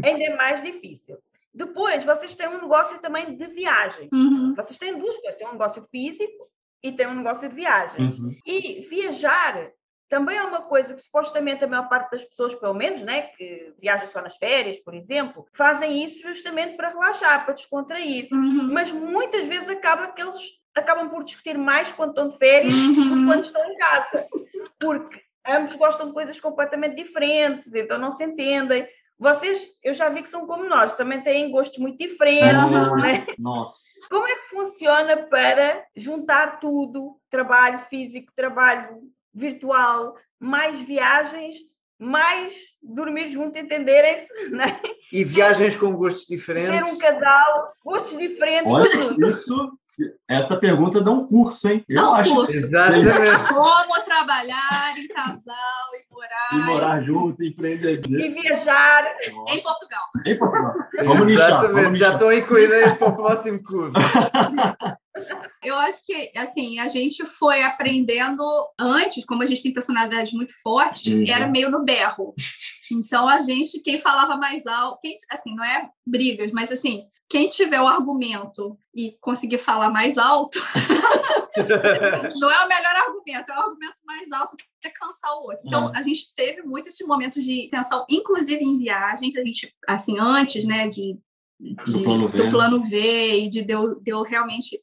ainda 0.05 0.25
é 0.25 0.37
mais 0.37 0.63
difícil. 0.63 1.19
Depois, 1.53 2.05
vocês 2.05 2.37
têm 2.37 2.47
um 2.47 2.61
negócio 2.63 3.01
também 3.01 3.35
de 3.35 3.47
viagem. 3.47 4.09
Uhum. 4.13 4.55
Vocês 4.55 4.79
têm 4.79 4.97
duas 4.97 5.17
coisas: 5.17 5.37
têm 5.37 5.49
um 5.49 5.53
negócio 5.53 5.85
físico 5.91 6.49
e 6.81 6.93
têm 6.93 7.09
um 7.09 7.17
negócio 7.17 7.49
de 7.49 7.55
viagem. 7.57 8.01
Uhum. 8.01 8.37
E 8.47 8.87
viajar 8.89 9.73
também 10.09 10.37
é 10.37 10.43
uma 10.43 10.63
coisa 10.63 10.95
que 10.95 11.03
supostamente 11.03 11.63
a 11.63 11.67
maior 11.67 11.89
parte 11.89 12.11
das 12.13 12.25
pessoas, 12.25 12.55
pelo 12.55 12.75
menos, 12.75 13.03
né, 13.03 13.23
que 13.37 13.75
viajam 13.79 14.07
só 14.07 14.23
nas 14.23 14.37
férias, 14.37 14.79
por 14.79 14.95
exemplo, 14.95 15.47
fazem 15.53 16.05
isso 16.05 16.23
justamente 16.23 16.77
para 16.77 16.89
relaxar, 16.89 17.45
para 17.45 17.55
descontrair. 17.55 18.29
Uhum. 18.33 18.73
Mas 18.73 18.91
muitas 18.91 19.47
vezes 19.47 19.69
acaba 19.69 20.09
que 20.09 20.23
eles 20.23 20.39
acabam 20.75 21.09
por 21.09 21.25
discutir 21.25 21.59
mais 21.59 21.93
quando 21.93 22.11
estão 22.11 22.29
de 22.29 22.39
férias 22.39 22.75
uhum. 22.75 22.95
do 22.95 23.03
que 23.03 23.25
quando 23.27 23.45
estão 23.45 23.71
em 23.71 23.77
casa. 23.77 24.29
Porque 24.81 25.21
ambos 25.47 25.75
gostam 25.77 26.07
de 26.07 26.13
coisas 26.13 26.41
completamente 26.41 26.97
diferentes, 26.97 27.75
então 27.75 27.99
não 27.99 28.13
se 28.13 28.25
entendem. 28.25 28.89
Vocês, 29.19 29.69
eu 29.83 29.95
já 29.95 30.09
vi 30.09 30.23
que 30.23 30.31
são 30.31 30.47
como 30.47 30.65
nós, 30.65 30.95
também 30.95 31.21
têm 31.21 31.51
gostos 31.51 31.79
muito 31.79 31.99
diferentes, 31.99 32.93
né? 32.97 33.27
Nossa. 33.37 34.09
Como 34.09 34.27
é 34.29 34.35
que 34.37 34.49
funciona 34.51 35.17
para 35.25 35.85
juntar 35.97 36.61
tudo, 36.61 37.19
trabalho 37.29 37.81
físico, 37.81 38.33
trabalho 38.37 39.01
virtual, 39.35 40.15
mais 40.39 40.81
viagens, 40.81 41.57
mais 41.99 42.55
dormir 42.83 43.29
junto, 43.29 43.59
entenderem-se, 43.59 44.51
né? 44.51 44.81
E 45.13 45.25
viagens 45.25 45.77
com 45.77 45.93
gostos 45.93 46.27
diferentes. 46.27 46.71
Ser 46.71 46.85
um 46.85 46.99
casal, 46.99 47.73
gostos 47.85 48.19
diferentes. 48.19 48.73
Olha, 48.73 49.29
isso, 49.29 49.79
essa 50.29 50.57
pergunta 50.57 51.01
dá 51.01 51.11
um 51.11 51.27
curso, 51.27 51.69
hein? 51.69 51.85
Eu 51.89 52.03
dá 52.03 52.11
um 52.11 52.15
acho. 52.15 52.35
Curso. 52.35 52.71
Como 52.71 54.05
trabalhar 54.05 54.95
em 54.97 55.09
casal 55.09 55.55
e 55.95 56.15
morar. 56.15 56.49
E 56.53 56.57
morar 56.57 57.01
junto, 57.01 57.43
empreender. 57.43 58.01
E 58.07 58.29
viajar. 58.29 59.05
Nossa. 59.33 59.55
Em 59.55 59.63
Portugal. 59.63 60.03
Em 60.25 60.39
Portugal. 60.39 60.75
Vamos 61.05 61.27
nichar. 61.27 61.73
Vamos 61.73 61.99
Já 61.99 62.13
estou 62.13 62.29
aí 62.29 62.43
com 62.43 62.57
ideias 62.57 62.97
para 62.97 63.09
o 63.09 63.17
próximo 63.17 63.63
curso. 63.63 63.95
Eu 65.63 65.75
acho 65.77 66.05
que, 66.05 66.33
assim, 66.37 66.79
a 66.79 66.89
gente 66.89 67.27
foi 67.27 67.63
aprendendo 67.63 68.43
antes, 68.79 69.25
como 69.25 69.43
a 69.43 69.47
gente 69.47 69.63
tem 69.63 69.73
personalidade 69.73 70.35
muito 70.35 70.53
forte, 70.63 71.15
uhum. 71.15 71.25
era 71.27 71.47
meio 71.49 71.71
no 71.71 71.85
berro. 71.85 72.35
Então, 72.91 73.29
a 73.29 73.41
gente, 73.41 73.81
quem 73.81 73.99
falava 73.99 74.37
mais 74.37 74.67
alto, 74.67 75.01
quem, 75.03 75.17
assim, 75.31 75.55
não 75.55 75.65
é 75.65 75.89
brigas, 76.07 76.53
mas 76.53 76.73
assim, 76.73 77.05
quem 77.29 77.49
tiver 77.49 77.81
o 77.81 77.87
argumento 77.87 78.79
e 78.95 79.17
conseguir 79.21 79.59
falar 79.59 79.91
mais 79.91 80.17
alto, 80.17 80.59
não 82.41 82.51
é 82.51 82.65
o 82.65 82.69
melhor 82.69 82.97
argumento, 82.97 83.53
é 83.53 83.55
o 83.55 83.61
argumento 83.61 83.97
mais 84.05 84.33
alto 84.33 84.57
que 84.57 84.91
cansar 84.91 85.33
o 85.35 85.43
outro. 85.43 85.67
Então, 85.67 85.93
é. 85.95 85.99
a 85.99 86.03
gente 86.03 86.35
teve 86.35 86.63
muitos 86.63 86.97
momentos 87.07 87.43
de 87.43 87.69
tensão, 87.71 88.07
inclusive 88.09 88.65
em 88.65 88.79
viagens, 88.79 89.37
a 89.37 89.45
gente, 89.45 89.75
assim, 89.87 90.19
antes, 90.19 90.65
né, 90.65 90.89
de 90.89 91.19
de, 91.61 91.93
do, 91.93 92.03
plano 92.03 92.27
v, 92.27 92.39
do 92.39 92.49
plano 92.51 92.83
V 92.85 93.41
e 93.41 93.51
de 93.51 93.65
eu, 93.69 94.01
de 94.01 94.13
eu 94.13 94.23
realmente 94.23 94.81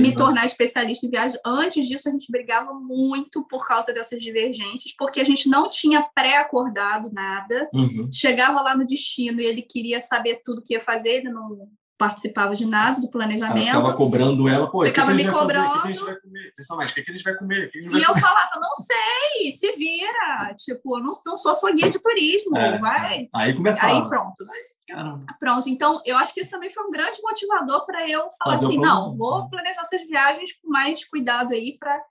me 0.00 0.14
tornar 0.14 0.44
especialista 0.44 1.06
em 1.06 1.10
viagem. 1.10 1.40
Antes 1.44 1.86
disso, 1.88 2.08
a 2.08 2.12
gente 2.12 2.30
brigava 2.30 2.72
muito 2.72 3.42
por 3.48 3.66
causa 3.66 3.92
dessas 3.92 4.22
divergências, 4.22 4.94
porque 4.96 5.20
a 5.20 5.24
gente 5.24 5.48
não 5.48 5.68
tinha 5.68 6.08
pré-acordado 6.14 7.10
nada. 7.12 7.68
Uhum. 7.74 8.08
Chegava 8.12 8.62
lá 8.62 8.76
no 8.76 8.86
destino 8.86 9.40
e 9.40 9.44
ele 9.44 9.62
queria 9.62 10.00
saber 10.00 10.40
tudo 10.44 10.62
que 10.62 10.74
ia 10.74 10.80
fazer, 10.80 11.16
ele 11.16 11.30
não 11.30 11.68
participava 11.98 12.54
de 12.54 12.64
nada 12.64 13.00
do 13.00 13.10
planejamento. 13.10 13.68
Ela 13.68 13.80
ficava 13.80 13.92
cobrando 13.94 14.48
ela, 14.48 14.70
pô, 14.70 14.86
ficava 14.86 15.10
que 15.10 15.24
me 15.24 15.30
cobrando. 15.30 15.78
O 15.78 15.82
que 15.82 15.88
a 15.88 15.90
gente 15.90 16.04
vai 16.04 16.16
comer? 16.20 16.52
Principalmente, 16.54 16.90
o 16.92 16.94
que 16.94 17.10
a 17.10 17.14
gente 17.14 17.24
vai 17.24 17.34
comer? 17.34 17.70
e 17.74 17.88
vai 17.88 18.00
eu 18.00 18.06
comer? 18.06 18.20
falava, 18.20 18.50
não 18.54 18.74
sei, 18.76 19.50
se 19.50 19.72
vira. 19.72 20.54
Tipo, 20.56 20.96
eu 20.96 21.02
não, 21.02 21.10
não 21.26 21.36
sou 21.36 21.52
sua 21.56 21.72
guia 21.72 21.90
de 21.90 21.98
turismo. 21.98 22.56
É, 22.56 22.78
vai. 22.78 23.28
Aí 23.34 23.52
começava. 23.52 23.92
Aí 23.92 24.08
pronto. 24.08 24.46
Caramba. 24.88 25.26
Pronto, 25.38 25.68
então 25.68 26.00
eu 26.04 26.16
acho 26.16 26.32
que 26.32 26.40
isso 26.40 26.50
também 26.50 26.70
foi 26.70 26.82
um 26.84 26.90
grande 26.90 27.20
motivador 27.22 27.84
para 27.84 28.08
eu 28.08 28.28
falar 28.38 28.58
Fazer 28.58 28.66
assim: 28.66 28.78
não, 28.78 29.14
vou 29.16 29.46
planejar 29.48 29.82
essas 29.82 30.02
viagens 30.06 30.52
com 30.54 30.70
mais 30.70 31.04
cuidado 31.04 31.52
aí 31.52 31.76
para 31.78 32.02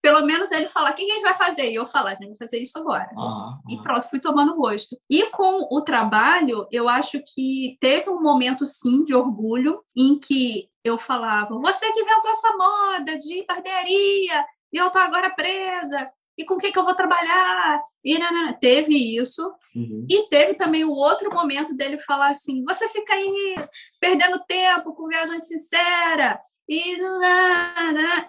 pelo 0.00 0.24
menos 0.24 0.50
ele 0.52 0.68
falar 0.68 0.90
o 0.90 0.94
que 0.94 1.02
a 1.02 1.14
gente 1.14 1.22
vai 1.22 1.34
fazer 1.34 1.70
e 1.70 1.74
eu 1.74 1.86
falar, 1.86 2.10
a 2.10 2.14
gente 2.14 2.28
vai 2.28 2.36
fazer 2.36 2.58
isso 2.58 2.78
agora. 2.78 3.08
Ah, 3.16 3.58
e 3.68 3.80
pronto, 3.82 4.08
fui 4.08 4.20
tomando 4.20 4.54
gosto. 4.54 4.96
E 5.08 5.26
com 5.30 5.66
o 5.70 5.80
trabalho, 5.80 6.66
eu 6.70 6.88
acho 6.88 7.20
que 7.26 7.76
teve 7.80 8.10
um 8.10 8.20
momento 8.20 8.66
sim 8.66 9.04
de 9.04 9.14
orgulho 9.14 9.82
em 9.96 10.18
que 10.18 10.68
eu 10.84 10.96
falava: 10.96 11.58
você 11.58 11.90
que 11.90 12.00
inventou 12.00 12.30
essa 12.30 12.56
moda 12.56 13.18
de 13.18 13.44
barbearia 13.46 14.44
e 14.72 14.76
eu 14.76 14.90
tô 14.90 14.98
agora 14.98 15.30
presa 15.30 16.08
e 16.36 16.44
com 16.44 16.54
o 16.54 16.58
que, 16.58 16.76
eu 16.76 16.84
vou 16.84 16.94
trabalhar? 16.94 17.80
E 18.04 18.18
teve 18.60 19.16
isso. 19.16 19.42
Uhum. 19.74 20.06
E 20.08 20.28
teve 20.28 20.54
também 20.54 20.84
o 20.84 20.90
outro 20.90 21.32
momento 21.32 21.74
dele 21.74 21.98
falar 21.98 22.30
assim: 22.30 22.64
você 22.64 22.88
fica 22.88 23.14
aí 23.14 23.54
perdendo 24.00 24.42
tempo 24.46 24.94
com 24.94 25.08
viajante 25.08 25.46
sincera. 25.46 26.40
E 26.68 26.96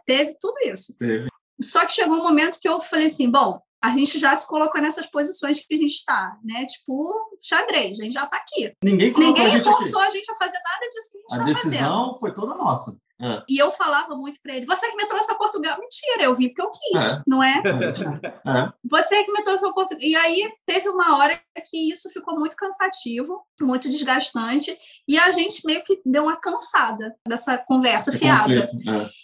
teve 0.05 0.37
tudo 0.39 0.55
isso. 0.63 0.95
Teve. 0.97 1.27
Só 1.61 1.85
que 1.85 1.93
chegou 1.93 2.17
um 2.17 2.23
momento 2.23 2.59
que 2.59 2.67
eu 2.67 2.79
falei 2.79 3.07
assim: 3.07 3.29
bom, 3.29 3.59
a 3.81 3.89
gente 3.89 4.19
já 4.19 4.35
se 4.35 4.47
colocou 4.47 4.81
nessas 4.81 5.05
posições 5.05 5.59
que 5.59 5.73
a 5.73 5.77
gente 5.77 5.93
está, 5.93 6.37
né? 6.43 6.65
Tipo, 6.65 7.13
xadrez, 7.41 7.99
a 7.99 8.03
gente 8.03 8.13
já 8.13 8.25
está 8.25 8.37
aqui. 8.37 8.73
Ninguém, 8.83 9.13
Ninguém 9.13 9.47
a 9.47 9.63
forçou 9.63 9.99
aqui. 9.99 10.09
a 10.09 10.11
gente 10.11 10.31
a 10.31 10.35
fazer 10.35 10.59
nada 10.63 10.87
disso 10.87 11.11
que 11.11 11.17
a 11.17 11.21
gente 11.21 11.31
está 11.31 11.37
fazendo. 11.37 11.57
A 11.57 11.63
decisão 11.63 12.15
foi 12.15 12.33
toda 12.33 12.55
nossa. 12.55 12.97
É. 13.21 13.43
E 13.47 13.57
eu 13.57 13.71
falava 13.71 14.15
muito 14.15 14.39
para 14.41 14.55
ele: 14.55 14.65
você 14.65 14.87
que 14.89 14.97
me 14.97 15.05
trouxe 15.07 15.27
para 15.27 15.35
Portugal. 15.35 15.77
Mentira, 15.79 16.23
eu 16.23 16.35
vim 16.35 16.49
porque 16.49 16.61
eu 16.61 16.69
quis, 16.69 17.13
é. 17.13 17.23
não 17.25 17.41
é? 17.41 17.61
é? 17.65 18.73
Você 18.83 19.23
que 19.23 19.31
me 19.31 19.43
trouxe 19.43 19.61
para 19.61 19.73
Portugal. 19.73 20.03
E 20.03 20.15
aí 20.15 20.51
teve 20.65 20.89
uma 20.89 21.17
hora 21.17 21.39
que 21.69 21.91
isso 21.91 22.09
ficou 22.09 22.37
muito 22.37 22.55
cansativo, 22.55 23.41
muito 23.61 23.89
desgastante, 23.89 24.77
e 25.07 25.17
a 25.17 25.31
gente 25.31 25.65
meio 25.65 25.83
que 25.83 26.01
deu 26.05 26.23
uma 26.23 26.37
cansada 26.37 27.15
dessa 27.27 27.57
conversa 27.57 28.09
Esse 28.09 28.19
fiada. 28.19 28.67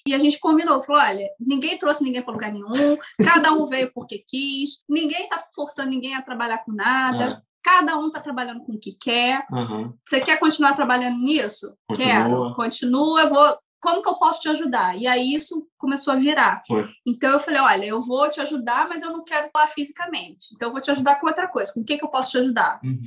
E 0.08 0.14
a 0.14 0.20
gente 0.20 0.40
combinou: 0.40 0.82
falou, 0.82 1.02
olha, 1.02 1.30
ninguém 1.40 1.78
trouxe 1.78 2.04
ninguém 2.04 2.22
para 2.22 2.34
lugar 2.34 2.52
nenhum, 2.52 2.98
cada 3.24 3.52
um 3.52 3.66
veio 3.66 3.92
porque 3.94 4.24
quis, 4.26 4.84
ninguém 4.88 5.24
está 5.24 5.44
forçando 5.54 5.90
ninguém 5.90 6.16
a 6.16 6.22
trabalhar 6.22 6.60
com 6.60 6.72
nada. 6.72 7.44
Cada 7.64 7.96
um 7.96 8.08
está 8.08 8.20
trabalhando 8.20 8.62
com 8.62 8.74
o 8.74 8.80
que 8.80 8.94
quer. 8.94 9.46
Uhum. 9.52 9.94
Você 10.04 10.20
quer 10.20 10.40
continuar 10.40 10.74
trabalhando 10.74 11.20
nisso? 11.20 11.78
Continua. 11.88 12.24
Quero. 12.24 12.56
Continua. 12.56 13.22
Eu 13.22 13.30
vou 13.30 13.58
como 13.82 14.02
que 14.02 14.08
eu 14.08 14.16
posso 14.16 14.40
te 14.40 14.48
ajudar? 14.48 14.96
E 14.96 15.08
aí 15.08 15.34
isso 15.34 15.68
começou 15.78 16.14
a 16.14 16.18
virar. 16.18 16.62
Foi. 16.68 16.88
Então 17.06 17.32
eu 17.32 17.40
falei, 17.40 17.60
olha, 17.60 17.86
eu 17.86 18.00
vou 18.00 18.30
te 18.30 18.40
ajudar, 18.40 18.88
mas 18.88 19.02
eu 19.02 19.12
não 19.12 19.24
quero 19.24 19.50
falar 19.52 19.68
fisicamente. 19.68 20.54
Então 20.54 20.70
eu 20.70 20.72
vou 20.72 20.80
te 20.80 20.92
ajudar 20.92 21.16
com 21.20 21.28
outra 21.28 21.48
coisa. 21.48 21.74
Com 21.74 21.82
o 21.82 21.84
que, 21.84 21.98
que 21.98 22.04
eu 22.04 22.10
posso 22.10 22.30
te 22.32 22.38
ajudar? 22.38 22.80
Uhum. 22.84 23.02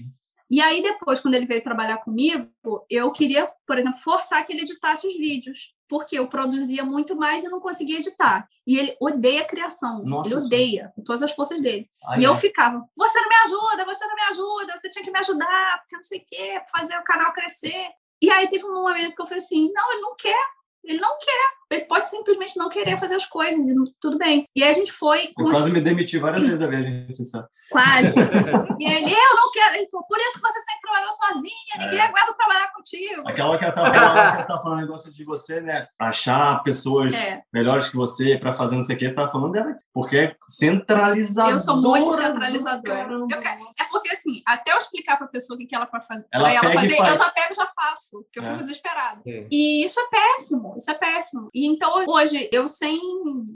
E 0.51 0.61
aí 0.61 0.83
depois, 0.83 1.21
quando 1.21 1.35
ele 1.35 1.47
veio 1.47 1.63
trabalhar 1.63 1.99
comigo, 1.99 2.51
eu 2.91 3.11
queria, 3.13 3.51
por 3.67 3.79
exemplo, 3.79 3.99
forçar 3.99 4.45
que 4.45 4.53
ele 4.53 4.63
editasse 4.63 5.07
os 5.07 5.17
vídeos. 5.17 5.73
Porque 5.87 6.19
eu 6.19 6.27
produzia 6.27 6.83
muito 6.85 7.15
mais 7.15 7.45
e 7.45 7.49
não 7.49 7.61
conseguia 7.61 7.99
editar. 7.99 8.49
E 8.67 8.77
ele 8.79 8.97
odeia 9.01 9.43
a 9.43 9.47
criação. 9.47 10.03
Nossa, 10.03 10.31
ele 10.31 10.45
odeia, 10.45 10.93
com 10.97 11.03
todas 11.05 11.23
as 11.23 11.33
forças 11.33 11.61
dele. 11.61 11.89
Ai, 12.07 12.21
e 12.21 12.25
eu 12.25 12.35
ficava, 12.35 12.83
você 12.97 13.21
não 13.21 13.29
me 13.29 13.35
ajuda, 13.45 13.85
você 13.85 14.07
não 14.07 14.15
me 14.15 14.23
ajuda, 14.23 14.77
você 14.77 14.89
tinha 14.89 15.05
que 15.05 15.11
me 15.11 15.19
ajudar, 15.19 15.79
porque 15.81 15.95
não 15.95 16.03
sei 16.03 16.21
o 16.21 16.25
quê, 16.27 16.63
fazer 16.75 16.99
o 16.99 17.05
canal 17.05 17.33
crescer. 17.33 17.91
E 18.21 18.31
aí 18.31 18.49
teve 18.49 18.65
um 18.65 18.73
momento 18.73 19.15
que 19.15 19.21
eu 19.21 19.27
falei 19.27 19.43
assim, 19.43 19.71
não, 19.75 19.93
ele 19.93 20.01
não 20.01 20.17
quer. 20.17 20.47
Ele 20.85 21.01
não 21.01 21.19
quer. 21.19 21.64
Ele 21.75 21.85
pode 21.87 22.09
simplesmente 22.09 22.57
não 22.57 22.69
querer 22.69 22.99
fazer 22.99 23.15
as 23.17 23.27
coisas 23.27 23.67
e 23.67 23.75
tudo 24.01 24.19
bem. 24.19 24.47
E 24.55 24.63
aí 24.63 24.71
a 24.71 24.75
gente 24.75 24.93
foi. 24.93 25.33
Eu 25.39 25.47
quase 25.47 25.71
me 25.71 25.81
demiti 25.81 26.19
várias 26.19 26.43
vezes 26.43 26.63
a 26.63 26.67
viagem, 26.67 27.07
você 27.09 27.25
sabe. 27.25 27.47
Quase. 27.71 28.15
e 28.81 28.87
ele, 28.87 29.13
eu 29.13 29.37
não 29.37 29.53
quero. 29.53 29.77
Ele 29.77 29.89
falou, 29.89 30.07
por 30.07 30.19
isso 30.19 30.35
que 30.35 30.41
você 30.41 30.61
sempre 30.61 30.81
trabalhou 30.83 31.13
sozinha, 31.13 31.79
ninguém 31.79 31.99
é. 31.99 32.03
aguenta 32.03 32.35
trabalhar 32.35 32.73
contigo. 32.73 33.29
Aquela 33.29 33.59
que 33.59 33.65
ela 33.65 33.73
tava 33.73 33.95
falando, 33.95 34.47
que 34.47 34.53
ela 34.53 34.63
falando 34.63 34.81
negócio 34.81 35.13
de 35.13 35.25
você, 35.25 35.61
né? 35.61 35.87
Achar 35.99 36.63
pessoas 36.63 37.15
é. 37.15 37.43
melhores 37.53 37.89
que 37.89 37.97
você 37.97 38.39
para 38.39 38.53
fazer 38.53 38.77
não 38.77 38.83
sei 38.83 38.97
o 38.97 38.99
que, 38.99 39.11
tava 39.11 39.31
falando 39.31 39.53
dela. 39.53 39.77
Porque 39.93 40.17
é 40.17 40.37
centralizadora. 40.49 41.55
Eu 41.55 41.59
sou 41.59 41.77
muito 41.77 42.13
centralizadora. 42.15 43.13
Eu, 43.13 43.29
é 43.31 43.85
porque, 43.91 44.11
assim, 44.11 44.43
até 44.47 44.73
eu 44.73 44.79
explicar 44.79 45.17
para 45.17 45.27
a 45.27 45.31
pessoa 45.31 45.57
o 45.57 45.67
que 45.67 45.75
ela 45.75 45.87
para 45.87 46.01
fazer, 46.01 46.27
ela, 46.33 46.53
ela 46.53 46.73
fazer 46.73 46.99
eu 46.99 47.17
já 47.17 47.31
pego 47.31 47.53
e 47.53 47.55
já 47.55 47.67
faço, 47.67 48.23
porque 48.25 48.39
eu 48.39 48.43
é. 48.43 48.47
fico 48.47 48.59
desesperada. 48.59 49.21
É. 49.27 49.47
E 49.51 49.85
isso 49.85 50.01
é 50.01 50.07
péssimo, 50.09 50.75
isso 50.77 50.91
é 50.91 50.95
péssimo. 50.95 51.49
E 51.55 51.64
então, 51.67 52.05
hoje, 52.07 52.49
eu 52.53 52.69
sem 52.69 53.01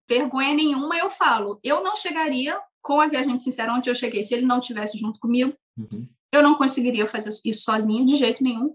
vergonha 0.08 0.54
nenhuma, 0.54 0.96
eu 0.96 1.10
falo, 1.10 1.58
eu 1.62 1.82
não 1.82 1.96
chegaria 1.96 2.58
com 2.80 3.00
a 3.00 3.06
Viajante 3.06 3.42
Sincera 3.42 3.74
onde 3.74 3.90
eu 3.90 3.94
cheguei 3.94 4.22
se 4.22 4.34
ele 4.34 4.46
não 4.46 4.60
tivesse 4.60 4.96
junto 4.98 5.20
comigo. 5.20 5.54
Uhum. 5.76 6.08
Eu 6.32 6.42
não 6.42 6.54
conseguiria 6.54 7.06
fazer 7.06 7.30
isso 7.44 7.62
sozinho, 7.62 8.06
de 8.06 8.16
jeito 8.16 8.42
nenhum. 8.42 8.74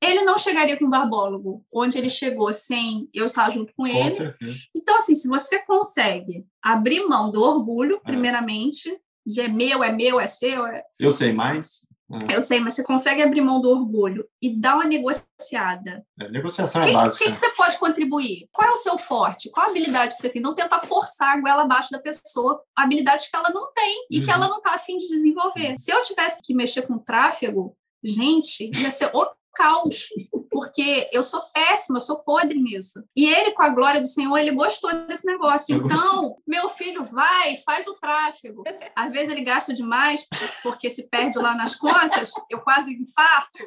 Ele 0.00 0.22
não 0.22 0.36
chegaria 0.36 0.76
com 0.76 0.84
o 0.84 0.90
barbólogo, 0.90 1.64
onde 1.72 1.96
ele 1.96 2.10
chegou 2.10 2.52
sem 2.52 3.08
eu 3.14 3.26
estar 3.26 3.48
junto 3.50 3.72
com, 3.74 3.84
com 3.84 3.86
ele. 3.86 4.10
Certeza. 4.10 4.58
Então, 4.74 4.96
assim, 4.96 5.14
se 5.14 5.26
você 5.26 5.64
consegue 5.64 6.44
abrir 6.62 7.06
mão 7.06 7.30
do 7.30 7.42
orgulho, 7.42 7.96
é. 7.96 8.00
primeiramente, 8.00 8.94
de 9.26 9.40
é 9.40 9.48
meu, 9.48 9.82
é 9.82 9.90
meu, 9.90 10.20
é 10.20 10.26
seu. 10.26 10.66
É... 10.66 10.84
Eu 11.00 11.10
sei 11.10 11.32
mais. 11.32 11.85
É. 12.30 12.36
Eu 12.36 12.42
sei, 12.42 12.60
mas 12.60 12.74
você 12.74 12.84
consegue 12.84 13.20
abrir 13.20 13.40
mão 13.40 13.60
do 13.60 13.68
orgulho 13.68 14.28
e 14.40 14.56
dar 14.56 14.76
uma 14.76 14.84
negociada. 14.84 16.06
É, 16.20 16.28
negociação 16.30 16.82
é 16.82 16.92
básica. 16.92 17.24
O 17.24 17.26
que, 17.26 17.34
você 17.34 17.48
pode 17.50 17.78
contribuir? 17.78 18.48
Qual 18.52 18.68
é 18.68 18.72
o 18.72 18.76
seu 18.76 18.96
forte? 18.96 19.50
Qual 19.50 19.66
a 19.66 19.70
habilidade 19.70 20.14
que 20.14 20.20
você 20.20 20.28
tem? 20.28 20.40
Não 20.40 20.54
tentar 20.54 20.80
forçar 20.80 21.36
a 21.36 21.40
goela 21.40 21.62
abaixo 21.62 21.90
da 21.90 21.98
pessoa, 21.98 22.62
habilidade 22.76 23.28
que 23.28 23.36
ela 23.36 23.50
não 23.50 23.72
tem 23.72 24.06
e 24.10 24.18
uhum. 24.18 24.24
que 24.24 24.30
ela 24.30 24.48
não 24.48 24.58
está 24.58 24.74
afim 24.74 24.98
de 24.98 25.08
desenvolver. 25.08 25.76
Se 25.78 25.92
eu 25.92 26.00
tivesse 26.02 26.40
que 26.42 26.54
mexer 26.54 26.82
com 26.82 26.96
tráfego, 26.98 27.76
gente, 28.04 28.70
ia 28.76 28.90
ser 28.90 29.10
o 29.12 29.26
caos, 29.56 30.08
porque 30.50 31.08
eu 31.12 31.22
sou 31.22 31.40
péssima, 31.52 31.96
eu 31.98 32.02
sou 32.02 32.22
podre 32.22 32.58
nisso. 32.60 33.02
E 33.16 33.26
ele, 33.26 33.52
com 33.52 33.62
a 33.62 33.70
glória 33.70 34.00
do 34.00 34.06
Senhor, 34.06 34.36
ele 34.36 34.52
gostou 34.52 34.92
desse 35.06 35.26
negócio. 35.26 35.74
Eu 35.74 35.84
então, 35.84 36.36
meu 36.46 36.68
filho 36.68 37.02
vai, 37.04 37.56
faz 37.64 37.86
o 37.86 37.94
tráfego. 37.94 38.62
Às 38.94 39.12
vezes 39.12 39.30
ele 39.30 39.42
gasta 39.42 39.72
demais, 39.72 40.26
porque 40.62 40.90
se 40.90 41.08
perde 41.08 41.38
lá 41.38 41.54
nas 41.54 41.74
contas, 41.74 42.32
eu 42.50 42.60
quase 42.60 42.92
infarto. 42.92 43.64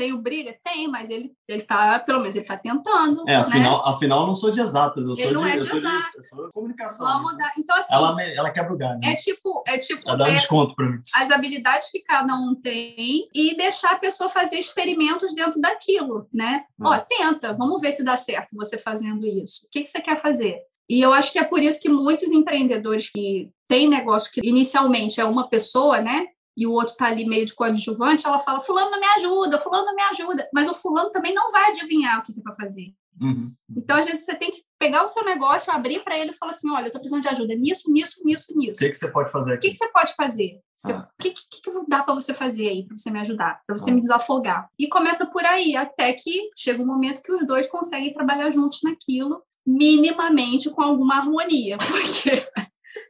Tenho 0.00 0.16
briga? 0.16 0.56
Tem, 0.64 0.88
mas 0.88 1.10
ele, 1.10 1.30
ele 1.46 1.60
tá, 1.60 1.98
pelo 1.98 2.20
menos 2.20 2.34
ele 2.34 2.46
tá 2.46 2.56
tentando. 2.56 3.22
É, 3.28 3.36
afinal, 3.36 3.76
né? 3.76 3.82
afinal 3.84 4.20
eu 4.22 4.28
não 4.28 4.34
sou 4.34 4.50
de 4.50 4.58
exatas, 4.58 5.06
eu 5.06 5.14
sou 5.14 5.22
ele 5.22 5.36
de, 5.36 5.42
não 5.42 5.46
é 5.46 5.52
de, 5.52 5.58
eu 5.58 5.66
sou 5.66 5.78
de, 5.78 5.86
eu 5.86 6.22
sou 6.22 6.46
de 6.46 6.52
comunicação. 6.52 7.06
Vamos 7.06 7.36
dar. 7.36 7.52
Então, 7.58 7.76
assim. 7.76 7.92
Ela, 7.94 8.22
ela 8.22 8.50
quebra 8.50 8.72
o 8.72 8.78
galho. 8.78 8.98
Né? 8.98 9.12
É 9.12 9.14
tipo. 9.14 9.62
É 9.66 9.76
tipo 9.76 10.08
ela 10.08 10.16
dá 10.16 10.24
um 10.24 10.32
desconto 10.32 10.74
para 10.74 10.88
mim. 10.88 11.02
As 11.14 11.30
habilidades 11.30 11.90
que 11.90 12.00
cada 12.00 12.34
um 12.34 12.54
tem 12.54 13.28
e 13.34 13.54
deixar 13.58 13.92
a 13.92 13.98
pessoa 13.98 14.30
fazer 14.30 14.56
experimentos 14.56 15.34
dentro 15.34 15.60
daquilo, 15.60 16.26
né? 16.32 16.64
Hum. 16.80 16.86
Ó, 16.86 16.98
tenta, 16.98 17.52
vamos 17.52 17.78
ver 17.82 17.92
se 17.92 18.02
dá 18.02 18.16
certo 18.16 18.56
você 18.56 18.78
fazendo 18.78 19.26
isso. 19.26 19.66
O 19.66 19.70
que, 19.70 19.82
que 19.82 19.86
você 19.86 20.00
quer 20.00 20.16
fazer? 20.16 20.60
E 20.88 21.02
eu 21.02 21.12
acho 21.12 21.30
que 21.30 21.38
é 21.38 21.44
por 21.44 21.62
isso 21.62 21.78
que 21.78 21.90
muitos 21.90 22.30
empreendedores 22.30 23.10
que 23.10 23.50
têm 23.68 23.86
negócio 23.86 24.32
que 24.32 24.40
inicialmente 24.42 25.20
é 25.20 25.24
uma 25.26 25.46
pessoa, 25.46 26.00
né? 26.00 26.26
E 26.60 26.66
o 26.66 26.72
outro 26.72 26.92
está 26.92 27.06
ali 27.06 27.24
meio 27.24 27.46
de 27.46 27.54
coadjuvante, 27.54 28.26
ela 28.26 28.38
fala: 28.38 28.60
Fulano 28.60 28.90
não 28.90 29.00
me 29.00 29.06
ajuda, 29.06 29.58
Fulano 29.58 29.86
não 29.86 29.94
me 29.94 30.02
ajuda. 30.02 30.46
Mas 30.52 30.68
o 30.68 30.74
Fulano 30.74 31.10
também 31.10 31.32
não 31.32 31.50
vai 31.50 31.70
adivinhar 31.70 32.18
o 32.18 32.22
que, 32.22 32.34
que 32.34 32.40
é 32.40 32.42
para 32.42 32.54
fazer. 32.54 32.92
Uhum. 33.18 33.50
Então, 33.74 33.96
às 33.96 34.04
vezes, 34.04 34.26
você 34.26 34.34
tem 34.34 34.50
que 34.50 34.62
pegar 34.78 35.02
o 35.02 35.06
seu 35.06 35.24
negócio, 35.24 35.72
abrir 35.72 36.04
para 36.04 36.18
ele 36.18 36.32
e 36.32 36.34
falar 36.34 36.50
assim: 36.50 36.70
olha, 36.70 36.82
eu 36.82 36.86
estou 36.88 37.00
precisando 37.00 37.22
de 37.22 37.28
ajuda 37.28 37.54
nisso, 37.54 37.90
nisso, 37.90 38.20
nisso, 38.22 38.52
nisso. 38.54 38.76
O 38.76 38.78
que, 38.78 38.90
que 38.90 38.94
você 38.94 39.10
pode 39.10 39.32
fazer 39.32 39.54
aqui? 39.54 39.58
O 39.58 39.70
que, 39.70 39.70
que 39.70 39.84
você 39.84 39.90
pode 39.90 40.14
fazer? 40.14 40.60
O 40.84 40.90
ah. 40.90 41.08
que, 41.18 41.30
que, 41.30 41.62
que 41.62 41.70
dá 41.88 42.02
para 42.02 42.14
você 42.14 42.34
fazer 42.34 42.68
aí, 42.68 42.86
para 42.86 42.98
você 42.98 43.10
me 43.10 43.20
ajudar, 43.20 43.62
para 43.66 43.78
você 43.78 43.90
ah. 43.90 43.94
me 43.94 44.02
desafogar? 44.02 44.68
E 44.78 44.86
começa 44.86 45.24
por 45.24 45.46
aí, 45.46 45.74
até 45.76 46.12
que 46.12 46.50
chega 46.54 46.82
um 46.82 46.86
momento 46.86 47.22
que 47.22 47.32
os 47.32 47.46
dois 47.46 47.66
conseguem 47.66 48.12
trabalhar 48.12 48.50
juntos 48.50 48.80
naquilo, 48.82 49.42
minimamente 49.66 50.68
com 50.68 50.82
alguma 50.82 51.16
harmonia, 51.16 51.78
porque 51.88 52.44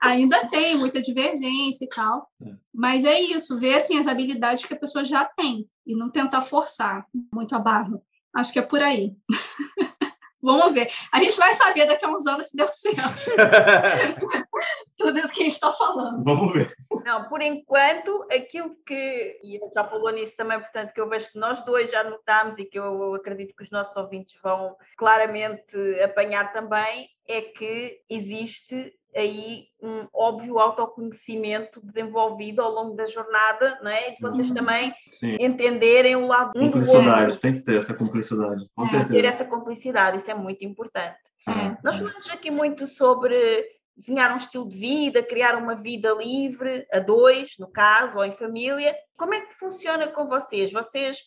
ainda 0.00 0.46
tem 0.48 0.76
muita 0.76 1.00
divergência 1.00 1.84
e 1.84 1.88
tal. 1.88 2.28
É. 2.44 2.52
Mas 2.72 3.04
é 3.04 3.20
isso, 3.20 3.58
ver 3.58 3.76
assim, 3.76 3.98
as 3.98 4.06
habilidades 4.06 4.64
que 4.64 4.74
a 4.74 4.78
pessoa 4.78 5.04
já 5.04 5.24
tem 5.24 5.68
e 5.86 5.94
não 5.94 6.10
tentar 6.10 6.42
forçar 6.42 7.06
muito 7.32 7.54
a 7.54 7.58
barra. 7.58 8.00
Acho 8.34 8.52
que 8.52 8.58
é 8.58 8.62
por 8.62 8.80
aí. 8.80 9.14
Vamos 10.42 10.72
ver. 10.72 10.90
A 11.12 11.22
gente 11.22 11.36
vai 11.36 11.52
saber 11.52 11.86
daqui 11.86 12.04
a 12.04 12.08
uns 12.08 12.26
anos 12.26 12.46
se 12.46 12.56
deu 12.56 12.68
certo. 12.72 13.30
Tudo 14.96 15.18
isso 15.18 15.32
que 15.32 15.40
a 15.40 15.44
gente 15.44 15.52
está 15.52 15.72
falando. 15.72 16.24
Vamos 16.24 16.52
ver. 16.52 16.74
Não, 17.04 17.28
por 17.28 17.42
enquanto, 17.42 18.26
aquilo 18.30 18.74
que, 18.86 19.38
e 19.42 19.60
já 19.74 19.84
falou 19.84 20.10
nisso 20.10 20.36
também, 20.36 20.58
portanto, 20.58 20.92
que 20.92 21.00
eu 21.00 21.08
vejo 21.08 21.30
que 21.30 21.38
nós 21.38 21.62
dois 21.64 21.90
já 21.90 22.04
notamos 22.04 22.58
e 22.58 22.64
que 22.64 22.78
eu 22.78 23.14
acredito 23.14 23.54
que 23.54 23.64
os 23.64 23.70
nossos 23.70 23.96
ouvintes 23.96 24.38
vão 24.42 24.76
claramente 24.96 25.76
apanhar 26.02 26.52
também, 26.52 27.08
é 27.26 27.40
que 27.42 28.00
existe 28.08 28.92
aí 29.14 29.66
um 29.82 30.06
óbvio 30.12 30.58
autoconhecimento 30.58 31.80
desenvolvido 31.84 32.60
ao 32.60 32.70
longo 32.70 32.94
da 32.94 33.06
jornada, 33.06 33.78
não 33.82 33.90
é? 33.90 34.10
E 34.10 34.14
de 34.16 34.20
vocês 34.20 34.48
uhum. 34.48 34.54
também 34.54 34.94
Sim. 35.08 35.36
entenderem 35.40 36.16
o 36.16 36.26
lado 36.26 36.52
um 36.56 36.66
Cumplicidade, 36.66 37.38
tem 37.38 37.54
que 37.54 37.60
ter 37.60 37.76
essa 37.76 37.94
cumplicidade, 37.94 38.68
com 38.74 38.82
é, 38.82 38.86
certeza. 38.86 39.12
Ter 39.12 39.24
essa 39.24 39.44
cumplicidade, 39.44 40.18
isso 40.18 40.30
é 40.30 40.34
muito 40.34 40.64
importante. 40.64 41.18
É. 41.48 41.76
Nós 41.82 41.96
falamos 41.96 42.30
aqui 42.30 42.50
muito 42.50 42.86
sobre 42.86 43.64
desenhar 43.96 44.32
um 44.32 44.36
estilo 44.36 44.68
de 44.68 44.78
vida, 44.78 45.22
criar 45.22 45.56
uma 45.56 45.74
vida 45.74 46.12
livre, 46.12 46.86
a 46.92 46.98
dois, 46.98 47.54
no 47.58 47.66
caso, 47.66 48.18
ou 48.18 48.24
em 48.24 48.32
família. 48.32 48.94
Como 49.16 49.34
é 49.34 49.40
que 49.40 49.54
funciona 49.54 50.08
com 50.08 50.26
vocês? 50.26 50.72
Vocês 50.72 51.18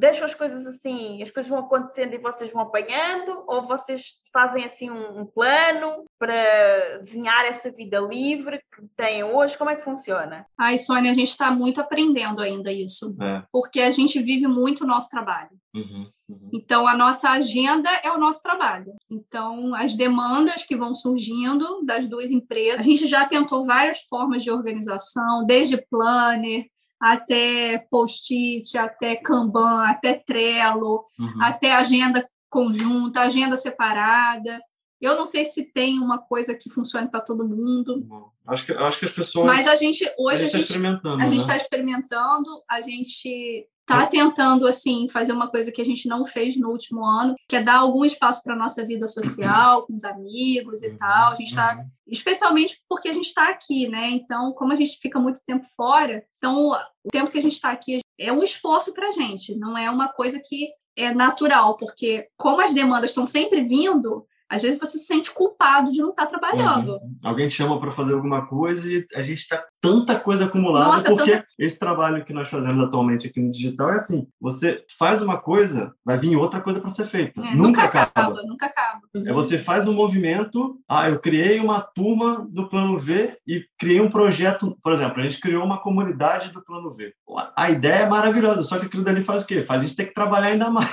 deixam 0.00 0.24
as 0.24 0.34
coisas 0.34 0.66
assim, 0.66 1.22
as 1.22 1.30
coisas 1.30 1.50
vão 1.50 1.60
acontecendo 1.60 2.14
e 2.14 2.18
vocês 2.18 2.50
vão 2.50 2.62
apanhando, 2.62 3.44
ou 3.46 3.66
vocês 3.66 4.22
fazem 4.32 4.64
assim 4.64 4.90
um, 4.90 5.20
um, 5.20 5.26
plano 5.26 6.04
para 6.18 6.98
desenhar 7.02 7.44
essa 7.44 7.70
vida 7.70 8.00
livre 8.00 8.60
que 8.74 8.82
têm 8.96 9.22
hoje? 9.22 9.58
Como 9.58 9.68
é 9.68 9.76
que 9.76 9.84
funciona? 9.84 10.46
Ai, 10.58 10.78
Sônia, 10.78 11.10
a 11.10 11.14
gente 11.14 11.28
está 11.28 11.50
muito 11.50 11.80
aprendendo 11.80 12.40
ainda 12.40 12.72
isso, 12.72 13.14
é. 13.20 13.42
porque 13.52 13.80
a 13.80 13.90
gente 13.90 14.20
vive 14.22 14.46
muito 14.46 14.84
o 14.84 14.86
nosso 14.86 15.10
trabalho. 15.10 15.50
Uhum, 15.74 16.10
uhum. 16.28 16.50
Então, 16.52 16.86
a 16.86 16.96
nossa 16.96 17.30
agenda 17.30 17.90
é 18.02 18.10
o 18.10 18.18
nosso 18.18 18.42
trabalho. 18.42 18.94
Então, 19.08 19.74
as 19.74 19.94
demandas 19.94 20.64
que 20.64 20.76
vão 20.76 20.94
surgindo 20.94 21.84
das 21.84 22.08
duas 22.08 22.30
empresas, 22.30 22.80
a 22.80 22.82
gente 22.82 23.06
já 23.06 23.26
tentou 23.26 23.66
várias 23.66 24.00
formas 24.00 24.42
de 24.42 24.50
organização, 24.50 25.44
desde 25.44 25.76
planner, 25.90 26.66
até 27.00 27.78
post-it, 27.90 28.76
até 28.76 29.16
Kanban, 29.16 29.84
até 29.84 30.14
Trello, 30.14 31.04
uhum. 31.18 31.42
até 31.42 31.72
agenda 31.72 32.28
conjunta, 32.50 33.22
agenda 33.22 33.56
separada. 33.56 34.60
Eu 35.00 35.16
não 35.16 35.24
sei 35.24 35.46
se 35.46 35.64
tem 35.64 35.98
uma 35.98 36.18
coisa 36.18 36.54
que 36.54 36.68
funcione 36.68 37.08
para 37.08 37.22
todo 37.22 37.48
mundo. 37.48 38.06
Acho 38.46 38.66
que, 38.66 38.72
acho 38.72 38.98
que 38.98 39.06
as 39.06 39.12
pessoas. 39.12 39.46
Mas 39.46 39.66
a 39.66 39.74
gente 39.74 40.04
hoje 40.18 40.44
a 40.44 40.46
gente 40.46 40.46
está 40.46 40.58
experimentando. 40.58 41.22
A 41.22 41.26
gente 41.26 41.40
está 41.40 41.52
né? 41.52 41.56
experimentando, 41.56 42.62
a 42.68 42.80
gente 42.82 43.66
está 43.92 44.06
tentando 44.06 44.66
assim 44.66 45.08
fazer 45.08 45.32
uma 45.32 45.48
coisa 45.48 45.72
que 45.72 45.80
a 45.80 45.84
gente 45.84 46.08
não 46.08 46.24
fez 46.24 46.56
no 46.56 46.70
último 46.70 47.04
ano, 47.04 47.34
que 47.48 47.56
é 47.56 47.62
dar 47.62 47.78
algum 47.78 48.04
espaço 48.04 48.42
para 48.42 48.56
nossa 48.56 48.84
vida 48.84 49.06
social, 49.06 49.86
com 49.86 49.94
os 49.94 50.04
amigos 50.04 50.82
e 50.82 50.88
uhum. 50.88 50.96
tal. 50.96 51.32
A 51.32 51.36
gente 51.36 51.48
está, 51.48 51.76
uhum. 51.76 51.84
especialmente 52.06 52.82
porque 52.88 53.08
a 53.08 53.12
gente 53.12 53.26
está 53.26 53.48
aqui, 53.48 53.88
né? 53.88 54.10
Então, 54.10 54.52
como 54.52 54.72
a 54.72 54.76
gente 54.76 54.98
fica 55.00 55.18
muito 55.18 55.40
tempo 55.46 55.66
fora, 55.76 56.24
então 56.36 56.68
o 56.68 57.10
tempo 57.10 57.30
que 57.30 57.38
a 57.38 57.42
gente 57.42 57.54
está 57.54 57.70
aqui 57.70 58.00
é 58.18 58.32
um 58.32 58.42
esforço 58.42 58.92
para 58.92 59.08
a 59.08 59.12
gente, 59.12 59.54
não 59.56 59.76
é 59.76 59.90
uma 59.90 60.08
coisa 60.08 60.40
que 60.44 60.68
é 60.96 61.14
natural, 61.14 61.76
porque 61.76 62.28
como 62.36 62.60
as 62.60 62.74
demandas 62.74 63.10
estão 63.10 63.26
sempre 63.26 63.62
vindo, 63.64 64.26
às 64.50 64.62
vezes 64.62 64.80
você 64.80 64.98
se 64.98 65.06
sente 65.06 65.30
culpado 65.30 65.92
de 65.92 66.00
não 66.00 66.10
estar 66.10 66.26
trabalhando. 66.26 66.94
Uhum. 66.94 67.18
Alguém 67.24 67.46
te 67.46 67.54
chama 67.54 67.78
para 67.78 67.92
fazer 67.92 68.14
alguma 68.14 68.46
coisa 68.46 68.90
e 68.90 69.06
a 69.14 69.22
gente 69.22 69.38
está 69.38 69.64
tanta 69.80 70.18
coisa 70.18 70.46
acumulada 70.46 70.88
Nossa, 70.88 71.08
porque 71.08 71.30
tanta... 71.30 71.46
esse 71.56 71.78
trabalho 71.78 72.24
que 72.24 72.32
nós 72.32 72.48
fazemos 72.48 72.84
atualmente 72.84 73.28
aqui 73.28 73.40
no 73.40 73.52
digital 73.52 73.92
é 73.92 73.96
assim: 73.96 74.26
você 74.40 74.84
faz 74.98 75.22
uma 75.22 75.38
coisa, 75.38 75.92
vai 76.04 76.18
vir 76.18 76.36
outra 76.36 76.60
coisa 76.60 76.80
para 76.80 76.90
ser 76.90 77.06
feita. 77.06 77.40
É, 77.40 77.54
nunca, 77.54 77.62
nunca 77.62 77.82
acaba. 77.84 78.06
acaba. 78.06 78.42
Nunca 78.42 78.66
acaba. 78.66 79.00
É 79.14 79.32
você 79.32 79.56
faz 79.56 79.86
um 79.86 79.92
movimento. 79.92 80.80
Ah, 80.88 81.08
eu 81.08 81.20
criei 81.20 81.60
uma 81.60 81.80
turma 81.80 82.44
do 82.50 82.68
Plano 82.68 82.98
V 82.98 83.38
e 83.46 83.64
criei 83.78 84.00
um 84.00 84.10
projeto. 84.10 84.76
Por 84.82 84.92
exemplo, 84.92 85.20
a 85.20 85.22
gente 85.22 85.40
criou 85.40 85.64
uma 85.64 85.80
comunidade 85.80 86.50
do 86.50 86.64
Plano 86.64 86.90
V. 86.90 87.12
A 87.56 87.70
ideia 87.70 88.00
é 88.00 88.08
maravilhosa, 88.08 88.62
só 88.62 88.78
que 88.78 88.86
aquilo 88.86 89.04
dali 89.04 89.22
faz 89.22 89.44
o 89.44 89.46
quê? 89.46 89.62
Faz 89.62 89.80
a 89.80 89.86
gente 89.86 89.96
ter 89.96 90.06
que 90.06 90.14
trabalhar 90.14 90.48
ainda 90.48 90.70
mais. 90.70 90.90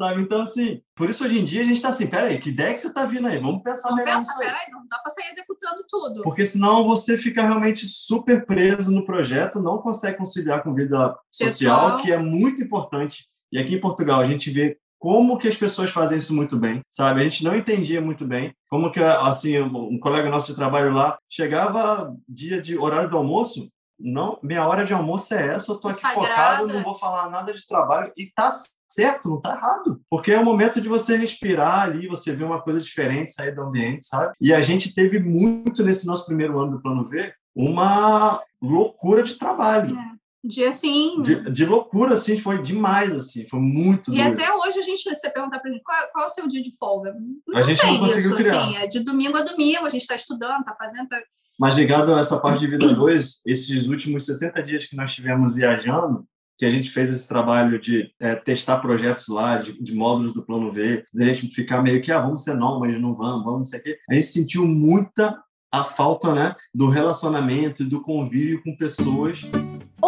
Sabe? 0.00 0.22
Então, 0.22 0.40
assim, 0.40 0.80
por 0.96 1.10
isso 1.10 1.22
hoje 1.22 1.38
em 1.38 1.44
dia 1.44 1.60
a 1.60 1.64
gente 1.64 1.76
está 1.76 1.90
assim, 1.90 2.06
peraí, 2.06 2.38
que 2.38 2.48
ideia 2.48 2.72
que 2.72 2.80
você 2.80 2.88
está 2.88 3.04
vindo 3.04 3.26
aí? 3.26 3.38
Vamos 3.38 3.62
pensar 3.62 3.90
Vamos 3.90 4.02
melhor 4.02 4.16
pensar, 4.16 4.38
peraí, 4.38 4.70
não 4.72 4.88
dá 4.88 4.96
para 4.96 5.12
sair 5.12 5.28
executando 5.28 5.84
tudo. 5.90 6.22
Porque 6.22 6.46
senão 6.46 6.84
você 6.84 7.18
fica 7.18 7.42
realmente 7.42 7.86
super 7.86 8.46
preso 8.46 8.90
no 8.90 9.04
projeto, 9.04 9.60
não 9.60 9.76
consegue 9.76 10.16
conciliar 10.16 10.62
com 10.62 10.72
vida 10.72 11.14
social, 11.30 11.80
Pessoal. 11.80 11.98
que 12.00 12.10
é 12.10 12.16
muito 12.16 12.62
importante. 12.62 13.28
E 13.52 13.58
aqui 13.58 13.74
em 13.74 13.80
Portugal 13.80 14.22
a 14.22 14.26
gente 14.26 14.50
vê 14.50 14.78
como 14.98 15.36
que 15.36 15.48
as 15.48 15.56
pessoas 15.56 15.90
fazem 15.90 16.16
isso 16.16 16.34
muito 16.34 16.56
bem, 16.56 16.80
sabe? 16.90 17.20
A 17.20 17.24
gente 17.24 17.44
não 17.44 17.54
entendia 17.54 18.00
muito 18.00 18.26
bem 18.26 18.54
como 18.70 18.90
que, 18.90 19.00
assim, 19.02 19.60
um 19.60 19.98
colega 20.00 20.30
nosso 20.30 20.46
de 20.46 20.56
trabalho 20.56 20.94
lá 20.94 21.18
chegava 21.28 22.16
dia 22.26 22.62
de 22.62 22.78
horário 22.78 23.10
do 23.10 23.18
almoço, 23.18 23.70
não, 24.00 24.38
minha 24.42 24.66
hora 24.66 24.84
de 24.84 24.92
almoço 24.92 25.34
é 25.34 25.54
essa, 25.54 25.72
eu 25.72 25.76
tô 25.76 25.88
aqui 25.88 26.00
Sagrada. 26.00 26.28
focado, 26.28 26.72
não 26.72 26.82
vou 26.82 26.94
falar 26.94 27.30
nada 27.30 27.52
de 27.52 27.66
trabalho 27.66 28.12
e 28.16 28.30
tá 28.34 28.50
certo, 28.88 29.28
não 29.28 29.40
tá 29.40 29.54
errado. 29.54 30.00
Porque 30.10 30.32
é 30.32 30.38
o 30.38 30.44
momento 30.44 30.80
de 30.80 30.88
você 30.88 31.16
respirar 31.16 31.82
ali, 31.82 32.08
você 32.08 32.34
ver 32.34 32.44
uma 32.44 32.60
coisa 32.60 32.80
diferente, 32.80 33.32
sair 33.32 33.54
do 33.54 33.62
ambiente, 33.62 34.06
sabe? 34.06 34.32
E 34.40 34.52
a 34.52 34.60
gente 34.60 34.94
teve 34.94 35.18
muito 35.18 35.84
nesse 35.84 36.06
nosso 36.06 36.26
primeiro 36.26 36.58
ano 36.58 36.72
do 36.72 36.82
Plano 36.82 37.08
V 37.08 37.32
uma 37.54 38.42
loucura 38.60 39.22
de 39.22 39.36
trabalho. 39.36 39.96
É. 39.96 40.10
De 40.42 40.64
assim. 40.64 41.20
De, 41.20 41.50
de, 41.50 41.66
loucura, 41.66 42.14
assim, 42.14 42.38
foi 42.38 42.62
demais, 42.62 43.14
assim, 43.14 43.46
foi 43.46 43.60
muito. 43.60 44.10
E 44.10 44.16
doido. 44.16 44.32
até 44.32 44.50
hoje 44.54 44.78
a 44.78 44.82
gente, 44.82 45.02
você 45.02 45.28
perguntar 45.28 45.58
pra 45.58 45.70
gente 45.70 45.82
qual, 45.82 45.98
qual 46.12 46.24
é 46.24 46.28
o 46.28 46.30
seu 46.30 46.48
dia 46.48 46.62
de 46.62 46.74
folga? 46.78 47.14
Não 47.46 47.58
a 47.58 47.62
gente 47.62 47.84
não 47.84 47.98
conseguiu 47.98 48.30
isso, 48.30 48.36
criar. 48.36 48.64
Assim, 48.64 48.76
é 48.76 48.86
de 48.86 49.00
domingo 49.00 49.36
a 49.36 49.42
domingo, 49.42 49.84
a 49.84 49.90
gente 49.90 50.00
está 50.00 50.14
estudando, 50.14 50.60
está 50.60 50.74
fazendo. 50.74 51.08
Tá... 51.08 51.20
Mas 51.60 51.74
ligado 51.74 52.14
a 52.14 52.20
essa 52.20 52.40
parte 52.40 52.60
de 52.60 52.68
vida 52.68 52.94
2, 52.94 53.42
esses 53.46 53.86
últimos 53.86 54.24
60 54.24 54.62
dias 54.62 54.86
que 54.86 54.96
nós 54.96 55.14
tivemos 55.14 55.54
viajando, 55.54 56.24
que 56.58 56.64
a 56.64 56.70
gente 56.70 56.90
fez 56.90 57.10
esse 57.10 57.28
trabalho 57.28 57.78
de 57.78 58.10
é, 58.18 58.34
testar 58.34 58.78
projetos 58.78 59.28
lá, 59.28 59.58
de, 59.58 59.78
de, 59.78 59.94
módulos 59.94 60.32
do 60.32 60.42
plano 60.42 60.72
V, 60.72 61.04
de 61.12 61.22
a 61.22 61.32
gente 61.34 61.54
ficar 61.54 61.82
meio 61.82 62.00
que, 62.00 62.10
ah, 62.10 62.20
vamos 62.20 62.44
ser 62.44 62.54
nômades, 62.54 62.98
não 62.98 63.14
vamos, 63.14 63.44
vamos, 63.44 63.58
não 63.58 63.64
sei 63.64 63.80
o 63.80 63.82
quê. 63.82 63.98
A 64.08 64.14
gente 64.14 64.28
sentiu 64.28 64.66
muita 64.66 65.38
a 65.70 65.84
falta 65.84 66.34
né, 66.34 66.54
do 66.74 66.88
relacionamento 66.88 67.82
e 67.82 67.86
do 67.86 68.00
convívio 68.00 68.62
com 68.62 68.74
pessoas 68.74 69.42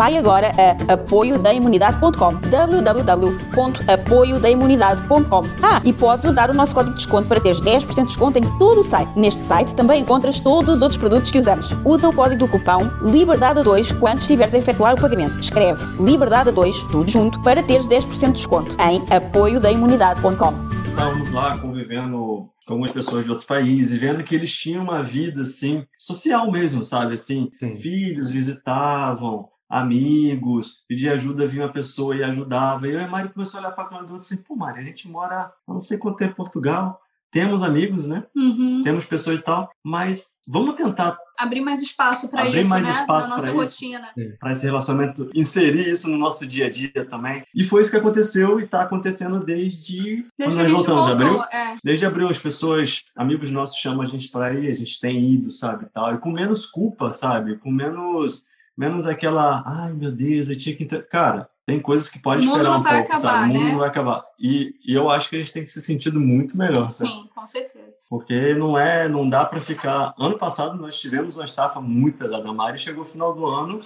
Vai 0.00 0.16
agora 0.16 0.50
a 0.56 0.94
apoiodaimmunidade.com 0.94 2.40
www.apoiodaimmunidade.com 2.48 5.42
Ah, 5.62 5.82
e 5.84 5.92
podes 5.92 6.24
usar 6.24 6.48
o 6.48 6.54
nosso 6.54 6.74
código 6.74 6.94
de 6.94 7.02
desconto 7.02 7.28
para 7.28 7.38
teres 7.38 7.60
10% 7.60 7.86
de 7.86 8.04
desconto 8.04 8.38
em 8.38 8.58
todo 8.58 8.80
o 8.80 8.82
site. 8.82 9.10
Neste 9.14 9.42
site 9.42 9.74
também 9.74 10.00
encontras 10.00 10.40
todos 10.40 10.76
os 10.76 10.80
outros 10.80 10.96
produtos 10.96 11.30
que 11.30 11.38
usamos. 11.38 11.68
Usa 11.84 12.08
o 12.08 12.14
código 12.14 12.38
do 12.38 12.48
cupão 12.48 12.80
LIBERDADE2 13.02 13.98
quando 13.98 14.20
estiveres 14.20 14.54
a 14.54 14.58
efetuar 14.58 14.94
o 14.94 14.96
pagamento. 14.98 15.38
Escreve 15.38 15.84
LIBERDADE2, 16.02 16.90
tudo 16.90 17.10
junto, 17.10 17.38
para 17.42 17.62
teres 17.62 17.86
10% 17.86 18.28
de 18.28 18.32
desconto 18.32 18.74
em 18.80 19.04
apoiodaimmunidade.com 19.14 20.70
estávamos 20.88 21.30
lá 21.32 21.58
convivendo 21.58 22.48
com 22.66 22.74
algumas 22.74 22.92
pessoas 22.92 23.24
de 23.24 23.30
outros 23.30 23.46
países, 23.46 23.98
vendo 23.98 24.22
que 24.22 24.34
eles 24.34 24.52
tinham 24.52 24.82
uma 24.82 25.02
vida 25.02 25.40
assim 25.42 25.84
social 25.98 26.50
mesmo, 26.50 26.84
sabe? 26.84 27.14
Assim, 27.14 27.50
Sim. 27.58 27.74
filhos 27.74 28.30
visitavam, 28.30 29.48
amigos, 29.70 30.78
pedia 30.88 31.12
ajuda, 31.12 31.46
vinha 31.46 31.64
uma 31.64 31.72
pessoa 31.72 32.16
e 32.16 32.24
ajudava. 32.24 32.88
E 32.88 32.92
eu 32.92 33.00
e 33.00 33.06
Mari 33.06 33.28
começou 33.28 33.58
a 33.58 33.62
olhar 33.62 33.72
para 33.72 33.96
a 33.96 34.16
assim, 34.16 34.36
pô, 34.38 34.56
Mari, 34.56 34.80
a 34.80 34.82
gente 34.82 35.08
mora 35.08 35.52
não 35.66 35.78
sei 35.78 35.96
quanto 35.96 36.16
tempo 36.16 36.32
em 36.32 36.36
Portugal, 36.36 37.00
temos 37.30 37.62
amigos, 37.62 38.06
né? 38.06 38.24
Uhum. 38.34 38.82
Temos 38.82 39.04
pessoas 39.04 39.38
e 39.38 39.42
tal, 39.42 39.70
mas 39.84 40.32
vamos 40.48 40.74
tentar 40.74 41.16
abrir 41.38 41.60
mais 41.60 41.80
espaço 41.80 42.28
para 42.28 42.46
isso, 42.48 42.68
mais 42.68 42.84
né? 42.84 42.92
Espaço 42.92 43.28
na 43.28 43.36
nossa 43.36 43.52
rotina. 43.52 44.08
Para 44.38 44.52
esse 44.52 44.66
relacionamento, 44.66 45.30
inserir 45.34 45.88
isso 45.88 46.10
no 46.10 46.18
nosso 46.18 46.46
dia 46.46 46.66
a 46.66 46.70
dia 46.70 47.06
também. 47.08 47.42
E 47.54 47.64
foi 47.64 47.80
isso 47.80 47.90
que 47.90 47.96
aconteceu 47.96 48.60
e 48.60 48.64
está 48.64 48.82
acontecendo 48.82 49.42
desde, 49.42 50.26
desde 50.36 50.56
quando 50.56 50.62
nós 50.62 50.72
voltamos 50.72 51.06
voltou, 51.06 51.28
abril. 51.28 51.44
É. 51.52 51.76
Desde 51.82 52.04
abril 52.04 52.28
as 52.28 52.38
pessoas, 52.38 53.04
amigos 53.16 53.50
nossos 53.50 53.78
chamam 53.78 54.02
a 54.02 54.06
gente 54.06 54.28
para 54.28 54.52
ir, 54.52 54.68
a 54.68 54.74
gente 54.74 55.00
tem 55.00 55.32
ido, 55.32 55.50
sabe, 55.50 55.86
tal, 55.92 56.14
e 56.14 56.18
com 56.18 56.30
menos 56.30 56.66
culpa, 56.66 57.12
sabe? 57.12 57.56
Com 57.58 57.70
menos 57.70 58.42
menos 58.80 59.06
aquela, 59.06 59.62
ai 59.66 59.92
meu 59.92 60.10
Deus, 60.10 60.48
eu 60.48 60.56
tinha 60.56 60.74
que. 60.74 60.86
Cara, 60.86 61.50
tem 61.66 61.78
coisas 61.78 62.08
que 62.08 62.18
pode 62.18 62.44
esperar 62.44 62.78
um 62.78 62.82
pouco, 62.82 62.88
acabar, 62.88 63.20
sabe? 63.20 63.50
O 63.50 63.52
mundo 63.52 63.64
né? 63.64 63.72
não 63.72 63.78
vai 63.78 63.88
acabar. 63.88 64.24
E, 64.38 64.74
e, 64.86 64.94
eu 64.94 65.10
acho 65.10 65.28
que 65.28 65.36
a 65.36 65.38
gente 65.38 65.52
tem 65.52 65.62
que 65.62 65.70
se 65.70 65.82
sentir 65.82 66.10
muito 66.14 66.56
melhor, 66.56 66.88
sabe? 66.88 67.10
Sim, 67.10 67.28
com 67.34 67.46
certeza. 67.46 67.90
Porque 68.08 68.54
não 68.54 68.78
é, 68.78 69.06
não 69.06 69.28
dá 69.28 69.44
para 69.44 69.60
ficar. 69.60 70.14
Ano 70.18 70.38
passado 70.38 70.80
nós 70.80 70.98
tivemos 70.98 71.36
uma 71.36 71.44
estafa 71.44 71.78
muito 71.80 72.18
pesada. 72.18 72.48
A 72.48 72.54
Mari 72.54 72.78
chegou 72.78 73.04
no 73.04 73.10
final 73.10 73.34
do 73.34 73.46
ano. 73.46 73.78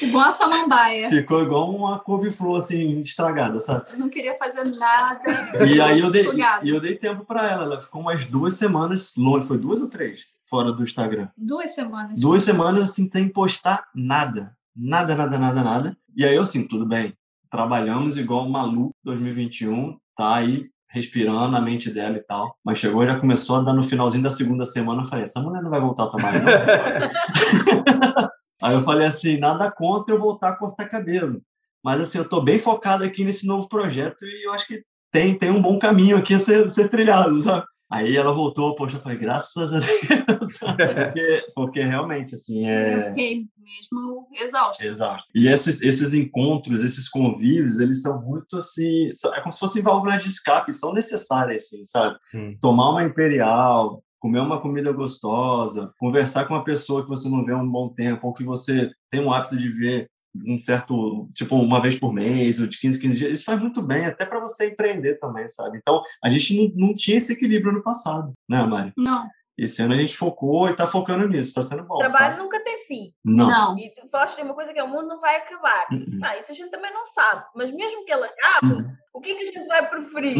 Igual 0.00 0.26
a 0.26 0.30
samambaia. 0.30 1.08
Ficou 1.08 1.42
igual 1.42 1.74
uma 1.74 1.98
couve-flor, 1.98 2.58
assim, 2.58 3.00
estragada, 3.00 3.60
sabe? 3.60 3.86
Eu 3.92 3.98
não 3.98 4.08
queria 4.08 4.36
fazer 4.38 4.64
nada. 4.64 5.66
E 5.66 5.80
aí 5.80 6.00
eu 6.00 6.10
dei, 6.10 6.26
e 6.62 6.68
eu 6.68 6.80
dei 6.80 6.94
tempo 6.94 7.24
para 7.24 7.50
ela. 7.50 7.64
Ela 7.64 7.80
ficou 7.80 8.02
umas 8.02 8.24
duas 8.26 8.54
semanas 8.54 9.14
longe. 9.16 9.46
Foi 9.46 9.58
duas 9.58 9.80
ou 9.80 9.88
três? 9.88 10.20
Fora 10.52 10.70
do 10.70 10.82
Instagram. 10.82 11.28
Duas 11.34 11.70
semanas. 11.70 12.20
Duas 12.20 12.42
semanas, 12.42 12.90
assim, 12.90 13.08
sem 13.10 13.26
postar 13.26 13.86
nada. 13.94 14.54
Nada, 14.76 15.14
nada, 15.16 15.38
nada, 15.38 15.64
nada. 15.64 15.96
E 16.14 16.26
aí 16.26 16.36
eu, 16.36 16.42
assim, 16.42 16.68
tudo 16.68 16.84
bem. 16.84 17.16
Trabalhamos 17.50 18.18
igual 18.18 18.46
maluco 18.46 18.94
2021. 19.02 19.96
Tá 20.14 20.34
aí 20.34 20.66
respirando 20.90 21.56
a 21.56 21.60
mente 21.62 21.88
dela 21.88 22.18
e 22.18 22.20
tal. 22.20 22.54
Mas 22.62 22.76
chegou 22.76 23.02
e 23.02 23.06
já 23.06 23.18
começou 23.18 23.56
a 23.56 23.62
dar 23.62 23.72
no 23.72 23.82
finalzinho 23.82 24.22
da 24.22 24.28
segunda 24.28 24.66
semana. 24.66 25.00
Eu 25.00 25.06
falei, 25.06 25.24
essa 25.24 25.40
mulher 25.40 25.62
não 25.62 25.70
vai 25.70 25.80
voltar 25.80 26.04
a 26.04 26.08
trabalhar, 26.08 26.42
não. 26.42 28.28
Aí 28.62 28.74
eu 28.74 28.82
falei 28.82 29.06
assim, 29.06 29.38
nada 29.38 29.70
contra 29.70 30.14
eu 30.14 30.18
voltar 30.18 30.50
a 30.50 30.56
cortar 30.56 30.86
cabelo. 30.86 31.40
Mas 31.82 31.98
assim, 31.98 32.18
eu 32.18 32.28
tô 32.28 32.42
bem 32.42 32.58
focado 32.58 33.04
aqui 33.04 33.24
nesse 33.24 33.46
novo 33.46 33.70
projeto 33.70 34.26
e 34.26 34.46
eu 34.46 34.52
acho 34.52 34.66
que 34.66 34.84
tem, 35.10 35.34
tem 35.38 35.50
um 35.50 35.62
bom 35.62 35.78
caminho 35.78 36.18
aqui 36.18 36.34
a 36.34 36.38
ser, 36.38 36.68
ser 36.68 36.90
trilhado, 36.90 37.40
sabe? 37.40 37.64
Aí 37.92 38.16
ela 38.16 38.32
voltou, 38.32 38.74
poxa, 38.74 38.96
eu 38.96 39.00
falei, 39.00 39.18
graças 39.18 39.56
a 39.56 39.78
Deus. 39.78 40.58
porque, 40.58 41.44
porque 41.54 41.82
realmente, 41.82 42.34
assim, 42.34 42.66
é... 42.66 42.96
Eu 42.96 43.02
fiquei 43.10 43.44
mesmo 43.58 44.26
exausto. 44.32 44.82
Exausto. 44.82 45.28
E 45.34 45.46
esses, 45.46 45.82
esses 45.82 46.14
encontros, 46.14 46.82
esses 46.82 47.06
convívios, 47.08 47.80
eles 47.80 48.00
são 48.00 48.22
muito, 48.22 48.56
assim... 48.56 49.12
É 49.34 49.40
como 49.40 49.52
se 49.52 49.60
fossem 49.60 49.82
válvulas 49.82 50.22
de 50.22 50.28
escape, 50.28 50.72
são 50.72 50.94
necessárias, 50.94 51.64
assim, 51.64 51.84
sabe? 51.84 52.16
Sim. 52.22 52.56
Tomar 52.60 52.90
uma 52.90 53.04
imperial, 53.04 54.02
comer 54.18 54.40
uma 54.40 54.60
comida 54.60 54.90
gostosa, 54.92 55.92
conversar 55.98 56.46
com 56.46 56.54
uma 56.54 56.64
pessoa 56.64 57.02
que 57.02 57.10
você 57.10 57.28
não 57.28 57.44
vê 57.44 57.52
há 57.52 57.58
um 57.58 57.68
bom 57.68 57.88
tempo, 57.88 58.28
ou 58.28 58.32
que 58.32 58.44
você 58.44 58.90
tem 59.10 59.20
um 59.20 59.32
hábito 59.32 59.56
de 59.56 59.68
ver 59.68 60.08
um 60.34 60.58
certo, 60.58 61.28
tipo, 61.34 61.54
uma 61.56 61.80
vez 61.80 61.98
por 61.98 62.12
mês, 62.12 62.60
ou 62.60 62.66
de 62.66 62.78
15, 62.80 62.98
15 63.00 63.18
dias, 63.18 63.32
isso 63.32 63.44
faz 63.44 63.60
muito 63.60 63.82
bem, 63.82 64.06
até 64.06 64.24
para 64.24 64.40
você 64.40 64.68
empreender 64.70 65.18
também, 65.18 65.46
sabe? 65.48 65.78
Então, 65.78 66.02
a 66.24 66.28
gente 66.30 66.56
não, 66.74 66.88
não 66.88 66.94
tinha 66.94 67.18
esse 67.18 67.32
equilíbrio 67.32 67.72
no 67.72 67.82
passado, 67.82 68.32
né, 68.48 68.62
Mari? 68.62 68.92
Não. 68.96 69.26
Esse 69.58 69.82
ano 69.82 69.92
a 69.92 69.96
gente 69.98 70.16
focou 70.16 70.66
e 70.70 70.74
tá 70.74 70.86
focando 70.86 71.28
nisso, 71.28 71.50
está 71.50 71.62
sendo 71.62 71.84
bom. 71.84 71.96
O 71.96 71.98
trabalho 71.98 72.30
sabe? 72.32 72.42
nunca 72.42 72.58
tem 72.64 72.78
fim. 72.86 73.12
Não. 73.22 73.46
Não. 73.46 73.78
E 73.78 73.90
tu 73.94 74.08
falaste 74.08 74.36
de 74.36 74.42
uma 74.42 74.54
coisa 74.54 74.72
que 74.72 74.78
é 74.78 74.82
o 74.82 74.88
mundo 74.88 75.08
não 75.08 75.20
vai 75.20 75.36
acabar. 75.36 75.86
Uhum. 75.92 76.18
Ah, 76.24 76.38
isso 76.38 76.50
a 76.52 76.54
gente 76.54 76.70
também 76.70 76.90
não 76.92 77.04
sabe. 77.04 77.44
Mas 77.54 77.72
mesmo 77.72 78.02
que 78.06 78.12
ele 78.12 78.24
acabe, 78.24 78.72
Uhum. 78.72 78.92
o 79.12 79.20
que 79.20 79.30
é 79.30 79.34
que 79.34 79.42
a 79.42 79.46
gente 79.46 79.66
vai 79.68 79.88
preferir? 79.90 80.36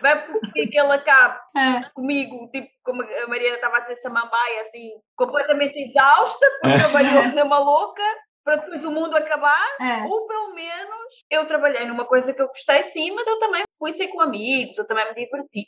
vai 0.00 0.26
preferir 0.26 0.70
que 0.70 0.78
ele 0.80 0.90
acabe 0.92 1.38
É. 1.54 1.82
comigo, 1.94 2.48
tipo, 2.50 2.68
como 2.82 3.02
a 3.02 3.28
Mariana 3.28 3.56
estava 3.56 3.76
a 3.76 3.80
dizer, 3.80 3.96
samambaia, 3.96 4.62
assim, 4.62 4.90
completamente 5.14 5.78
exausta, 5.78 6.46
porque 6.62 6.76
É. 6.76 6.78
trabalhou 6.78 7.22
que 7.24 7.34
nem 7.34 7.44
uma 7.44 7.58
louca, 7.58 8.02
para 8.46 8.56
depois 8.62 8.84
o 8.84 8.92
mundo 8.92 9.16
acabar, 9.16 9.58
É. 9.80 10.04
ou 10.04 10.24
pelo 10.28 10.54
menos 10.54 10.96
eu 11.28 11.44
trabalhei 11.46 11.84
numa 11.84 12.04
coisa 12.04 12.32
que 12.32 12.40
eu 12.40 12.46
gostei 12.46 12.84
sim, 12.84 13.10
mas 13.10 13.26
eu 13.26 13.40
também 13.40 13.64
fui 13.76 13.92
ser 13.92 14.06
com 14.06 14.20
amigos, 14.20 14.78
eu 14.78 14.86
também 14.86 15.04
me 15.08 15.14
diverti. 15.16 15.66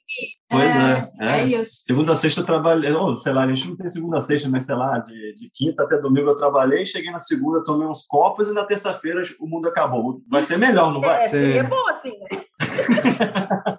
Pois 0.49 0.63
é, 0.77 1.11
É 1.21 1.41
é. 1.41 1.45
isso. 1.45 1.83
Segunda 1.85 2.13
a 2.13 2.15
sexta 2.15 2.41
eu 2.43 2.47
trabalhei, 2.47 2.93
ou, 2.93 3.17
sei 3.17 3.33
lá, 3.33 3.43
a 3.43 3.49
gente 3.49 3.69
não 3.69 3.77
tem 3.77 3.89
segunda 3.89 4.19
a 4.19 4.21
sexta, 4.21 4.49
mas 4.49 4.65
sei 4.65 4.77
lá, 4.77 4.97
de, 5.01 5.35
de 5.35 5.51
quinta 5.53 5.83
até 5.83 5.99
domingo 5.99 6.31
eu 6.31 6.37
trabalhei, 6.37 6.87
cheguei 6.87 7.11
na 7.11 7.19
segunda, 7.19 7.65
tomei 7.65 7.89
uns 7.89 8.07
copos 8.07 8.49
e 8.49 8.55
na 8.55 8.65
terça-feira 8.65 9.23
o 9.41 9.47
mundo 9.49 9.67
acabou. 9.69 10.23
Vai 10.31 10.43
ser 10.43 10.57
melhor, 10.57 10.93
não 10.95 11.01
vai? 11.01 11.25
É, 11.25 11.29
seria 11.29 11.65
Sim. 11.65 11.69
bom 11.69 11.89
assim, 11.89 12.13
né? 12.31 12.45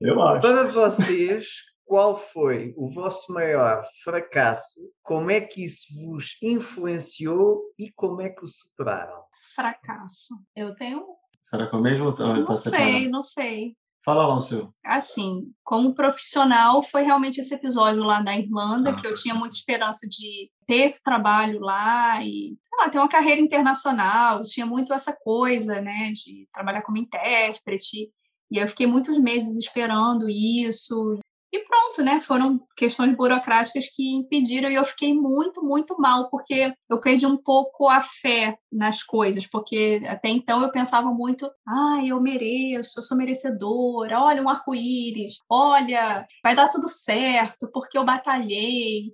Eu 0.00 0.20
acho. 0.22 0.40
Para 0.40 0.64
vocês, 0.64 1.46
qual 1.92 2.16
foi 2.16 2.72
o 2.74 2.88
vosso 2.88 3.30
maior 3.34 3.84
fracasso? 4.02 4.80
Como 5.02 5.30
é 5.30 5.42
que 5.42 5.62
isso 5.62 5.84
vos 6.02 6.38
influenciou 6.42 7.60
e 7.78 7.92
como 7.92 8.22
é 8.22 8.30
que 8.30 8.42
o 8.42 8.48
superaram? 8.48 9.24
Fracasso. 9.54 10.34
Eu 10.56 10.74
tenho. 10.74 11.04
Será 11.42 11.66
que 11.68 11.76
é 11.76 11.78
o 11.78 11.82
mesmo 11.82 12.06
ou 12.06 12.14
tá, 12.14 12.26
Não 12.28 12.46
tá 12.46 12.56
sei, 12.56 12.72
separado? 12.72 13.10
não 13.10 13.22
sei. 13.22 13.76
Fala 14.02 14.26
lá 14.26 14.38
o 14.38 14.40
seu. 14.40 14.72
Assim, 14.82 15.52
como 15.62 15.94
profissional, 15.94 16.82
foi 16.82 17.02
realmente 17.02 17.40
esse 17.40 17.54
episódio 17.54 18.02
lá 18.04 18.22
da 18.22 18.38
Irlanda, 18.38 18.88
Ah, 18.88 18.94
que 18.98 19.06
eu 19.06 19.12
tá. 19.12 19.20
tinha 19.20 19.34
muita 19.34 19.54
esperança 19.54 20.08
de 20.08 20.50
ter 20.66 20.76
esse 20.86 21.02
trabalho 21.02 21.60
lá 21.60 22.24
e, 22.24 22.56
sei 22.58 22.78
lá, 22.80 22.88
ter 22.88 22.96
uma 22.96 23.08
carreira 23.08 23.42
internacional. 23.42 24.38
Eu 24.38 24.44
tinha 24.44 24.64
muito 24.64 24.94
essa 24.94 25.12
coisa, 25.12 25.78
né, 25.82 26.10
de 26.12 26.48
trabalhar 26.54 26.80
como 26.80 26.96
intérprete. 26.96 28.10
E 28.50 28.56
eu 28.56 28.66
fiquei 28.66 28.86
muitos 28.86 29.18
meses 29.18 29.58
esperando 29.58 30.26
isso. 30.26 31.18
E 31.52 31.58
pronto, 31.66 32.02
né? 32.02 32.20
Foram 32.20 32.58
questões 32.76 33.14
burocráticas 33.14 33.86
que 33.92 34.14
impediram 34.14 34.70
e 34.70 34.74
eu 34.74 34.84
fiquei 34.84 35.12
muito, 35.14 35.62
muito 35.62 35.94
mal, 36.00 36.30
porque 36.30 36.72
eu 36.88 37.00
perdi 37.00 37.26
um 37.26 37.36
pouco 37.36 37.88
a 37.88 38.00
fé 38.00 38.56
nas 38.72 39.02
coisas, 39.02 39.46
porque 39.46 40.02
até 40.06 40.30
então 40.30 40.62
eu 40.62 40.72
pensava 40.72 41.10
muito, 41.12 41.50
ah, 41.68 42.00
eu 42.06 42.18
mereço, 42.22 42.98
eu 42.98 43.02
sou 43.02 43.18
merecedora, 43.18 44.18
olha 44.20 44.42
um 44.42 44.48
arco-íris, 44.48 45.36
olha, 45.50 46.26
vai 46.42 46.54
dar 46.54 46.68
tudo 46.68 46.88
certo, 46.88 47.70
porque 47.70 47.98
eu 47.98 48.04
batalhei. 48.04 49.08
E 49.08 49.12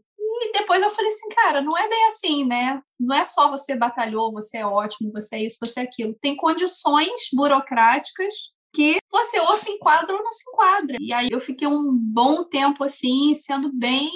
E 0.50 0.52
depois 0.52 0.80
eu 0.82 0.90
falei 0.90 1.08
assim, 1.08 1.28
cara, 1.30 1.60
não 1.60 1.76
é 1.76 1.88
bem 1.88 2.06
assim, 2.06 2.44
né? 2.46 2.80
Não 3.00 3.16
é 3.16 3.24
só 3.24 3.50
você 3.50 3.74
batalhou, 3.74 4.32
você 4.32 4.58
é 4.58 4.66
ótimo, 4.66 5.10
você 5.12 5.36
é 5.36 5.44
isso, 5.44 5.58
você 5.60 5.80
é 5.80 5.82
aquilo. 5.82 6.14
Tem 6.20 6.36
condições 6.36 7.28
burocráticas 7.34 8.52
que 8.78 8.98
você 9.10 9.40
ou 9.40 9.56
se 9.56 9.68
enquadra 9.70 10.14
ou 10.14 10.22
não 10.22 10.30
se 10.30 10.48
enquadra. 10.48 10.96
E 11.00 11.12
aí 11.12 11.28
eu 11.32 11.40
fiquei 11.40 11.66
um 11.66 11.92
bom 11.92 12.44
tempo 12.44 12.84
assim, 12.84 13.34
sendo 13.34 13.72
bem. 13.72 14.08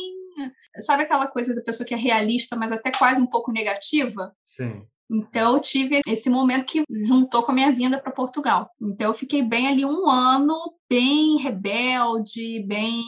Sabe 0.86 1.02
aquela 1.02 1.26
coisa 1.26 1.52
da 1.52 1.60
pessoa 1.60 1.84
que 1.84 1.92
é 1.92 1.96
realista, 1.96 2.54
mas 2.54 2.70
até 2.70 2.92
quase 2.92 3.20
um 3.20 3.26
pouco 3.26 3.50
negativa? 3.50 4.32
Sim. 4.44 4.80
Então 5.10 5.54
eu 5.54 5.60
tive 5.60 6.00
esse 6.06 6.30
momento 6.30 6.64
que 6.64 6.84
juntou 7.04 7.42
com 7.42 7.50
a 7.50 7.54
minha 7.54 7.72
vinda 7.72 7.98
para 7.98 8.12
Portugal. 8.12 8.70
Então 8.80 9.08
eu 9.08 9.14
fiquei 9.14 9.42
bem 9.42 9.66
ali 9.66 9.84
um 9.84 10.08
ano, 10.08 10.56
bem 10.88 11.38
rebelde, 11.38 12.64
bem 12.64 13.02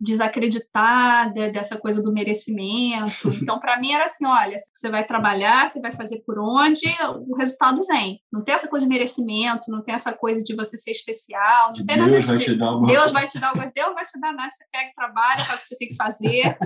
desacreditada 0.00 1.50
dessa 1.50 1.76
coisa 1.76 2.02
do 2.02 2.12
merecimento. 2.12 3.30
Então, 3.46 3.60
para 3.60 3.78
mim 3.78 3.92
era 3.92 4.04
assim, 4.04 4.26
olha, 4.26 4.56
você 4.74 4.90
vai 4.90 5.06
trabalhar, 5.06 5.68
você 5.68 5.80
vai 5.80 5.92
fazer 5.92 6.20
por 6.26 6.36
onde, 6.38 6.84
o 7.28 7.36
resultado 7.36 7.80
vem. 7.86 8.20
Não 8.32 8.42
tem 8.42 8.54
essa 8.54 8.66
coisa 8.66 8.84
de 8.84 8.90
merecimento, 8.90 9.70
não 9.70 9.82
tem 9.82 9.94
essa 9.94 10.12
coisa 10.12 10.42
de 10.42 10.54
você 10.56 10.76
ser 10.76 10.90
especial, 10.90 11.68
não 11.76 11.86
tem 11.86 11.96
Deus 11.96 11.98
nada 11.98 12.20
de 12.20 12.26
vai 12.26 12.38
te 12.38 12.54
dar 12.54 12.66
alguma 12.66 12.88
Deus 12.88 13.12
vai 13.12 13.26
te 13.28 13.38
dar 13.38 13.48
alguma 13.48 13.72
Deus 13.72 13.94
vai 13.94 14.04
te 14.04 14.20
dar 14.20 14.32
nada, 14.32 14.50
você 14.50 14.64
pega, 14.72 14.90
trabalha, 14.96 15.44
faz 15.44 15.60
o 15.60 15.62
que 15.62 15.68
você 15.68 15.78
tem 15.78 15.88
que 15.88 15.96
fazer 15.96 16.58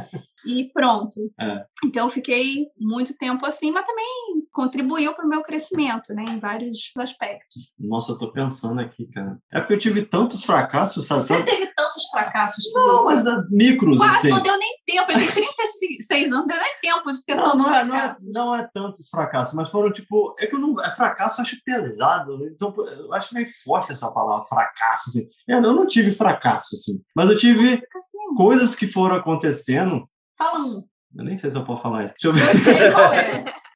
e 0.47 0.70
pronto. 0.72 1.20
É. 1.39 1.64
Então, 1.85 2.07
eu 2.07 2.11
fiquei 2.11 2.66
muito 2.78 3.16
tempo 3.18 3.45
assim, 3.45 3.70
mas 3.70 3.85
também 3.85 4.07
contribuiu 4.53 5.14
para 5.14 5.24
o 5.24 5.28
meu 5.28 5.43
crescimento, 5.43 6.14
né, 6.14 6.24
em 6.24 6.39
vários 6.39 6.93
aspectos. 6.99 7.72
Nossa, 7.78 8.12
eu 8.12 8.18
tô 8.18 8.33
pensando 8.33 8.81
aqui, 8.81 9.07
cara. 9.12 9.39
É 9.53 9.61
porque 9.61 9.74
eu 9.74 9.78
tive 9.78 10.03
tantos 10.03 10.45
fracassos, 10.45 11.07
sabe? 11.07 11.22
Você 11.22 11.43
teve 11.45 11.66
tantos 11.74 11.89
fracassos? 12.11 12.65
Não, 12.73 13.05
mas 13.05 13.27
a 13.27 13.43
micros, 13.51 13.99
Quase 13.99 14.19
assim. 14.19 14.29
não 14.31 14.43
deu 14.43 14.57
nem 14.59 14.75
tempo, 14.87 15.11
ele 15.13 15.27
tem 15.27 15.47
36 15.55 16.33
anos, 16.33 16.39
não 16.39 16.47
deu 16.47 16.57
nem 16.57 16.73
tempo 16.81 17.11
de 17.11 17.25
ter 17.25 17.35
Não, 17.35 17.43
tantos 17.43 17.67
não 17.67 17.75
é, 17.75 17.85
não, 17.85 17.95
é, 17.95 17.99
fracassos. 18.01 18.33
não 18.33 18.55
é 18.57 18.69
tantos 18.73 19.09
fracassos, 19.09 19.55
mas 19.55 19.69
foram 19.69 19.93
tipo. 19.93 20.35
É 20.39 20.47
que 20.47 20.55
eu 20.55 20.59
não. 20.59 20.83
É 20.85 20.91
fracasso, 20.91 21.41
eu 21.41 21.43
acho 21.45 21.57
pesado. 21.65 22.39
né? 22.39 22.51
Então, 22.55 22.75
eu 22.87 23.13
acho 23.15 23.35
meio 23.35 23.47
forte 23.65 23.93
essa 23.93 24.11
palavra, 24.11 24.47
fracasso. 24.47 25.11
Assim. 25.11 25.27
É, 25.49 25.55
Eu 25.57 25.63
não 25.63 25.87
tive 25.87 26.11
fracasso, 26.11 26.75
assim. 26.75 27.01
Mas 27.15 27.29
eu 27.31 27.37
tive 27.37 27.63
nenhum. 27.65 28.35
coisas 28.37 28.75
que 28.75 28.87
foram 28.87 29.17
acontecendo. 29.17 30.09
Fala 30.39 30.61
um. 30.61 30.85
Eu 31.17 31.25
nem 31.25 31.35
sei 31.37 31.51
se 31.51 31.57
eu 31.57 31.65
posso 31.65 31.83
falar 31.83 32.05
isso. 32.05 32.15
Deixa 32.21 32.29
eu 32.29 32.33
ver. 32.33 32.49
Eu 32.55 32.75
sei 32.75 32.91
qual 32.93 33.13
é. 33.13 33.45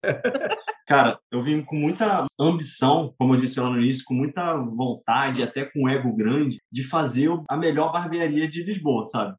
Cara, 0.86 1.18
eu 1.30 1.40
vim 1.40 1.62
com 1.62 1.76
muita 1.76 2.26
ambição, 2.38 3.14
como 3.18 3.34
eu 3.34 3.38
disse 3.38 3.58
lá 3.58 3.70
no 3.70 3.80
início, 3.80 4.04
com 4.04 4.14
muita 4.14 4.54
vontade, 4.56 5.42
até 5.42 5.64
com 5.64 5.84
um 5.84 5.88
ego 5.88 6.14
grande, 6.14 6.60
de 6.70 6.82
fazer 6.82 7.30
a 7.48 7.56
melhor 7.56 7.90
barbearia 7.90 8.46
de 8.46 8.62
Lisboa, 8.62 9.06
sabe? 9.06 9.34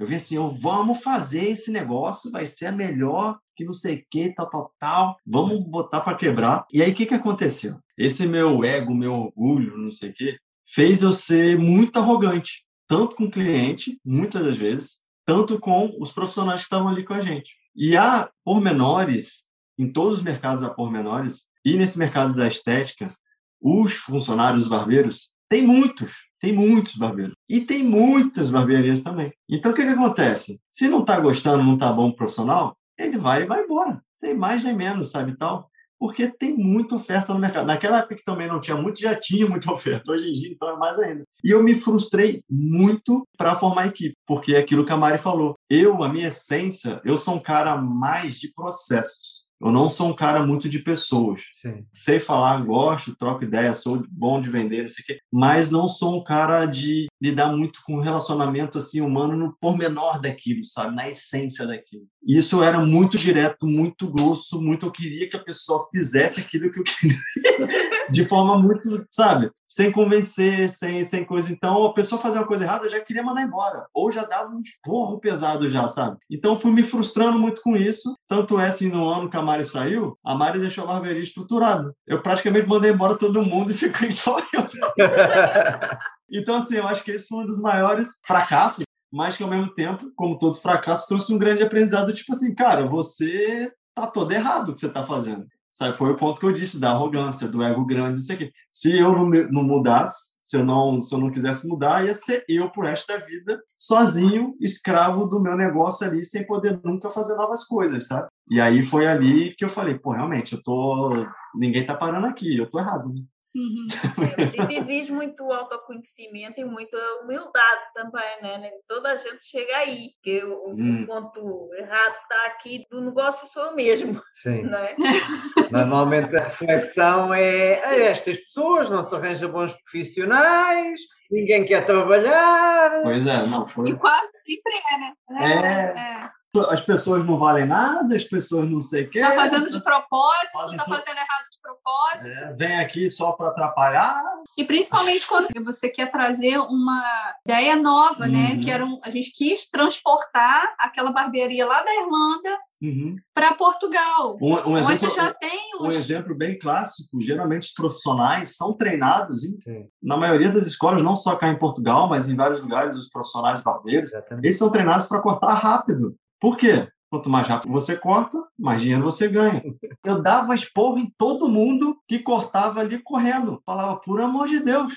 Eu 0.00 0.06
vim 0.06 0.16
assim, 0.16 0.36
eu, 0.36 0.50
vamos 0.50 1.00
fazer 1.00 1.50
esse 1.50 1.70
negócio, 1.70 2.32
vai 2.32 2.46
ser 2.46 2.66
a 2.66 2.72
melhor, 2.72 3.38
que 3.54 3.64
não 3.64 3.72
sei 3.72 3.96
o 3.98 4.04
que, 4.10 4.34
tal, 4.34 4.48
tal, 4.50 4.74
tal. 4.78 5.16
Vamos 5.24 5.60
botar 5.60 6.00
para 6.00 6.16
quebrar. 6.16 6.66
E 6.72 6.82
aí, 6.82 6.90
o 6.90 6.94
que, 6.94 7.06
que 7.06 7.14
aconteceu? 7.14 7.78
Esse 7.96 8.26
meu 8.26 8.64
ego, 8.64 8.94
meu 8.94 9.12
orgulho, 9.12 9.76
não 9.76 9.92
sei 9.92 10.10
o 10.10 10.12
que, 10.14 10.36
fez 10.66 11.02
eu 11.02 11.12
ser 11.12 11.56
muito 11.56 11.98
arrogante. 11.98 12.64
Tanto 12.88 13.14
com 13.14 13.24
o 13.24 13.30
cliente, 13.30 14.00
muitas 14.04 14.44
das 14.44 14.56
vezes, 14.56 14.98
tanto 15.24 15.58
com 15.60 15.94
os 16.00 16.10
profissionais 16.10 16.62
que 16.62 16.64
estavam 16.64 16.88
ali 16.88 17.04
com 17.04 17.14
a 17.14 17.20
gente. 17.20 17.54
E 17.76 17.96
há 17.96 18.28
pormenores, 18.44 19.44
em 19.78 19.92
todos 19.92 20.18
os 20.18 20.24
mercados 20.24 20.62
há 20.62 20.70
pormenores, 20.70 21.46
e 21.64 21.76
nesse 21.76 21.98
mercado 21.98 22.34
da 22.34 22.48
estética, 22.48 23.14
os 23.60 23.94
funcionários 23.94 24.64
os 24.64 24.68
barbeiros, 24.68 25.30
tem 25.48 25.66
muitos, 25.66 26.14
tem 26.40 26.52
muitos 26.52 26.96
barbeiros. 26.96 27.34
E 27.48 27.60
tem 27.60 27.84
muitas 27.84 28.50
barbearias 28.50 29.02
também. 29.02 29.32
Então, 29.48 29.70
o 29.70 29.74
que, 29.74 29.82
que 29.82 29.88
acontece? 29.88 30.58
Se 30.70 30.88
não 30.88 31.00
está 31.00 31.20
gostando, 31.20 31.62
não 31.62 31.74
está 31.74 31.92
bom 31.92 32.08
pro 32.08 32.18
profissional, 32.18 32.76
ele 32.98 33.18
vai 33.18 33.42
e 33.42 33.46
vai 33.46 33.62
embora. 33.62 34.02
Sem 34.14 34.34
mais 34.34 34.64
nem 34.64 34.74
menos, 34.74 35.10
sabe 35.10 35.36
tal? 35.36 35.70
Porque 35.98 36.26
tem 36.26 36.56
muita 36.56 36.96
oferta 36.96 37.32
no 37.32 37.38
mercado. 37.38 37.66
Naquela 37.66 37.98
época 37.98 38.16
que 38.16 38.24
também 38.24 38.48
não 38.48 38.60
tinha 38.60 38.76
muito, 38.76 38.98
já 38.98 39.14
tinha 39.14 39.48
muita 39.48 39.70
oferta. 39.72 40.10
Hoje 40.10 40.30
em 40.30 40.32
dia, 40.32 40.52
então, 40.52 40.68
é 40.70 40.76
mais 40.76 40.98
ainda. 40.98 41.22
E 41.44 41.50
eu 41.50 41.62
me 41.62 41.74
frustrei 41.74 42.42
muito 42.50 43.22
para 43.36 43.54
formar 43.54 43.86
equipe, 43.86 44.16
porque 44.26 44.54
é 44.54 44.58
aquilo 44.58 44.84
que 44.84 44.92
a 44.92 44.96
Mari 44.96 45.18
falou. 45.18 45.54
Eu, 45.70 46.02
a 46.02 46.08
minha 46.08 46.28
essência, 46.28 47.00
eu 47.04 47.16
sou 47.16 47.34
um 47.34 47.42
cara 47.42 47.76
mais 47.76 48.36
de 48.36 48.52
processos. 48.52 49.41
Eu 49.62 49.70
não 49.70 49.88
sou 49.88 50.08
um 50.08 50.14
cara 50.14 50.44
muito 50.44 50.68
de 50.68 50.80
pessoas. 50.80 51.42
Sim. 51.54 51.86
Sei 51.92 52.18
falar, 52.18 52.64
gosto, 52.64 53.14
troco 53.14 53.44
ideia, 53.44 53.74
sou 53.74 54.04
bom 54.10 54.40
de 54.40 54.50
vender, 54.50 54.82
não 54.82 54.88
sei 54.88 55.02
o 55.04 55.06
quê, 55.06 55.20
mas 55.30 55.70
não 55.70 55.86
sou 55.86 56.16
um 56.16 56.24
cara 56.24 56.66
de 56.66 57.06
lidar 57.20 57.52
muito 57.56 57.80
com 57.84 58.00
relacionamento 58.00 58.78
assim 58.78 59.00
humano 59.00 59.36
no 59.36 59.56
pormenor 59.60 60.20
daquilo, 60.20 60.64
sabe, 60.64 60.96
na 60.96 61.08
essência 61.08 61.64
daquilo. 61.66 62.04
E 62.24 62.38
isso 62.38 62.62
era 62.62 62.78
muito 62.78 63.18
direto, 63.18 63.66
muito 63.66 64.08
grosso, 64.08 64.60
muito 64.60 64.86
eu 64.86 64.92
queria 64.92 65.28
que 65.28 65.36
a 65.36 65.42
pessoa 65.42 65.86
fizesse 65.90 66.40
aquilo 66.40 66.70
que 66.70 66.78
eu 66.78 66.84
queria, 66.84 67.18
de 68.10 68.24
forma 68.24 68.56
muito, 68.58 69.04
sabe, 69.10 69.50
sem 69.66 69.90
convencer, 69.90 70.68
sem 70.68 71.02
sem 71.02 71.24
coisa. 71.24 71.52
Então, 71.52 71.84
a 71.84 71.92
pessoa 71.92 72.20
fazia 72.20 72.40
uma 72.40 72.46
coisa 72.46 72.64
errada, 72.64 72.86
eu 72.86 72.90
já 72.90 73.00
queria 73.00 73.22
mandar 73.22 73.42
embora, 73.42 73.86
ou 73.92 74.10
já 74.10 74.24
dava 74.24 74.54
um 74.54 74.60
esporro 74.60 75.18
pesado 75.18 75.68
já, 75.68 75.88
sabe? 75.88 76.16
Então, 76.30 76.54
fui 76.54 76.70
me 76.70 76.82
frustrando 76.82 77.38
muito 77.38 77.60
com 77.62 77.76
isso. 77.76 78.14
Tanto 78.28 78.60
é 78.60 78.68
assim, 78.68 78.88
no 78.88 79.08
ano 79.08 79.28
que 79.28 79.36
a 79.36 79.42
Mari 79.42 79.64
saiu, 79.64 80.14
a 80.24 80.34
Mari 80.34 80.60
deixou 80.60 80.84
a 80.84 80.86
barbearia 80.88 81.22
estruturada. 81.22 81.92
Eu 82.06 82.22
praticamente 82.22 82.68
mandei 82.68 82.92
embora 82.92 83.16
todo 83.16 83.44
mundo 83.44 83.70
e 83.70 83.74
fiquei 83.74 84.10
só 84.12 84.38
eu. 84.38 84.62
Então, 86.34 86.56
assim, 86.56 86.76
eu 86.76 86.86
acho 86.88 87.04
que 87.04 87.10
esse 87.10 87.28
foi 87.28 87.42
um 87.42 87.46
dos 87.46 87.60
maiores 87.60 88.18
fracassos, 88.26 88.84
mas 89.12 89.36
que 89.36 89.42
ao 89.42 89.50
mesmo 89.50 89.72
tempo, 89.74 90.10
como 90.16 90.38
todo 90.38 90.60
fracasso, 90.60 91.06
trouxe 91.06 91.32
um 91.34 91.38
grande 91.38 91.62
aprendizado, 91.62 92.12
tipo 92.12 92.32
assim, 92.32 92.54
cara, 92.54 92.86
você 92.86 93.70
tá 93.94 94.06
todo 94.06 94.32
errado 94.32 94.70
o 94.70 94.72
que 94.72 94.80
você 94.80 94.88
tá 94.88 95.02
fazendo. 95.02 95.46
Sabe, 95.70 95.96
foi 95.96 96.10
o 96.10 96.16
ponto 96.16 96.38
que 96.38 96.46
eu 96.46 96.52
disse, 96.52 96.78
da 96.78 96.90
arrogância, 96.90 97.48
do 97.48 97.62
ego 97.62 97.84
grande, 97.84 98.14
não 98.14 98.20
sei 98.20 98.36
o 98.36 98.38
quê. 98.38 98.52
Se 98.70 98.98
eu 98.98 99.12
não, 99.12 99.28
não 99.28 99.62
mudasse, 99.62 100.32
se 100.42 100.56
eu 100.56 100.64
não, 100.64 101.00
se 101.00 101.14
eu 101.14 101.18
não 101.18 101.30
quisesse 101.30 101.66
mudar, 101.66 102.04
ia 102.04 102.14
ser 102.14 102.44
eu 102.46 102.70
pro 102.70 102.82
resto 102.82 103.06
da 103.06 103.18
vida, 103.18 103.58
sozinho, 103.76 104.54
escravo 104.60 105.26
do 105.26 105.40
meu 105.40 105.56
negócio 105.56 106.06
ali, 106.06 106.22
sem 106.22 106.46
poder 106.46 106.78
nunca 106.84 107.08
fazer 107.10 107.34
novas 107.36 107.64
coisas, 107.64 108.06
sabe? 108.06 108.28
E 108.50 108.60
aí 108.60 108.82
foi 108.82 109.06
ali 109.06 109.54
que 109.56 109.64
eu 109.64 109.70
falei, 109.70 109.98
pô, 109.98 110.12
realmente, 110.12 110.54
eu 110.54 110.62
tô... 110.62 111.26
Ninguém 111.54 111.86
tá 111.86 111.94
parando 111.94 112.26
aqui, 112.26 112.56
eu 112.56 112.68
tô 112.68 112.78
errado, 112.78 113.08
né? 113.08 113.22
Uhum. 113.54 113.86
Isso 114.58 114.72
exige 114.72 115.12
muito 115.12 115.52
autoconhecimento 115.52 116.58
e 116.60 116.64
muita 116.64 116.96
humildade 117.22 117.82
também, 117.94 118.42
né? 118.42 118.58
Nem 118.58 118.72
Toda 118.88 119.10
a 119.12 119.16
gente 119.16 119.44
chega 119.44 119.76
aí, 119.76 120.10
que 120.22 120.42
o, 120.42 120.70
Hum. 120.70 121.04
ponto 121.06 121.70
errado 121.74 122.14
está 122.22 122.46
aqui 122.46 122.86
do 122.90 123.00
negócio 123.02 123.46
sou 123.52 123.66
eu 123.66 123.74
mesmo, 123.74 124.22
Sim. 124.32 124.62
não 124.70 124.78
é? 124.78 124.96
Normalmente 125.70 126.34
a 126.36 126.44
reflexão 126.44 127.32
é 127.34 127.82
"Ah, 127.84 127.96
estas 127.98 128.38
pessoas 128.38 128.88
não 128.90 129.02
se 129.02 129.14
arranjam 129.14 129.50
bons 129.50 129.74
profissionais, 129.82 131.00
ninguém 131.30 131.64
quer 131.66 131.84
trabalhar. 131.84 133.02
Pois 133.02 133.26
é, 133.26 133.46
não, 133.46 133.66
foi... 133.66 133.90
E 133.90 133.96
quase 133.96 134.30
sempre 134.34 134.72
é, 134.92 134.98
né? 134.98 135.12
É. 135.40 136.24
é. 136.26 136.30
As 136.68 136.82
pessoas 136.82 137.24
não 137.24 137.38
valem 137.38 137.66
nada, 137.66 138.14
as 138.14 138.24
pessoas 138.24 138.68
não 138.70 138.82
sei 138.82 139.04
o 139.04 139.10
quê. 139.10 139.20
Tá 139.22 139.32
fazendo 139.32 139.70
de 139.70 139.82
propósito, 139.82 140.52
Fazem 140.52 140.76
tá 140.76 140.84
tudo. 140.84 140.94
fazendo 140.96 141.16
errado 141.16 141.44
de 141.50 141.58
propósito. 141.62 142.30
É, 142.30 142.52
vem 142.52 142.78
aqui 142.78 143.08
só 143.08 143.32
para 143.32 143.48
atrapalhar. 143.48 144.22
E 144.58 144.62
principalmente 144.62 145.26
quando 145.26 145.48
você 145.64 145.88
quer 145.88 146.10
trazer 146.12 146.58
uma 146.58 147.02
ideia 147.46 147.74
nova, 147.76 148.26
né? 148.28 148.50
Uhum. 148.52 148.60
Que 148.60 148.70
era 148.70 148.84
um, 148.84 149.00
a 149.02 149.08
gente 149.08 149.32
quis 149.32 149.66
transportar 149.70 150.74
aquela 150.78 151.10
barbearia 151.10 151.64
lá 151.66 151.82
da 151.82 151.94
Irlanda 151.94 152.58
Uhum. 152.82 153.14
para 153.32 153.54
Portugal, 153.54 154.36
Um, 154.42 154.54
um 154.54 154.72
onde 154.74 154.92
exemplo, 154.94 155.14
já 155.14 155.32
tem 155.32 155.70
um 155.80 155.86
os. 155.86 155.94
exemplo 155.94 156.34
bem 156.36 156.58
clássico, 156.58 157.08
geralmente 157.22 157.62
os 157.68 157.72
profissionais 157.72 158.56
são 158.56 158.72
treinados, 158.76 159.44
em- 159.44 159.56
na 160.02 160.16
maioria 160.16 160.50
das 160.50 160.66
escolas, 160.66 161.00
não 161.00 161.14
só 161.14 161.36
cá 161.36 161.48
em 161.48 161.56
Portugal, 161.56 162.08
mas 162.08 162.28
em 162.28 162.34
vários 162.34 162.60
lugares, 162.60 162.98
os 162.98 163.08
profissionais 163.08 163.62
barbeiros, 163.62 164.10
eles 164.42 164.58
são 164.58 164.68
treinados 164.68 165.06
para 165.06 165.20
cortar 165.22 165.54
rápido. 165.54 166.16
Por 166.42 166.56
quê? 166.56 166.88
Quanto 167.08 167.30
mais 167.30 167.46
rápido 167.46 167.70
você 167.70 167.96
corta, 167.96 168.36
mais 168.58 168.82
dinheiro 168.82 169.04
você 169.04 169.28
ganha. 169.28 169.62
Eu 170.04 170.20
dava 170.20 170.56
esporro 170.56 170.98
em 170.98 171.08
todo 171.16 171.48
mundo 171.48 171.96
que 172.08 172.18
cortava 172.18 172.80
ali 172.80 172.98
correndo. 172.98 173.62
Falava, 173.64 174.00
por 174.00 174.20
amor 174.20 174.48
de 174.48 174.58
Deus, 174.58 174.92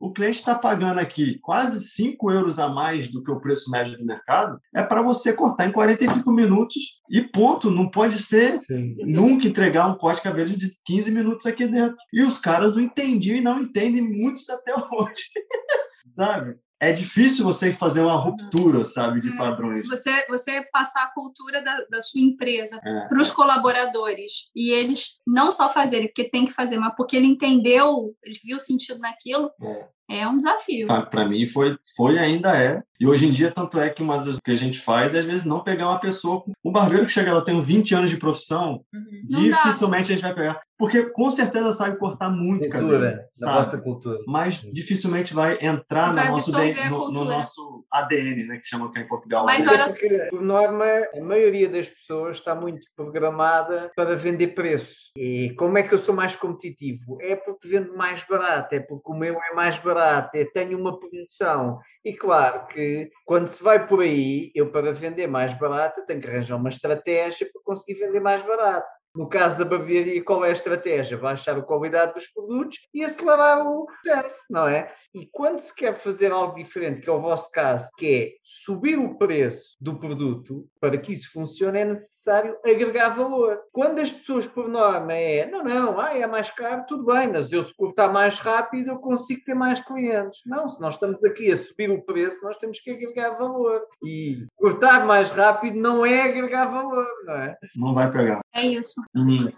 o 0.00 0.10
cliente 0.10 0.38
está 0.38 0.54
pagando 0.54 0.98
aqui 0.98 1.38
quase 1.40 1.86
5 1.86 2.30
euros 2.30 2.58
a 2.58 2.70
mais 2.70 3.08
do 3.08 3.22
que 3.22 3.30
o 3.30 3.38
preço 3.40 3.70
médio 3.70 3.98
do 3.98 4.06
mercado, 4.06 4.58
é 4.74 4.82
para 4.82 5.02
você 5.02 5.34
cortar 5.34 5.66
em 5.66 5.72
45 5.72 6.32
minutos 6.32 7.02
e 7.10 7.20
ponto. 7.20 7.70
Não 7.70 7.90
pode 7.90 8.18
ser 8.18 8.58
Sim. 8.60 8.96
nunca 9.00 9.46
entregar 9.46 9.86
um 9.88 9.98
corte 9.98 10.18
de 10.18 10.22
cabelo 10.22 10.48
de 10.48 10.74
15 10.86 11.10
minutos 11.10 11.44
aqui 11.44 11.66
dentro. 11.66 11.96
E 12.10 12.22
os 12.22 12.38
caras 12.38 12.74
não 12.74 12.80
entendiam 12.80 13.36
e 13.36 13.42
não 13.42 13.60
entendem 13.60 14.00
muitos 14.00 14.48
até 14.48 14.72
hoje. 14.92 15.28
sabe? 16.06 16.56
É 16.78 16.92
difícil 16.92 17.42
você 17.42 17.72
fazer 17.72 18.02
uma 18.02 18.16
ruptura, 18.16 18.84
sabe, 18.84 19.20
de 19.20 19.30
É. 19.32 19.36
padrões. 19.36 19.86
Você, 19.88 20.26
você 20.28 20.62
passar 20.70 21.04
a 21.04 21.12
cultura 21.14 21.62
da, 21.64 21.84
da 21.90 22.00
sua 22.02 22.20
empresa 22.20 22.78
É. 22.84 23.08
para 23.08 23.20
os 23.20 23.30
colaboradores 23.30 24.50
e 24.54 24.70
eles 24.70 25.18
não 25.26 25.50
só 25.50 25.72
fazerem 25.72 26.08
porque 26.08 26.28
tem 26.28 26.44
que 26.44 26.52
fazer, 26.52 26.78
mas 26.78 26.94
porque 26.94 27.16
ele 27.16 27.26
entendeu, 27.26 28.14
ele 28.22 28.38
viu 28.44 28.58
o 28.58 28.60
sentido 28.60 28.98
naquilo, 28.98 29.50
É. 29.62 29.88
É 30.08 30.26
um 30.26 30.36
desafio. 30.36 30.86
Para 30.86 31.28
mim 31.28 31.46
foi, 31.46 31.76
foi 31.96 32.18
ainda 32.18 32.56
é. 32.56 32.82
E 32.98 33.06
hoje 33.06 33.26
em 33.26 33.30
dia, 33.30 33.50
tanto 33.50 33.78
é 33.78 33.90
que 33.90 34.02
uma 34.02 34.16
das 34.16 34.38
que 34.40 34.50
a 34.50 34.54
gente 34.54 34.78
faz 34.78 35.14
é, 35.14 35.18
às 35.18 35.26
vezes, 35.26 35.44
não 35.44 35.62
pegar 35.62 35.88
uma 35.88 36.00
pessoa. 36.00 36.44
Um 36.64 36.72
barbeiro 36.72 37.04
que 37.04 37.12
chega, 37.12 37.30
ela 37.30 37.44
tem 37.44 37.60
20 37.60 37.94
anos 37.94 38.10
de 38.10 38.16
profissão, 38.16 38.82
uhum. 38.92 39.22
dificilmente 39.26 40.12
a 40.12 40.16
gente 40.16 40.22
vai 40.22 40.34
pegar. 40.34 40.60
Porque 40.78 41.04
com 41.04 41.30
certeza 41.30 41.72
sabe 41.72 41.98
cortar 41.98 42.28
muito 42.28 42.68
cultura, 42.68 42.98
cabelo. 42.98 43.28
Sabe? 43.32 43.58
nossa 43.58 43.78
cultura. 43.78 44.18
Mas 44.26 44.60
dificilmente 44.72 45.32
vai 45.32 45.58
entrar 45.60 46.12
vai 46.12 46.26
no, 46.26 46.32
nosso, 46.32 46.52
no, 46.52 47.12
no, 47.12 47.24
nosso 47.24 47.84
ADN, 47.90 48.46
né? 48.46 48.58
Que 48.58 48.68
chamam 48.68 48.88
aqui 48.88 49.00
em 49.00 49.08
Portugal. 49.08 49.46
Mas 49.46 49.66
olha 49.66 49.86
porque, 49.86 50.28
por 50.30 50.42
norma, 50.42 50.84
a 51.14 51.20
maioria 51.20 51.68
das 51.68 51.88
pessoas 51.88 52.36
está 52.36 52.54
muito 52.54 52.86
programada 52.94 53.90
para 53.96 54.14
vender 54.16 54.48
preço. 54.48 55.12
E 55.16 55.54
como 55.58 55.78
é 55.78 55.82
que 55.82 55.94
eu 55.94 55.98
sou 55.98 56.14
mais 56.14 56.36
competitivo? 56.36 57.16
É 57.22 57.34
porque 57.34 57.68
vendo 57.68 57.96
mais 57.96 58.22
barato, 58.24 58.74
é 58.74 58.80
porque 58.80 59.10
o 59.10 59.14
meu 59.14 59.34
é 59.34 59.54
mais 59.54 59.78
barato, 59.78 59.95
é 59.98 60.44
tenho 60.44 60.78
uma 60.78 60.98
promoção. 60.98 61.78
E 62.04 62.12
claro 62.12 62.66
que 62.66 63.10
quando 63.24 63.48
se 63.48 63.62
vai 63.62 63.86
por 63.86 64.00
aí, 64.00 64.50
eu 64.54 64.70
para 64.70 64.92
vender 64.92 65.26
mais 65.26 65.54
barato 65.54 66.04
tenho 66.06 66.20
que 66.20 66.28
arranjar 66.28 66.56
uma 66.56 66.68
estratégia 66.68 67.48
para 67.52 67.62
conseguir 67.64 67.98
vender 68.00 68.20
mais 68.20 68.42
barato. 68.42 68.88
No 69.16 69.28
caso 69.28 69.58
da 69.58 69.64
barbearia, 69.64 70.22
qual 70.22 70.44
é 70.44 70.50
a 70.50 70.52
estratégia? 70.52 71.16
Baixar 71.16 71.56
a 71.56 71.62
qualidade 71.62 72.14
dos 72.14 72.26
produtos 72.26 72.78
e 72.92 73.04
acelerar 73.04 73.66
o 73.66 73.86
processo, 73.86 74.44
não 74.50 74.68
é? 74.68 74.92
E 75.14 75.26
quando 75.26 75.58
se 75.58 75.74
quer 75.74 75.94
fazer 75.94 76.32
algo 76.32 76.54
diferente, 76.54 77.00
que 77.00 77.08
é 77.08 77.12
o 77.12 77.20
vosso 77.20 77.50
caso, 77.50 77.88
que 77.96 78.06
é 78.06 78.32
subir 78.42 78.98
o 78.98 79.16
preço 79.16 79.76
do 79.80 79.98
produto, 79.98 80.66
para 80.80 80.98
que 80.98 81.12
isso 81.12 81.32
funcione 81.32 81.78
é 81.78 81.84
necessário 81.84 82.56
agregar 82.64 83.10
valor. 83.10 83.60
Quando 83.72 84.00
as 84.00 84.12
pessoas, 84.12 84.46
por 84.46 84.68
norma, 84.68 85.12
é 85.12 85.46
não, 85.46 85.64
não, 85.64 86.00
ah, 86.00 86.16
é 86.16 86.26
mais 86.26 86.50
caro, 86.50 86.84
tudo 86.86 87.06
bem, 87.06 87.28
mas 87.28 87.50
eu 87.52 87.62
se 87.62 87.74
cortar 87.74 88.12
mais 88.12 88.38
rápido 88.38 88.76
eu 88.88 88.98
consigo 88.98 89.42
ter 89.44 89.54
mais 89.54 89.80
clientes. 89.80 90.40
Não, 90.46 90.68
se 90.68 90.80
nós 90.80 90.94
estamos 90.94 91.22
aqui 91.24 91.50
a 91.50 91.56
subir 91.56 91.90
o 91.90 92.02
preço, 92.02 92.44
nós 92.44 92.56
temos 92.58 92.80
que 92.80 92.90
agregar 92.90 93.30
valor. 93.30 93.82
E 94.04 94.46
cortar 94.56 95.06
mais 95.06 95.30
rápido 95.30 95.78
não 95.78 96.04
é 96.04 96.22
agregar 96.22 96.66
valor, 96.66 97.06
não 97.24 97.34
é? 97.34 97.56
Não 97.74 97.94
vai 97.94 98.10
pegar. 98.10 98.40
É 98.54 98.62
isso. 98.66 99.02
Uhum. 99.14 99.52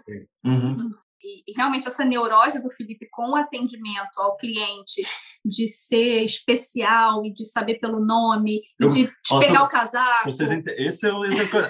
Uhum. 0.45 0.91
E, 1.21 1.51
e, 1.51 1.53
realmente 1.53 1.85
essa 1.85 2.05
neurose 2.05 2.63
do 2.63 2.71
Felipe 2.71 3.07
com 3.11 3.31
o 3.31 3.35
atendimento 3.35 4.17
ao 4.17 4.37
cliente 4.37 5.01
de 5.43 5.67
ser 5.67 6.23
especial 6.23 7.25
e 7.25 7.33
de 7.33 7.45
saber 7.45 7.75
pelo 7.75 7.99
nome 7.99 8.61
eu, 8.79 8.87
e 8.87 8.89
de, 8.89 9.03
de 9.03 9.39
pegar 9.39 9.63
o 9.63 9.67
casaco. 9.67 10.31
Vocês, 10.31 10.49
esse 10.77 11.07
é 11.07 11.13
o 11.13 11.19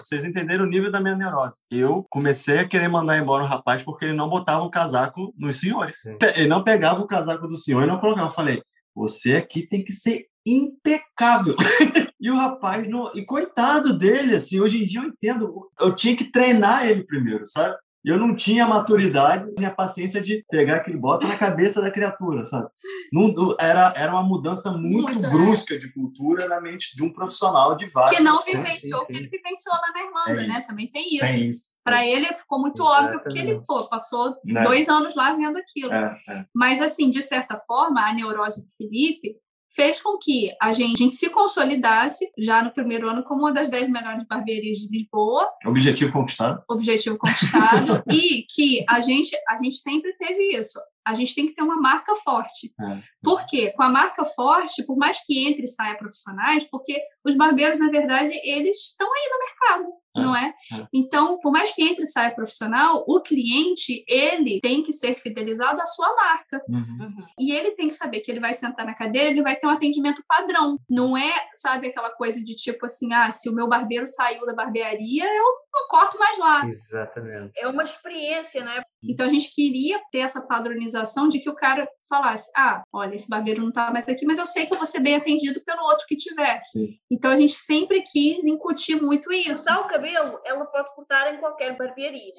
vocês 0.04 0.24
entenderam 0.24 0.66
o 0.66 0.70
nível 0.70 0.92
da 0.92 1.00
minha 1.00 1.16
neurose. 1.16 1.62
Eu 1.72 2.06
comecei 2.12 2.60
a 2.60 2.68
querer 2.68 2.88
mandar 2.88 3.18
embora 3.18 3.44
o 3.44 3.48
rapaz 3.48 3.82
porque 3.82 4.06
ele 4.06 4.14
não 4.14 4.30
botava 4.30 4.64
o 4.64 4.70
casaco 4.70 5.34
nos 5.36 5.60
senhores. 5.60 6.02
Sim. 6.02 6.18
Ele 6.36 6.48
não 6.48 6.64
pegava 6.64 7.02
o 7.02 7.08
casaco 7.08 7.48
do 7.48 7.56
senhor 7.56 7.84
e 7.84 7.88
não 7.88 7.98
colocava. 7.98 8.28
Eu 8.28 8.34
falei, 8.34 8.62
você 8.94 9.34
aqui 9.34 9.66
tem 9.66 9.84
que 9.84 9.92
ser 9.92 10.28
impecável. 10.52 11.56
e 12.20 12.30
o 12.30 12.36
rapaz, 12.36 12.88
não... 12.90 13.12
e 13.16 13.26
coitado 13.26 13.98
dele, 13.98 14.36
assim, 14.36 14.60
hoje 14.60 14.84
em 14.84 14.86
dia 14.86 15.02
eu 15.02 15.08
entendo. 15.08 15.68
Eu 15.80 15.96
tinha 15.96 16.16
que 16.16 16.26
treinar 16.26 16.88
ele 16.88 17.04
primeiro, 17.04 17.46
sabe? 17.46 17.76
eu 18.04 18.18
não 18.18 18.34
tinha 18.34 18.64
a 18.64 18.68
maturidade 18.68 19.52
nem 19.58 19.66
a 19.66 19.74
paciência 19.74 20.22
de 20.22 20.44
pegar 20.50 20.78
aquele 20.78 20.98
bota 20.98 21.28
na 21.28 21.36
cabeça 21.36 21.82
da 21.82 21.92
criatura, 21.92 22.46
sabe? 22.46 22.70
Não, 23.12 23.56
era, 23.60 23.94
era 23.96 24.12
uma 24.12 24.24
mudança 24.24 24.72
muito, 24.72 25.12
muito 25.12 25.26
é. 25.26 25.30
brusca 25.30 25.76
é. 25.76 25.78
de 25.78 25.92
cultura 25.92 26.48
na 26.48 26.62
mente 26.62 26.96
de 26.96 27.04
um 27.04 27.12
profissional 27.12 27.76
de 27.76 27.88
vários. 27.88 28.18
Que 28.18 28.24
não 28.24 28.42
vivenciou 28.42 29.02
o 29.02 29.06
que 29.06 29.18
ele 29.18 29.28
vivenciou 29.28 29.76
lá 29.76 29.92
na 29.94 30.04
Irlanda, 30.04 30.44
é 30.44 30.48
né? 30.48 30.64
Também 30.66 30.90
tem 30.90 31.16
isso. 31.16 31.26
Tem 31.26 31.50
isso. 31.50 31.70
Para 31.84 32.06
ele 32.06 32.26
ficou 32.36 32.60
muito 32.60 32.82
Exatamente. 32.82 33.06
óbvio, 33.06 33.20
porque 33.22 33.40
ele 33.40 33.62
pô, 33.68 33.84
passou 33.90 34.36
né? 34.46 34.64
dois 34.64 34.88
anos 34.88 35.14
lá 35.16 35.34
vendo 35.34 35.58
aquilo. 35.58 35.92
É, 35.92 36.18
é. 36.30 36.46
Mas, 36.56 36.82
assim, 36.82 37.10
de 37.10 37.22
certa 37.22 37.58
forma, 37.58 38.02
a 38.02 38.14
neurose 38.14 38.66
do 38.66 38.72
Felipe 38.78 39.36
fez 39.74 40.02
com 40.02 40.18
que 40.18 40.52
a 40.62 40.72
gente, 40.74 40.96
a 40.96 41.04
gente, 41.04 41.14
se 41.14 41.30
consolidasse 41.30 42.30
já 42.38 42.64
no 42.64 42.74
primeiro 42.74 43.08
ano 43.08 43.24
como 43.24 43.42
uma 43.42 43.54
das 43.54 43.70
dez 43.70 43.90
melhores 43.90 44.24
barbearias 44.28 44.78
de 44.78 44.90
Lisboa. 44.90 45.48
Objetivo 45.66 46.12
conquistado. 46.12 46.64
Objetivo 46.70 47.18
conquistado. 47.18 48.04
e 48.12 48.46
que 48.50 48.84
a 48.88 49.00
gente, 49.02 49.36
a 49.48 49.58
gente 49.58 49.76
sempre 49.76 50.14
teve 50.18 50.58
isso 50.58 50.80
a 51.10 51.14
gente 51.16 51.34
tem 51.34 51.48
que 51.48 51.56
ter 51.56 51.64
uma 51.64 51.82
marca 51.82 52.14
forte. 52.16 52.72
É. 52.80 53.02
Por 53.24 53.46
quê? 53.48 53.72
Com 53.76 53.82
a 53.82 53.90
marca 53.90 54.24
forte, 54.24 54.86
por 54.86 54.96
mais 54.96 55.20
que 55.26 55.48
entre 55.48 55.64
e 55.64 55.68
saia 55.68 55.98
profissionais, 55.98 56.64
porque 56.66 57.02
os 57.26 57.36
barbeiros, 57.36 57.80
na 57.80 57.90
verdade, 57.90 58.32
eles 58.44 58.78
estão 58.78 59.08
aí 59.12 59.30
no 59.32 59.40
mercado. 59.40 59.94
Não 60.22 60.36
é? 60.36 60.54
é? 60.74 60.88
Então, 60.94 61.40
por 61.40 61.52
mais 61.52 61.74
que 61.74 61.84
entre 61.84 62.04
e 62.04 62.08
saia 62.08 62.32
profissional, 62.32 63.04
o 63.08 63.20
cliente, 63.22 64.04
ele 64.08 64.60
tem 64.62 64.84
que 64.84 64.94
ser 64.94 65.16
fidelizado 65.16 65.82
à 65.82 65.86
sua 65.86 66.16
marca. 66.16 66.62
Uhum. 66.68 66.98
Uhum. 67.00 67.26
E 67.40 67.52
ele 67.52 67.72
tem 67.72 67.88
que 67.88 67.94
saber 67.94 68.22
que 68.22 68.32
ele 68.32 68.40
vai 68.40 68.54
sentar 68.54 68.86
na 68.86 68.94
cadeira, 68.94 69.30
ele 69.30 69.42
vai 69.42 69.56
ter 69.56 69.68
um 69.68 69.72
atendimento 69.72 70.24
padrão. 70.28 70.80
Não 70.90 71.18
é, 71.18 71.34
sabe, 71.54 71.88
aquela 71.88 72.10
coisa 72.12 72.44
de 72.44 72.56
tipo 72.56 72.86
assim, 72.86 73.14
ah, 73.14 73.32
se 73.32 73.50
o 73.50 73.54
meu 73.54 73.68
barbeiro 73.68 74.08
saiu 74.08 74.46
da 74.46 74.54
barbearia, 74.54 75.26
eu 75.26 75.44
não 75.74 75.88
corto 75.90 76.18
mais 76.18 76.38
lá. 76.38 76.66
Exatamente. 76.68 77.52
É 77.58 77.68
uma 77.68 77.84
experiência, 77.84 78.64
né? 78.64 78.82
Então 79.04 79.26
a 79.26 79.30
gente 79.30 79.54
queria 79.54 80.00
ter 80.12 80.20
essa 80.20 80.42
padronização 80.42 81.28
de 81.30 81.40
que 81.40 81.50
o 81.50 81.56
cara 81.56 81.88
falasse: 82.10 82.52
ah, 82.56 82.82
olha, 82.92 83.16
esse 83.16 83.30
barbeiro 83.30 83.62
não 83.62 83.70
está 83.70 83.92
mais 83.92 84.10
aqui, 84.10 84.26
mas 84.26 84.38
eu 84.38 84.46
sei 84.46 84.66
que 84.66 84.74
eu 84.74 84.78
vou 84.78 84.88
ser 84.88 85.00
bem 85.00 85.16
atendido 85.16 85.62
pelo 85.64 85.84
outro 85.84 86.06
que 86.08 86.18
tiver. 86.18 86.60
Sim. 86.64 86.98
Então 87.10 87.32
a 87.32 87.36
gente 87.36 87.54
sempre 87.54 88.02
quis 88.02 88.44
incutir 88.44 89.02
muito 89.02 89.32
isso. 89.32 89.66
Cortar 89.66 89.82
o 89.86 89.88
cabelo, 89.88 90.40
ela 90.44 90.66
pode 90.66 90.94
cortar 90.96 91.34
em 91.34 91.40
qualquer 91.40 91.78
barbearia 91.78 92.34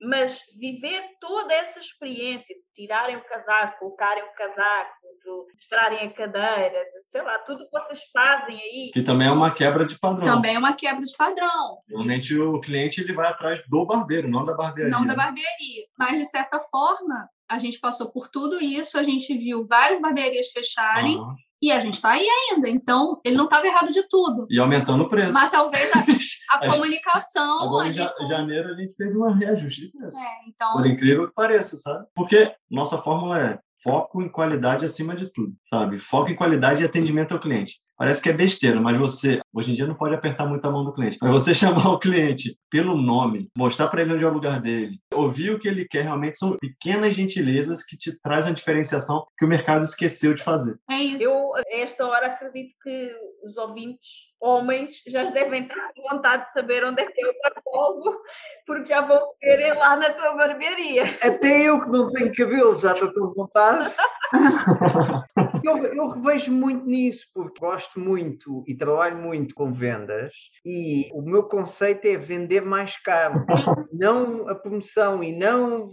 mas 0.00 0.40
viver 0.58 1.02
toda 1.20 1.52
essa 1.54 1.80
experiência 1.80 2.54
de 2.54 2.62
tirarem 2.74 3.16
o 3.16 3.24
casaco, 3.24 3.78
colocarem 3.78 4.22
o 4.24 4.34
casaco, 4.34 4.94
de 5.22 5.54
mostrarem 5.54 6.06
a 6.06 6.12
cadeira, 6.12 6.84
de, 6.92 7.02
sei 7.02 7.22
lá, 7.22 7.38
tudo 7.38 7.64
que 7.64 7.70
vocês 7.70 8.00
fazem 8.12 8.60
aí. 8.60 8.90
Que 8.92 9.02
também 9.02 9.28
é 9.28 9.30
uma 9.30 9.50
quebra 9.50 9.86
de 9.86 9.98
padrão. 9.98 10.24
Também 10.24 10.54
é 10.54 10.58
uma 10.58 10.74
quebra 10.74 11.02
de 11.02 11.16
padrão. 11.16 11.78
Normalmente 11.88 12.38
o 12.38 12.60
cliente 12.60 13.00
ele 13.00 13.14
vai 13.14 13.28
atrás 13.28 13.62
do 13.68 13.86
barbeiro, 13.86 14.28
não 14.28 14.44
da 14.44 14.54
barbearia. 14.54 14.90
Não 14.90 15.06
da 15.06 15.14
barbearia. 15.14 15.86
Mas, 15.98 16.18
de 16.18 16.26
certa 16.26 16.58
forma, 16.60 17.28
a 17.48 17.58
gente 17.58 17.78
passou 17.78 18.10
por 18.10 18.28
tudo 18.28 18.62
isso, 18.62 18.98
a 18.98 19.02
gente 19.02 19.36
viu 19.36 19.64
várias 19.64 20.00
barbearias 20.00 20.48
fecharem. 20.48 21.18
Uhum. 21.18 21.34
E 21.62 21.72
a 21.72 21.80
gente 21.80 21.94
está 21.94 22.10
aí 22.10 22.26
ainda, 22.28 22.68
então 22.68 23.18
ele 23.24 23.34
não 23.34 23.46
estava 23.46 23.66
errado 23.66 23.90
de 23.90 24.06
tudo. 24.10 24.46
E 24.50 24.60
aumentando 24.60 25.04
o 25.04 25.08
preço. 25.08 25.32
Mas 25.32 25.50
talvez 25.50 25.90
a, 25.96 26.04
a, 26.52 26.70
comunicação. 26.70 27.62
Agora, 27.62 27.86
ali, 27.86 27.98
em 27.98 28.28
janeiro, 28.28 28.68
a 28.68 28.74
gente 28.74 28.94
fez 28.94 29.16
um 29.16 29.32
reajuste 29.32 29.86
de 29.86 29.90
preço. 29.90 30.18
É, 30.18 30.48
então... 30.48 30.74
Por 30.74 30.86
incrível 30.86 31.26
que 31.26 31.34
pareça, 31.34 31.78
sabe? 31.78 32.06
Porque 32.14 32.54
nossa 32.70 32.98
fórmula 32.98 33.40
é 33.40 33.58
foco 33.82 34.20
em 34.20 34.28
qualidade 34.28 34.84
acima 34.84 35.16
de 35.16 35.32
tudo, 35.32 35.54
sabe? 35.62 35.96
Foco 35.96 36.30
em 36.30 36.36
qualidade 36.36 36.82
e 36.82 36.86
atendimento 36.86 37.32
ao 37.32 37.40
cliente. 37.40 37.80
Parece 37.96 38.22
que 38.22 38.28
é 38.28 38.32
besteira, 38.32 38.80
mas 38.80 38.98
você, 38.98 39.40
hoje 39.54 39.70
em 39.70 39.74
dia, 39.74 39.86
não 39.86 39.94
pode 39.94 40.14
apertar 40.14 40.46
muito 40.46 40.66
a 40.66 40.70
mão 40.70 40.84
do 40.84 40.92
cliente. 40.92 41.16
Mas 41.20 41.30
você 41.30 41.54
chamar 41.54 41.88
o 41.88 41.98
cliente 41.98 42.58
pelo 42.70 42.96
nome, 42.96 43.48
mostrar 43.56 43.88
para 43.88 44.02
ele 44.02 44.14
onde 44.14 44.24
é 44.24 44.28
o 44.28 44.32
lugar 44.32 44.60
dele, 44.60 44.98
ouvir 45.12 45.50
o 45.50 45.58
que 45.58 45.66
ele 45.66 45.86
quer, 45.88 46.02
realmente 46.02 46.38
são 46.38 46.56
pequenas 46.58 47.14
gentilezas 47.14 47.82
que 47.82 47.96
te 47.96 48.18
trazem 48.20 48.52
a 48.52 48.54
diferenciação 48.54 49.26
que 49.38 49.44
o 49.44 49.48
mercado 49.48 49.84
esqueceu 49.84 50.34
de 50.34 50.42
fazer. 50.42 50.78
É 50.90 50.98
isso. 50.98 51.24
Eu, 51.24 51.56
a 51.56 51.62
esta 51.70 52.06
hora, 52.06 52.26
acredito 52.26 52.74
que 52.82 53.12
os 53.42 53.56
ouvintes 53.56 54.26
homens 54.40 55.02
já 55.06 55.24
devem 55.30 55.66
ter 55.66 55.74
vontade 56.10 56.46
de 56.46 56.52
saber 56.52 56.84
onde 56.84 57.02
é 57.02 57.06
que 57.06 57.24
é 57.24 57.28
o 57.28 57.34
barbólogo, 57.42 58.20
porque 58.66 58.86
já 58.86 59.00
vão 59.00 59.20
querer 59.40 59.74
lá 59.74 59.96
na 59.96 60.10
tua 60.10 60.34
barbearia. 60.34 61.04
Até 61.22 61.62
eu 61.62 61.80
que 61.80 61.88
não 61.88 62.12
tenho 62.12 62.34
cabelo 62.34 62.76
já 62.76 62.92
estou 62.92 63.12
com 63.12 63.32
vontade. 63.32 63.94
eu, 65.68 65.94
eu 65.94 66.08
revejo 66.08 66.52
muito 66.52 66.86
nisso, 66.86 67.26
porque 67.34 67.60
gosto 67.60 67.98
muito 67.98 68.64
e 68.66 68.74
trabalho 68.74 69.16
muito 69.16 69.54
com 69.54 69.72
vendas 69.72 70.32
e 70.64 71.10
o 71.12 71.22
meu 71.22 71.44
conceito 71.44 72.06
é 72.06 72.16
vender 72.16 72.62
mais 72.62 72.96
caro, 72.96 73.44
não 73.92 74.48
a 74.48 74.54
promoção 74.54 75.22
e 75.22 75.32
não 75.32 75.88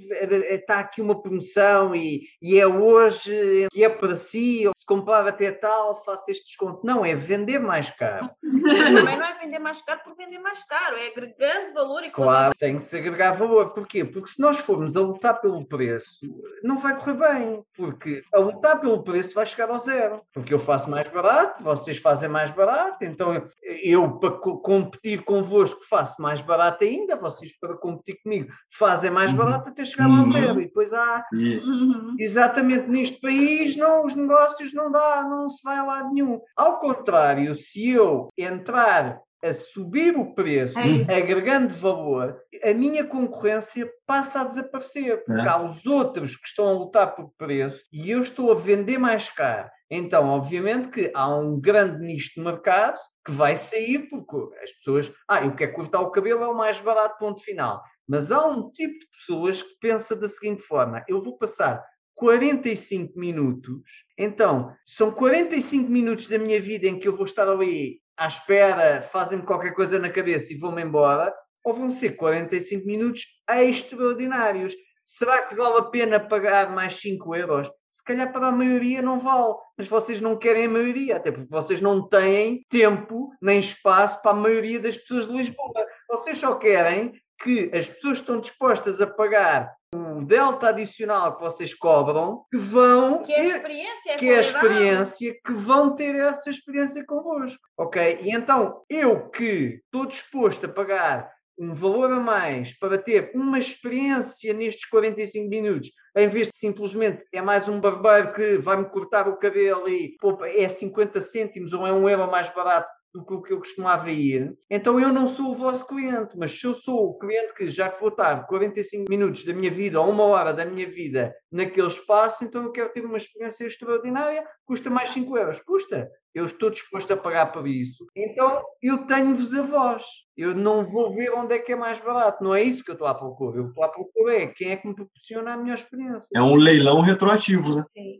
está 0.49 0.80
aqui 0.80 1.01
uma 1.01 1.21
promoção 1.21 1.95
e, 1.95 2.24
e 2.41 2.59
é 2.59 2.67
hoje 2.67 3.67
e 3.74 3.84
é 3.84 3.89
para 3.89 4.15
si, 4.15 4.63
se 4.76 4.86
comprar 4.86 5.28
até 5.28 5.51
tal, 5.51 6.03
faço 6.03 6.30
este 6.32 6.45
desconto. 6.45 6.86
Não, 6.86 7.05
é 7.05 7.15
vender 7.15 7.59
mais 7.59 7.89
caro. 7.91 8.30
Também 8.41 9.17
não 9.17 9.26
é 9.26 9.39
vender 9.39 9.59
mais 9.59 9.82
caro 9.82 10.01
por 10.03 10.15
vender 10.15 10.39
mais 10.39 10.63
caro, 10.63 10.97
é 10.97 11.07
agregando 11.07 11.74
valor 11.74 12.03
e 12.03 12.11
Claro, 12.11 12.53
tem 12.57 12.80
que 12.80 12.86
se 12.86 12.97
agregar 12.97 13.32
valor. 13.32 13.74
Porquê? 13.74 14.03
Porque 14.03 14.30
se 14.30 14.41
nós 14.41 14.59
formos 14.59 14.95
a 14.95 15.01
lutar 15.01 15.39
pelo 15.41 15.65
preço, 15.65 16.26
não 16.63 16.78
vai 16.78 16.97
correr 16.97 17.13
bem. 17.13 17.63
Porque 17.76 18.24
a 18.34 18.39
lutar 18.39 18.80
pelo 18.80 19.03
preço 19.03 19.34
vai 19.34 19.45
chegar 19.45 19.62
ao 19.72 19.80
zero. 19.80 20.22
Porque 20.34 20.53
eu 20.53 20.59
faço 20.59 20.89
mais 20.89 21.09
barato, 21.09 21.64
vocês 21.64 21.97
fazem 21.97 22.30
mais 22.30 22.51
barato, 22.51 23.03
então 23.05 23.47
eu, 23.61 24.20
para 24.20 24.32
competir 24.32 25.24
convosco, 25.24 25.82
faço 25.89 26.22
mais 26.22 26.41
barato 26.41 26.84
ainda, 26.84 27.16
vocês 27.16 27.57
para 27.59 27.76
competir 27.76 28.22
comigo 28.22 28.51
fazem 28.78 29.11
mais 29.11 29.32
uhum. 29.32 29.38
barato 29.38 29.70
até 29.70 29.86
chegar 29.86 30.05
ao 30.05 30.11
uhum. 30.11 30.32
zero. 30.32 30.61
E 30.61 30.66
depois 30.66 30.93
há. 30.93 31.26
Uhum. 31.34 32.16
Exatamente 32.20 32.88
neste 32.88 33.20
país, 33.20 33.76
não, 33.76 34.05
os 34.05 34.16
negócios 34.16 34.74
não 34.74 34.91
dá, 34.91 35.24
não 35.24 35.49
se 35.49 35.61
vai 35.64 35.78
a 35.78 35.84
lado 35.84 36.14
nenhum. 36.14 36.39
Ao 36.55 36.80
contrário, 36.80 37.55
se 37.55 37.89
eu 37.89 38.30
entrar 38.38 39.20
a 39.43 39.53
subir 39.53 40.15
o 40.15 40.33
preço, 40.33 40.73
é 40.79 41.17
agregando 41.17 41.73
valor, 41.73 42.39
a 42.63 42.73
minha 42.73 43.03
concorrência 43.05 43.91
passa 44.07 44.41
a 44.41 44.43
desaparecer, 44.45 45.23
porque 45.25 45.41
é. 45.41 45.47
há 45.47 45.61
os 45.61 45.85
outros 45.85 46.37
que 46.37 46.47
estão 46.47 46.67
a 46.69 46.71
lutar 46.71 47.13
por 47.13 47.33
preço 47.37 47.83
e 47.91 48.09
eu 48.09 48.21
estou 48.21 48.51
a 48.51 48.55
vender 48.55 48.97
mais 48.97 49.29
caro. 49.29 49.69
Então, 49.91 50.29
obviamente 50.29 50.87
que 50.87 51.11
há 51.13 51.27
um 51.35 51.59
grande 51.59 52.03
nicho 52.05 52.31
de 52.35 52.41
mercado 52.41 52.97
que 53.25 53.31
vai 53.31 53.55
sair 53.55 54.07
porque 54.09 54.55
as 54.63 54.71
pessoas, 54.71 55.13
ah, 55.27 55.43
eu 55.43 55.53
quero 55.55 55.73
cortar 55.73 55.99
o 55.99 56.09
cabelo, 56.09 56.43
é 56.43 56.47
o 56.47 56.57
mais 56.57 56.79
barato, 56.79 57.19
ponto 57.19 57.41
final. 57.41 57.83
Mas 58.07 58.31
há 58.31 58.47
um 58.47 58.71
tipo 58.71 58.93
de 58.97 59.07
pessoas 59.17 59.61
que 59.61 59.77
pensa 59.79 60.15
da 60.15 60.27
seguinte 60.27 60.61
forma: 60.61 61.03
eu 61.07 61.21
vou 61.21 61.37
passar 61.37 61.83
45 62.15 63.19
minutos, 63.19 63.83
então 64.17 64.73
são 64.85 65.11
45 65.11 65.89
minutos 65.89 66.27
da 66.27 66.37
minha 66.37 66.61
vida 66.61 66.87
em 66.87 66.97
que 66.97 67.07
eu 67.07 67.15
vou 67.15 67.25
estar 67.25 67.47
ali 67.47 68.02
à 68.18 68.28
espera, 68.28 69.01
fazem-me 69.01 69.45
qualquer 69.45 69.74
coisa 69.74 69.99
na 69.99 70.09
cabeça 70.09 70.53
e 70.53 70.57
vou-me 70.57 70.82
embora, 70.82 71.34
ou 71.64 71.74
vão 71.74 71.89
ser 71.89 72.11
45 72.11 72.86
minutos 72.86 73.22
extraordinários. 73.49 74.74
Será 75.05 75.43
que 75.43 75.55
vale 75.55 75.78
a 75.78 75.84
pena 75.84 76.20
pagar 76.20 76.70
mais 76.72 76.95
5 76.95 77.36
euros? 77.36 77.70
Se 77.89 78.03
calhar 78.03 78.32
para 78.32 78.47
a 78.47 78.51
maioria 78.51 79.01
não 79.01 79.20
vale, 79.20 79.53
mas 79.78 79.88
vocês 79.88 80.20
não 80.20 80.38
querem 80.38 80.66
a 80.66 80.70
maioria, 80.70 81.18
até 81.18 81.32
porque 81.32 81.49
vocês 81.49 81.82
não 81.82 82.07
têm 82.07 82.66
tempo 82.70 83.30
nem 83.41 83.59
espaço 83.59 84.22
para 84.22 84.32
a 84.32 84.36
maioria 84.36 84.80
das 84.80 84.97
pessoas 84.97 85.28
de 85.28 85.34
Lisboa. 85.34 85.86
Vocês 86.09 86.38
só 86.38 86.55
querem 86.55 87.14
que 87.41 87.70
as 87.74 87.88
pessoas 87.88 88.20
estão 88.20 88.39
dispostas 88.39 89.01
a 89.01 89.07
pagar 89.07 89.72
o 89.93 90.25
delta 90.25 90.69
adicional 90.69 91.35
que 91.35 91.43
vocês 91.43 91.73
cobram, 91.73 92.43
que 92.51 92.57
vão 92.57 93.21
que 93.21 93.31
é 93.31 93.39
a 93.39 93.57
experiência, 93.57 94.17
que 94.17 94.29
é 94.29 94.37
a 94.37 94.41
experiência 94.41 95.35
que 95.45 95.53
vão 95.53 95.95
ter 95.95 96.15
essa 96.15 96.49
experiência 96.49 97.05
convosco, 97.05 97.61
ok? 97.77 98.19
E 98.21 98.31
então 98.31 98.81
eu 98.89 99.29
que 99.29 99.81
estou 99.85 100.05
disposto 100.05 100.65
a 100.65 100.69
pagar 100.69 101.31
um 101.57 101.73
valor 101.73 102.11
a 102.11 102.19
mais 102.19 102.77
para 102.77 102.97
ter 102.97 103.31
uma 103.35 103.59
experiência 103.59 104.53
nestes 104.53 104.89
45 104.89 105.49
minutos, 105.49 105.91
em 106.17 106.27
vez 106.27 106.47
de 106.47 106.55
simplesmente 106.55 107.23
é 107.31 107.41
mais 107.41 107.69
um 107.69 107.79
barbeiro 107.79 108.33
que 108.33 108.57
vai-me 108.57 108.85
cortar 108.85 109.27
o 109.27 109.37
cabelo 109.37 109.87
e 109.87 110.15
pô, 110.19 110.37
é 110.43 110.67
50 110.67 111.21
cêntimos 111.21 111.73
ou 111.73 111.85
é 111.85 111.93
um 111.93 112.09
euro 112.09 112.29
mais 112.29 112.49
barato 112.49 112.89
do 113.14 113.24
que 113.24 113.34
o 113.34 113.41
que 113.41 113.53
eu 113.53 113.59
costumava 113.59 114.09
ir, 114.09 114.57
então 114.70 114.99
eu 114.99 115.14
não 115.14 115.28
sou 115.28 115.51
o 115.51 115.55
vosso 115.55 115.88
cliente, 115.88 116.38
mas 116.38 116.51
se 116.51 116.66
eu 116.66 116.74
sou 116.74 117.09
o 117.09 117.18
cliente 117.20 117.53
que 117.53 117.70
já 117.70 117.89
que 117.89 117.99
vou 117.99 118.09
estar 118.09 118.47
45 118.47 119.09
minutos 119.09 119.45
da 119.45 119.53
minha 119.53 119.70
vida 119.70 120.01
ou 120.01 120.09
uma 120.09 120.24
hora 120.24 120.53
da 120.53 120.66
minha 120.66 120.89
vida 120.89 121.34
naquele 121.51 121.88
espaço, 121.88 122.43
então 122.43 122.64
eu 122.64 122.72
quero 122.72 122.91
ter 122.91 123.05
uma 123.05 123.18
experiência 123.18 123.66
extraordinária, 123.66 124.43
custa 124.66 124.89
mais 124.89 125.09
5 125.09 125.38
euros. 125.38 125.59
Custa. 125.61 126.09
Eu 126.34 126.45
estou 126.45 126.71
disposto 126.71 127.13
a 127.13 127.17
pagar 127.17 127.51
por 127.51 127.67
isso. 127.67 128.07
Então 128.15 128.63
eu 128.81 129.05
tenho-vos 129.05 129.53
a 129.53 129.61
vós. 129.61 130.05
Eu 130.36 130.55
não 130.55 130.84
vou 130.84 131.13
ver 131.13 131.31
onde 131.31 131.53
é 131.53 131.59
que 131.59 131.73
é 131.73 131.75
mais 131.75 131.99
barato. 131.99 132.43
Não 132.43 132.55
é 132.55 132.63
isso 132.63 132.84
que 132.84 132.89
eu 132.89 132.93
estou 132.93 133.07
à 133.07 133.13
procura. 133.13 133.59
Eu 133.59 133.67
estou 133.67 133.84
à 133.84 133.89
procura 133.89 134.36
é 134.36 134.47
quem 134.47 134.71
é 134.71 134.77
que 134.77 134.88
me 134.88 134.95
proporciona 134.95 135.53
a 135.53 135.57
melhor 135.57 135.75
experiência. 135.75 136.27
É 136.34 136.41
um 136.41 136.55
leilão 136.55 137.01
retroativo, 137.01 137.75
né? 137.75 137.86
Sim. 137.93 138.19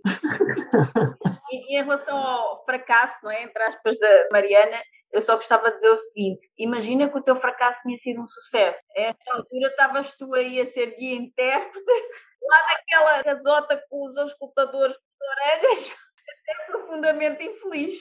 e, 1.52 1.80
em 1.80 1.84
relação 1.84 2.16
ao 2.16 2.64
fracasso, 2.66 3.18
não 3.24 3.32
é? 3.32 3.44
entre 3.44 3.64
aspas, 3.64 3.98
da 3.98 4.28
Mariana, 4.32 4.78
eu 5.12 5.22
só 5.22 5.36
gostava 5.36 5.70
de 5.70 5.76
dizer 5.78 5.90
o 5.90 5.98
seguinte: 5.98 6.48
imagina 6.58 7.10
que 7.10 7.18
o 7.18 7.24
teu 7.24 7.36
fracasso 7.36 7.82
tinha 7.82 7.98
sido 7.98 8.22
um 8.22 8.28
sucesso. 8.28 8.82
A 8.96 9.02
esta 9.02 9.34
altura 9.34 9.70
estavas 9.70 10.16
tu 10.16 10.36
aí 10.36 10.62
a 10.62 10.68
ser 10.68 10.96
guia 10.96 11.16
intérprete, 11.16 11.86
lá 12.44 12.58
naquela 12.74 13.24
casota 13.24 13.84
com 13.90 14.08
os 14.08 14.16
auscultadores 14.18 14.96
de 14.96 15.62
orelhas 15.62 15.96
é 16.50 16.72
profundamente 16.72 17.44
infeliz. 17.44 18.00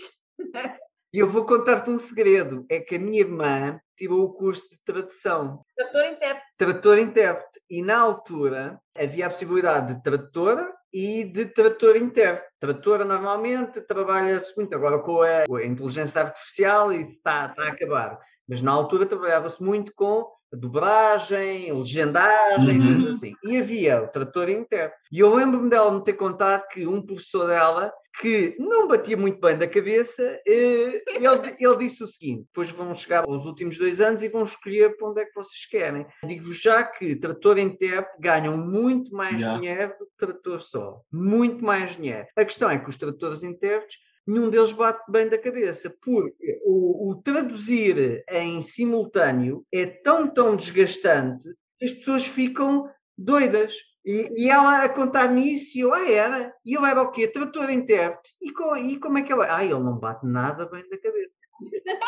E 1.12 1.18
eu 1.18 1.28
vou 1.28 1.44
contar-te 1.44 1.90
um 1.90 1.98
segredo: 1.98 2.64
é 2.70 2.80
que 2.80 2.96
a 2.96 2.98
minha 2.98 3.20
irmã 3.20 3.80
tirou 3.96 4.24
o 4.24 4.32
curso 4.32 4.68
de 4.70 4.78
tradução. 4.82 5.62
Tradutor 5.76 6.06
intérprete. 6.06 6.46
Tradutor 6.56 6.98
intérprete. 6.98 7.62
E 7.68 7.82
na 7.82 7.98
altura 8.00 8.80
havia 8.96 9.26
a 9.26 9.30
possibilidade 9.30 9.94
de 9.94 10.02
tradutora 10.02 10.72
e 10.92 11.24
de 11.24 11.46
tradutor 11.46 11.96
intérprete. 11.96 12.50
Tradutora 12.58 13.04
normalmente 13.04 13.80
trabalha-se 13.82 14.56
muito 14.56 14.74
agora 14.74 14.98
com 14.98 15.22
a, 15.22 15.44
com 15.46 15.56
a, 15.56 15.64
inteligência 15.64 16.22
artificial 16.22 16.92
e 16.92 17.00
isso 17.00 17.10
está, 17.10 17.46
está 17.46 17.64
a 17.64 17.68
acabar. 17.68 18.18
Mas 18.48 18.62
na 18.62 18.72
altura 18.72 19.06
trabalhava-se 19.06 19.62
muito 19.62 19.92
com 19.94 20.26
dobragem, 20.56 21.72
legendagem, 21.72 22.78
uhum. 22.78 22.94
coisas 22.94 23.16
assim. 23.16 23.32
E 23.44 23.56
havia 23.56 24.02
o 24.02 24.08
tradutor 24.08 24.48
interno. 24.48 24.92
E 25.10 25.18
eu 25.18 25.34
lembro-me 25.34 25.70
dela 25.70 25.90
me 25.92 26.04
ter 26.04 26.14
contado 26.14 26.66
que 26.68 26.86
um 26.86 27.00
professor 27.00 27.46
dela, 27.46 27.92
que 28.20 28.54
não 28.58 28.86
batia 28.86 29.16
muito 29.16 29.40
bem 29.40 29.56
da 29.56 29.66
cabeça, 29.66 30.22
eh, 30.46 31.02
ele, 31.06 31.56
ele 31.58 31.76
disse 31.78 32.04
o 32.04 32.06
seguinte: 32.06 32.44
depois 32.46 32.70
vão 32.70 32.94
chegar 32.94 33.24
aos 33.24 33.44
últimos 33.44 33.78
dois 33.78 34.00
anos 34.00 34.22
e 34.22 34.28
vão 34.28 34.44
escolher 34.44 34.96
para 34.96 35.08
onde 35.08 35.20
é 35.22 35.24
que 35.24 35.34
vocês 35.34 35.66
querem. 35.66 36.06
Digo-vos 36.24 36.60
já 36.60 36.82
que 36.84 37.16
trator 37.16 37.58
intérprete 37.58 38.20
ganham 38.20 38.56
muito 38.56 39.14
mais 39.14 39.36
yeah. 39.36 39.58
dinheiro 39.58 39.94
do 39.98 40.06
que 40.06 40.16
trator 40.18 40.60
só. 40.60 41.00
Muito 41.10 41.64
mais 41.64 41.96
dinheiro. 41.96 42.26
A 42.36 42.44
questão 42.44 42.70
é 42.70 42.78
que 42.78 42.88
os 42.88 42.96
tradutores 42.96 43.42
intérpretes 43.42 43.98
nenhum 44.26 44.50
deles 44.50 44.72
bate 44.72 45.10
bem 45.10 45.28
da 45.28 45.38
cabeça, 45.38 45.94
porque 46.02 46.60
o, 46.64 47.10
o, 47.10 47.22
traduzir 47.22 48.24
em 48.28 48.60
simultâneo 48.62 49.64
é 49.72 49.86
tão, 49.86 50.28
tão 50.28 50.56
desgastante 50.56 51.48
que 51.78 51.86
as 51.86 51.92
pessoas 51.92 52.24
ficam 52.24 52.88
doidas. 53.16 53.74
E, 54.04 54.44
e 54.44 54.50
ela 54.50 54.82
a 54.82 54.88
contar-me 54.88 55.54
isso, 55.54 55.78
e 55.78 55.80
eu, 55.80 55.94
ah, 55.94 56.10
era. 56.10 56.52
E 56.64 56.74
eu 56.74 56.84
era 56.84 57.02
o 57.02 57.10
quê? 57.10 57.28
Tradutor 57.28 57.70
intérprete. 57.70 58.34
E, 58.40 58.52
com, 58.52 58.76
e 58.76 58.98
como 58.98 59.18
é 59.18 59.22
que 59.22 59.32
ela. 59.32 59.46
Ah, 59.56 59.64
ele 59.64 59.74
não 59.74 59.96
bate 59.96 60.26
nada 60.26 60.66
bem 60.66 60.88
da 60.88 60.98
cabeça. 60.98 61.30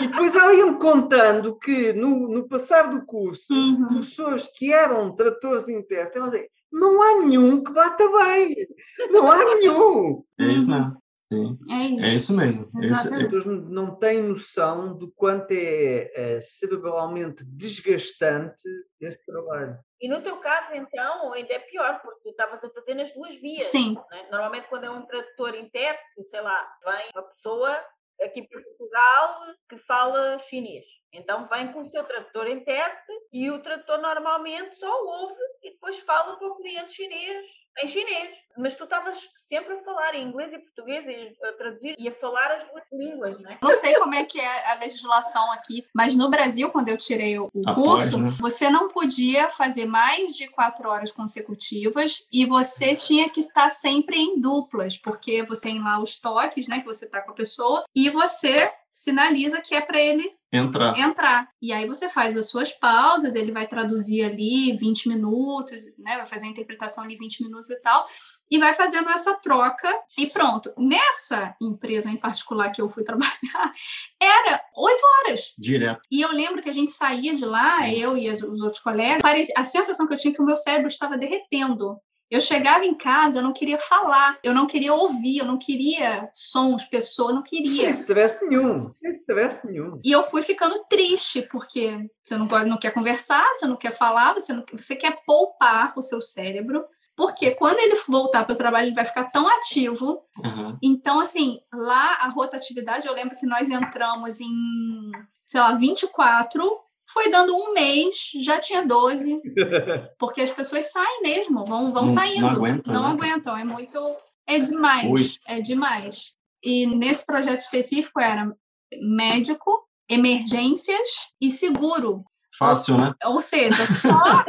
E 0.00 0.08
depois 0.08 0.34
ela 0.34 0.52
ia-me 0.52 0.76
contando 0.78 1.56
que 1.56 1.92
no, 1.92 2.28
no 2.28 2.48
passar 2.48 2.90
do 2.90 3.04
curso, 3.06 3.54
uhum. 3.54 4.00
pessoas 4.00 4.48
que 4.48 4.72
eram 4.72 5.14
tradutores 5.14 5.68
intérpretes, 5.68 6.16
ela 6.16 6.30
dizia, 6.30 6.48
não 6.72 7.00
há 7.00 7.24
nenhum 7.24 7.62
que 7.62 7.72
bata 7.72 8.04
bem. 8.10 8.66
Não 9.10 9.30
há 9.30 9.36
nenhum. 9.36 10.24
É 10.40 10.46
isso, 10.46 10.68
não. 10.68 10.96
Sim. 11.34 11.58
É, 11.70 11.74
é 11.74 11.86
isso. 11.86 12.04
É 12.04 12.08
isso 12.14 12.36
mesmo. 12.36 12.70
As 12.90 13.08
pessoas 13.08 13.46
não 13.46 13.94
têm 13.96 14.22
noção 14.22 14.96
do 14.96 15.10
quanto 15.12 15.50
é, 15.52 16.10
é 16.14 16.40
cerebralmente 16.40 17.44
desgastante 17.44 18.62
este 19.00 19.24
trabalho. 19.24 19.78
E 20.00 20.08
no 20.08 20.22
teu 20.22 20.38
caso, 20.38 20.74
então, 20.74 21.32
ainda 21.32 21.54
é 21.54 21.58
pior, 21.58 22.00
porque 22.02 22.20
tu 22.22 22.30
estavas 22.30 22.62
a 22.62 22.70
fazer 22.70 22.94
nas 22.94 23.12
duas 23.12 23.34
vias. 23.36 23.64
Sim. 23.64 23.94
Né? 24.10 24.28
Normalmente, 24.30 24.68
quando 24.68 24.84
é 24.84 24.90
um 24.90 25.06
tradutor 25.06 25.54
intérprete, 25.54 26.24
sei 26.24 26.40
lá, 26.40 26.68
vem 26.84 27.10
uma 27.14 27.22
pessoa 27.22 27.84
aqui 28.22 28.46
para 28.46 28.60
Portugal 28.62 29.40
que 29.68 29.78
fala 29.78 30.38
chinês. 30.38 30.84
Então 31.14 31.46
vem 31.48 31.72
com 31.72 31.82
o 31.82 31.90
seu 31.90 32.04
tradutor 32.04 32.48
intérprete 32.48 33.12
e 33.32 33.50
o 33.50 33.62
tradutor 33.62 33.98
normalmente 33.98 34.76
só 34.76 35.04
ouve 35.04 35.40
e 35.62 35.70
depois 35.70 35.98
fala 36.00 36.36
para 36.36 36.48
o 36.48 36.56
cliente 36.56 36.92
chinês 36.92 37.46
em 37.82 37.88
chinês. 37.88 38.30
Mas 38.56 38.76
tu 38.76 38.84
estavas 38.84 39.28
sempre 39.36 39.74
a 39.74 39.82
falar 39.82 40.14
em 40.14 40.28
inglês 40.28 40.52
e 40.52 40.58
português 40.58 41.06
e 41.08 41.36
a 41.44 41.52
traduzir 41.54 41.96
e 41.98 42.08
a 42.08 42.12
falar 42.12 42.52
as 42.52 42.64
duas 42.64 42.84
línguas, 42.92 43.40
não 43.40 43.50
é? 43.50 43.58
Não 43.60 43.74
sei 43.74 43.94
como 43.94 44.14
é 44.14 44.24
que 44.24 44.40
é 44.40 44.70
a 44.70 44.74
legislação 44.74 45.50
aqui, 45.50 45.84
mas 45.92 46.14
no 46.14 46.30
Brasil, 46.30 46.70
quando 46.70 46.88
eu 46.88 46.96
tirei 46.96 47.36
o 47.38 47.50
curso, 47.74 48.18
né? 48.18 48.28
você 48.38 48.70
não 48.70 48.88
podia 48.88 49.48
fazer 49.48 49.86
mais 49.86 50.36
de 50.36 50.46
quatro 50.48 50.88
horas 50.88 51.10
consecutivas 51.10 52.24
e 52.32 52.46
você 52.46 52.94
tinha 52.94 53.28
que 53.28 53.40
estar 53.40 53.70
sempre 53.70 54.16
em 54.16 54.40
duplas, 54.40 54.96
porque 54.96 55.42
você 55.42 55.62
tem 55.62 55.82
lá 55.82 56.00
os 56.00 56.16
toques, 56.16 56.68
né, 56.68 56.78
que 56.78 56.86
você 56.86 57.06
está 57.06 57.20
com 57.22 57.32
a 57.32 57.34
pessoa 57.34 57.84
e 57.94 58.08
você 58.10 58.72
sinaliza 58.88 59.60
que 59.60 59.74
é 59.74 59.80
para 59.80 60.00
ele 60.00 60.32
entrar. 60.54 60.98
entrar. 60.98 61.48
E 61.60 61.72
aí 61.72 61.86
você 61.86 62.08
faz 62.08 62.36
as 62.36 62.48
suas 62.48 62.72
pausas, 62.72 63.34
ele 63.34 63.52
vai 63.52 63.66
traduzir 63.66 64.22
ali 64.22 64.76
20 64.76 65.08
minutos, 65.08 65.84
né? 65.98 66.16
Vai 66.16 66.26
fazer 66.26 66.46
a 66.46 66.50
interpretação 66.50 67.04
ali 67.04 67.16
20 67.16 67.42
minutos 67.42 67.70
e 67.70 67.76
tal, 67.80 68.06
e 68.50 68.58
vai 68.58 68.74
fazendo 68.74 69.08
essa 69.10 69.34
troca 69.34 69.88
e 70.18 70.26
pronto. 70.26 70.72
Nessa 70.76 71.54
empresa 71.60 72.10
em 72.10 72.16
particular 72.16 72.70
que 72.70 72.80
eu 72.80 72.88
fui 72.88 73.02
trabalhar, 73.04 73.72
era 74.20 74.60
oito 74.76 75.02
horas. 75.04 75.54
Direto. 75.58 76.00
E 76.10 76.20
eu 76.20 76.32
lembro 76.32 76.62
que 76.62 76.70
a 76.70 76.74
gente 76.74 76.90
saía 76.90 77.34
de 77.34 77.44
lá, 77.44 77.88
eu 77.88 78.16
e 78.16 78.30
os 78.30 78.42
outros 78.42 78.80
colegas, 78.80 79.22
a 79.56 79.64
sensação 79.64 80.06
que 80.06 80.14
eu 80.14 80.18
tinha 80.18 80.32
é 80.32 80.34
que 80.34 80.42
o 80.42 80.46
meu 80.46 80.56
cérebro 80.56 80.88
estava 80.88 81.18
derretendo. 81.18 81.98
Eu 82.30 82.40
chegava 82.40 82.84
em 82.84 82.94
casa, 82.94 83.38
eu 83.38 83.42
não 83.42 83.52
queria 83.52 83.78
falar, 83.78 84.38
eu 84.42 84.54
não 84.54 84.66
queria 84.66 84.92
ouvir, 84.92 85.38
eu 85.38 85.44
não 85.44 85.58
queria 85.58 86.30
sons, 86.34 86.84
pessoas, 86.84 87.30
eu 87.30 87.34
não 87.36 87.42
queria. 87.42 87.82
Sem 87.82 87.90
estresse 87.90 88.44
nenhum, 88.46 88.92
sem 88.92 89.10
estresse 89.10 89.66
nenhum. 89.66 90.00
E 90.02 90.10
eu 90.10 90.22
fui 90.22 90.42
ficando 90.42 90.84
triste, 90.88 91.42
porque 91.42 92.08
você 92.22 92.36
não, 92.36 92.48
pode, 92.48 92.68
não 92.68 92.78
quer 92.78 92.92
conversar, 92.92 93.46
você 93.54 93.66
não 93.66 93.76
quer 93.76 93.92
falar, 93.92 94.32
você, 94.32 94.52
não, 94.52 94.64
você 94.72 94.96
quer 94.96 95.22
poupar 95.26 95.92
o 95.96 96.02
seu 96.02 96.20
cérebro. 96.20 96.84
Porque 97.16 97.52
quando 97.52 97.78
ele 97.78 97.94
voltar 98.08 98.44
para 98.44 98.54
o 98.54 98.56
trabalho, 98.56 98.88
ele 98.88 98.94
vai 98.94 99.04
ficar 99.04 99.30
tão 99.30 99.46
ativo. 99.46 100.24
Uhum. 100.44 100.76
Então, 100.82 101.20
assim, 101.20 101.60
lá 101.72 102.18
a 102.20 102.28
rotatividade, 102.28 103.06
eu 103.06 103.14
lembro 103.14 103.36
que 103.36 103.46
nós 103.46 103.70
entramos 103.70 104.40
em, 104.40 105.12
sei 105.46 105.60
lá, 105.60 105.74
24 105.74 106.83
foi 107.14 107.30
dando 107.30 107.56
um 107.56 107.72
mês, 107.72 108.32
já 108.40 108.58
tinha 108.58 108.84
12. 108.84 109.40
Porque 110.18 110.40
as 110.40 110.50
pessoas 110.50 110.90
saem 110.90 111.22
mesmo, 111.22 111.64
vão, 111.64 111.92
vão 111.92 112.06
não, 112.06 112.08
saindo. 112.08 112.40
Não 112.40 112.50
aguentam. 112.50 112.92
Não 112.92 113.02
né? 113.04 113.08
aguentam. 113.10 113.56
É 113.56 113.64
muito. 113.64 113.98
É 114.44 114.58
demais. 114.58 115.10
Ui. 115.10 115.22
É 115.46 115.60
demais. 115.60 116.34
E 116.60 116.86
nesse 116.86 117.24
projeto 117.24 117.60
específico 117.60 118.20
era 118.20 118.52
médico, 119.00 119.88
emergências 120.08 121.28
e 121.40 121.50
seguro. 121.50 122.24
Fácil, 122.58 122.94
ou, 122.94 123.00
né? 123.00 123.14
Ou 123.26 123.40
seja, 123.40 123.86
só, 123.86 124.44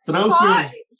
só 0.00 0.38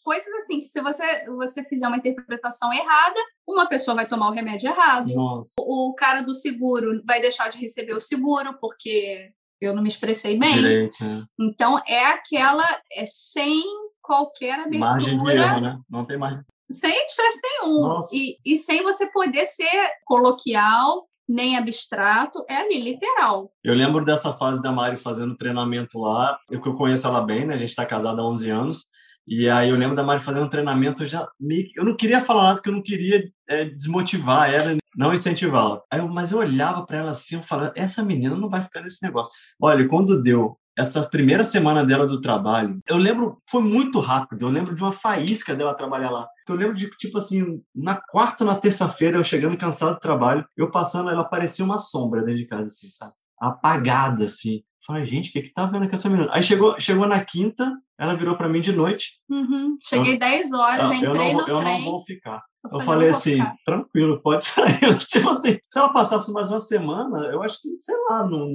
coisas 0.07 0.33
assim 0.35 0.61
que 0.61 0.67
se 0.67 0.81
você, 0.81 1.25
você 1.27 1.65
fizer 1.65 1.89
uma 1.89 1.97
interpretação 1.97 2.73
errada, 2.73 3.19
uma 3.45 3.69
pessoa 3.69 3.97
vai 3.97 4.07
tomar 4.07 4.29
o 4.29 4.33
remédio 4.33 4.71
errado. 4.71 5.13
Nossa. 5.13 5.55
O, 5.59 5.91
o 5.91 5.95
cara 5.95 6.21
do 6.21 6.33
seguro 6.33 7.03
vai 7.05 7.21
deixar 7.21 7.49
de 7.49 7.59
receber 7.59 7.93
o 7.93 8.01
seguro 8.01 8.57
porque 8.61 9.33
eu 9.61 9.75
não 9.75 9.83
me 9.83 9.89
expressei 9.89 10.39
bem. 10.39 10.55
Direito. 10.55 11.03
É. 11.03 11.23
Então 11.39 11.81
é 11.87 12.07
aquela 12.07 12.65
é 12.93 13.05
sem 13.05 13.63
qualquer 14.03 14.61
abertura. 14.61 14.79
Margem 14.79 15.17
de 15.17 15.31
erro, 15.31 15.61
né? 15.61 15.79
Não 15.89 16.05
tem 16.05 16.19
mais. 16.19 16.41
Sem 16.71 17.07
estresse 17.07 17.41
nenhum. 17.43 17.99
E, 18.13 18.37
e 18.45 18.57
sem 18.57 18.83
você 18.83 19.07
poder 19.11 19.47
ser 19.47 19.91
coloquial 20.05 21.07
nem 21.29 21.57
abstrato, 21.57 22.45
é 22.49 22.57
ali, 22.57 22.81
literal. 22.81 23.51
Eu 23.65 23.75
lembro 23.75 24.05
dessa 24.05 24.33
fase 24.33 24.63
da 24.63 24.71
Mari 24.71 24.97
fazendo 24.97 25.37
treinamento 25.37 25.99
lá, 25.99 26.39
eu 26.49 26.61
que 26.61 26.69
eu 26.69 26.75
conheço 26.75 27.07
ela 27.07 27.21
bem, 27.21 27.45
né? 27.45 27.55
A 27.55 27.57
gente 27.57 27.71
está 27.71 27.85
casado 27.85 28.21
há 28.21 28.29
11 28.29 28.51
anos, 28.51 28.87
e 29.27 29.49
aí 29.49 29.71
eu 29.71 29.77
lembro 29.77 29.97
da 29.97 30.05
Mari 30.05 30.21
fazendo 30.23 30.49
treinamento, 30.49 31.03
eu 31.03 31.09
já 31.09 31.27
que, 31.27 31.73
eu 31.77 31.85
não 31.85 31.97
queria 31.97 32.21
falar 32.21 32.45
nada, 32.45 32.55
porque 32.57 32.69
eu 32.69 32.75
não 32.75 32.83
queria 32.83 33.29
é, 33.49 33.65
desmotivar 33.65 34.53
ela, 34.55 34.77
não 34.97 35.13
incentivá-la. 35.13 35.81
Mas 36.13 36.33
eu 36.33 36.39
olhava 36.39 36.85
para 36.87 36.99
ela 36.99 37.11
assim, 37.11 37.37
eu 37.37 37.43
falava, 37.43 37.73
essa 37.77 38.03
menina 38.03 38.35
não 38.35 38.49
vai 38.49 38.63
ficar 38.63 38.81
nesse 38.81 39.03
negócio. 39.03 39.33
Olha, 39.61 39.87
quando 39.87 40.21
deu 40.21 40.59
essa 40.79 41.03
primeira 41.09 41.43
semana 41.43 41.85
dela 41.85 42.07
do 42.07 42.21
trabalho, 42.21 42.81
eu 42.87 42.99
lembro, 42.99 43.41
foi 43.49 43.63
muito 43.63 43.99
rápido, 43.99 44.43
eu 44.43 44.51
lembro 44.51 44.75
de 44.75 44.83
uma 44.83 44.93
faísca 44.93 45.55
dela 45.55 45.75
trabalhar 45.75 46.11
lá. 46.11 46.29
Eu 46.49 46.55
lembro 46.55 46.75
de, 46.75 46.91
tipo 46.99 47.17
assim, 47.19 47.63
na 47.75 47.97
quarta, 47.97 48.45
na 48.45 48.55
terça-feira, 48.55 49.17
eu 49.17 49.25
chegando 49.25 49.57
cansado 49.57 49.95
do 49.95 50.01
trabalho, 50.01 50.47
eu 50.57 50.71
passando, 50.71 51.11
ela 51.11 51.25
parecia 51.25 51.65
uma 51.65 51.79
sombra 51.79 52.21
dentro 52.23 52.41
de 52.41 52.47
casa, 52.47 52.67
assim, 52.67 52.89
sabe? 52.89 53.13
Apagada, 53.41 54.25
assim. 54.25 54.63
Falei, 54.87 55.05
gente, 55.05 55.31
o 55.31 55.33
que 55.33 55.43
que 55.43 55.53
tá 55.53 55.67
vendo 55.67 55.89
com 55.89 55.95
essa 55.95 56.09
menina? 56.09 56.31
Aí 56.33 56.43
chegou, 56.43 56.79
chegou 56.79 57.09
na 57.09 57.25
quinta, 57.25 57.73
ela 57.99 58.15
virou 58.15 58.37
para 58.37 58.49
mim 58.49 58.61
de 58.61 58.73
noite. 58.73 59.15
Uhum. 59.29 59.75
Cheguei 59.83 60.15
eu, 60.15 60.19
10 60.19 60.53
horas, 60.53 60.91
entrei 60.91 61.09
eu 61.09 61.15
não, 61.15 61.33
no 61.33 61.41
eu 61.49 61.59
trem. 61.59 61.85
não 61.85 61.91
vou 61.91 62.01
ficar. 62.01 62.43
Eu, 62.73 62.79
eu 62.79 62.81
falei, 62.81 63.09
assim, 63.09 63.37
ficar. 63.37 63.57
tranquilo, 63.65 64.21
pode 64.23 64.45
sair. 64.45 64.99
tipo 64.99 65.29
assim, 65.29 65.59
se 65.71 65.79
ela 65.79 65.93
passasse 65.93 66.33
mais 66.33 66.51
uma 66.51 66.61
semana, 66.61 67.27
eu 67.27 67.43
acho 67.43 67.61
que, 67.61 67.79
sei 67.79 67.97
lá, 68.09 68.27
o 68.27 68.49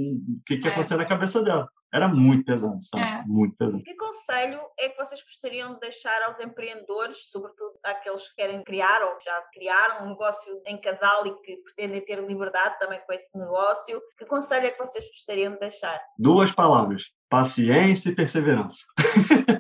que, 0.46 0.58
que 0.58 0.66
ia 0.66 0.72
é. 0.72 0.74
acontecer 0.74 0.98
na 0.98 1.06
cabeça 1.06 1.42
dela. 1.42 1.68
Era 1.94 2.08
muito 2.08 2.46
pesado, 2.46 2.82
sabe? 2.82 3.04
É. 3.04 3.24
Muito 3.28 3.56
pesado. 3.58 3.84
Que 3.84 3.94
conselho 3.96 4.62
é 4.80 4.88
que 4.88 4.98
vocês 4.98 5.22
gostariam 5.22 5.74
de 5.74 5.82
deixar 5.82 6.22
aos 6.24 6.40
empreendedores, 6.40 7.30
sobretudo 7.30 7.78
aqueles 7.84 8.30
que 8.30 8.36
querem 8.36 8.64
criar 8.64 9.04
ou 9.04 9.20
já 9.20 9.42
criaram 9.54 10.06
um 10.06 10.10
negócio 10.12 10.62
em 10.66 10.80
casal 10.80 11.28
e 11.28 11.36
que 11.42 11.58
pretendem 11.58 12.00
ter 12.06 12.26
liberdade 12.26 12.80
também 12.80 13.02
com 13.06 13.12
esse 13.12 13.38
negócio? 13.38 14.02
Que 14.18 14.26
conselho 14.26 14.68
é 14.68 14.72
que 14.72 14.80
vocês 14.80 15.06
gostariam 15.06 15.54
de 15.54 15.60
deixar? 15.60 16.00
Duas 16.18 16.54
palavras: 16.54 17.12
paciência 17.30 18.10
e 18.10 18.16
perseverança. 18.16 18.86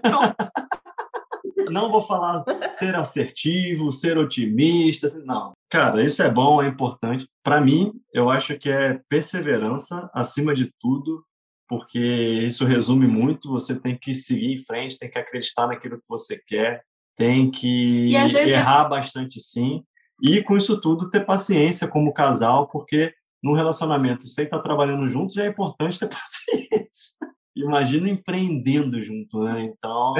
Pronto. 0.01 0.35
não 1.69 1.91
vou 1.91 2.01
falar 2.01 2.43
ser 2.73 2.95
assertivo, 2.95 3.91
ser 3.91 4.17
otimista, 4.17 5.07
não. 5.23 5.53
Cara, 5.69 6.03
isso 6.03 6.21
é 6.21 6.29
bom, 6.29 6.61
é 6.61 6.67
importante. 6.67 7.27
Para 7.43 7.61
mim, 7.61 7.93
eu 8.13 8.29
acho 8.29 8.57
que 8.57 8.69
é 8.69 8.99
perseverança 9.09 10.09
acima 10.13 10.53
de 10.53 10.71
tudo, 10.79 11.23
porque 11.67 11.99
isso 11.99 12.65
resume 12.65 13.07
muito. 13.07 13.49
Você 13.49 13.79
tem 13.79 13.97
que 13.97 14.13
seguir 14.13 14.53
em 14.53 14.57
frente, 14.57 14.97
tem 14.97 15.09
que 15.09 15.19
acreditar 15.19 15.67
naquilo 15.67 15.99
que 15.99 16.09
você 16.09 16.41
quer, 16.45 16.83
tem 17.15 17.49
que 17.49 18.13
errar 18.15 18.85
é... 18.85 18.89
bastante 18.89 19.39
sim. 19.39 19.83
E 20.21 20.43
com 20.43 20.55
isso 20.55 20.79
tudo, 20.79 21.09
ter 21.09 21.25
paciência 21.25 21.87
como 21.87 22.13
casal, 22.13 22.67
porque 22.67 23.13
num 23.41 23.53
relacionamento 23.53 24.25
sem 24.25 24.45
estar 24.45 24.59
trabalhando 24.59 25.07
juntos 25.07 25.37
é 25.37 25.47
importante 25.47 25.97
ter 25.97 26.07
paciência 26.09 27.15
imagina 27.55 28.09
empreendendo 28.09 29.03
junto, 29.03 29.43
né? 29.43 29.63
Então. 29.63 30.13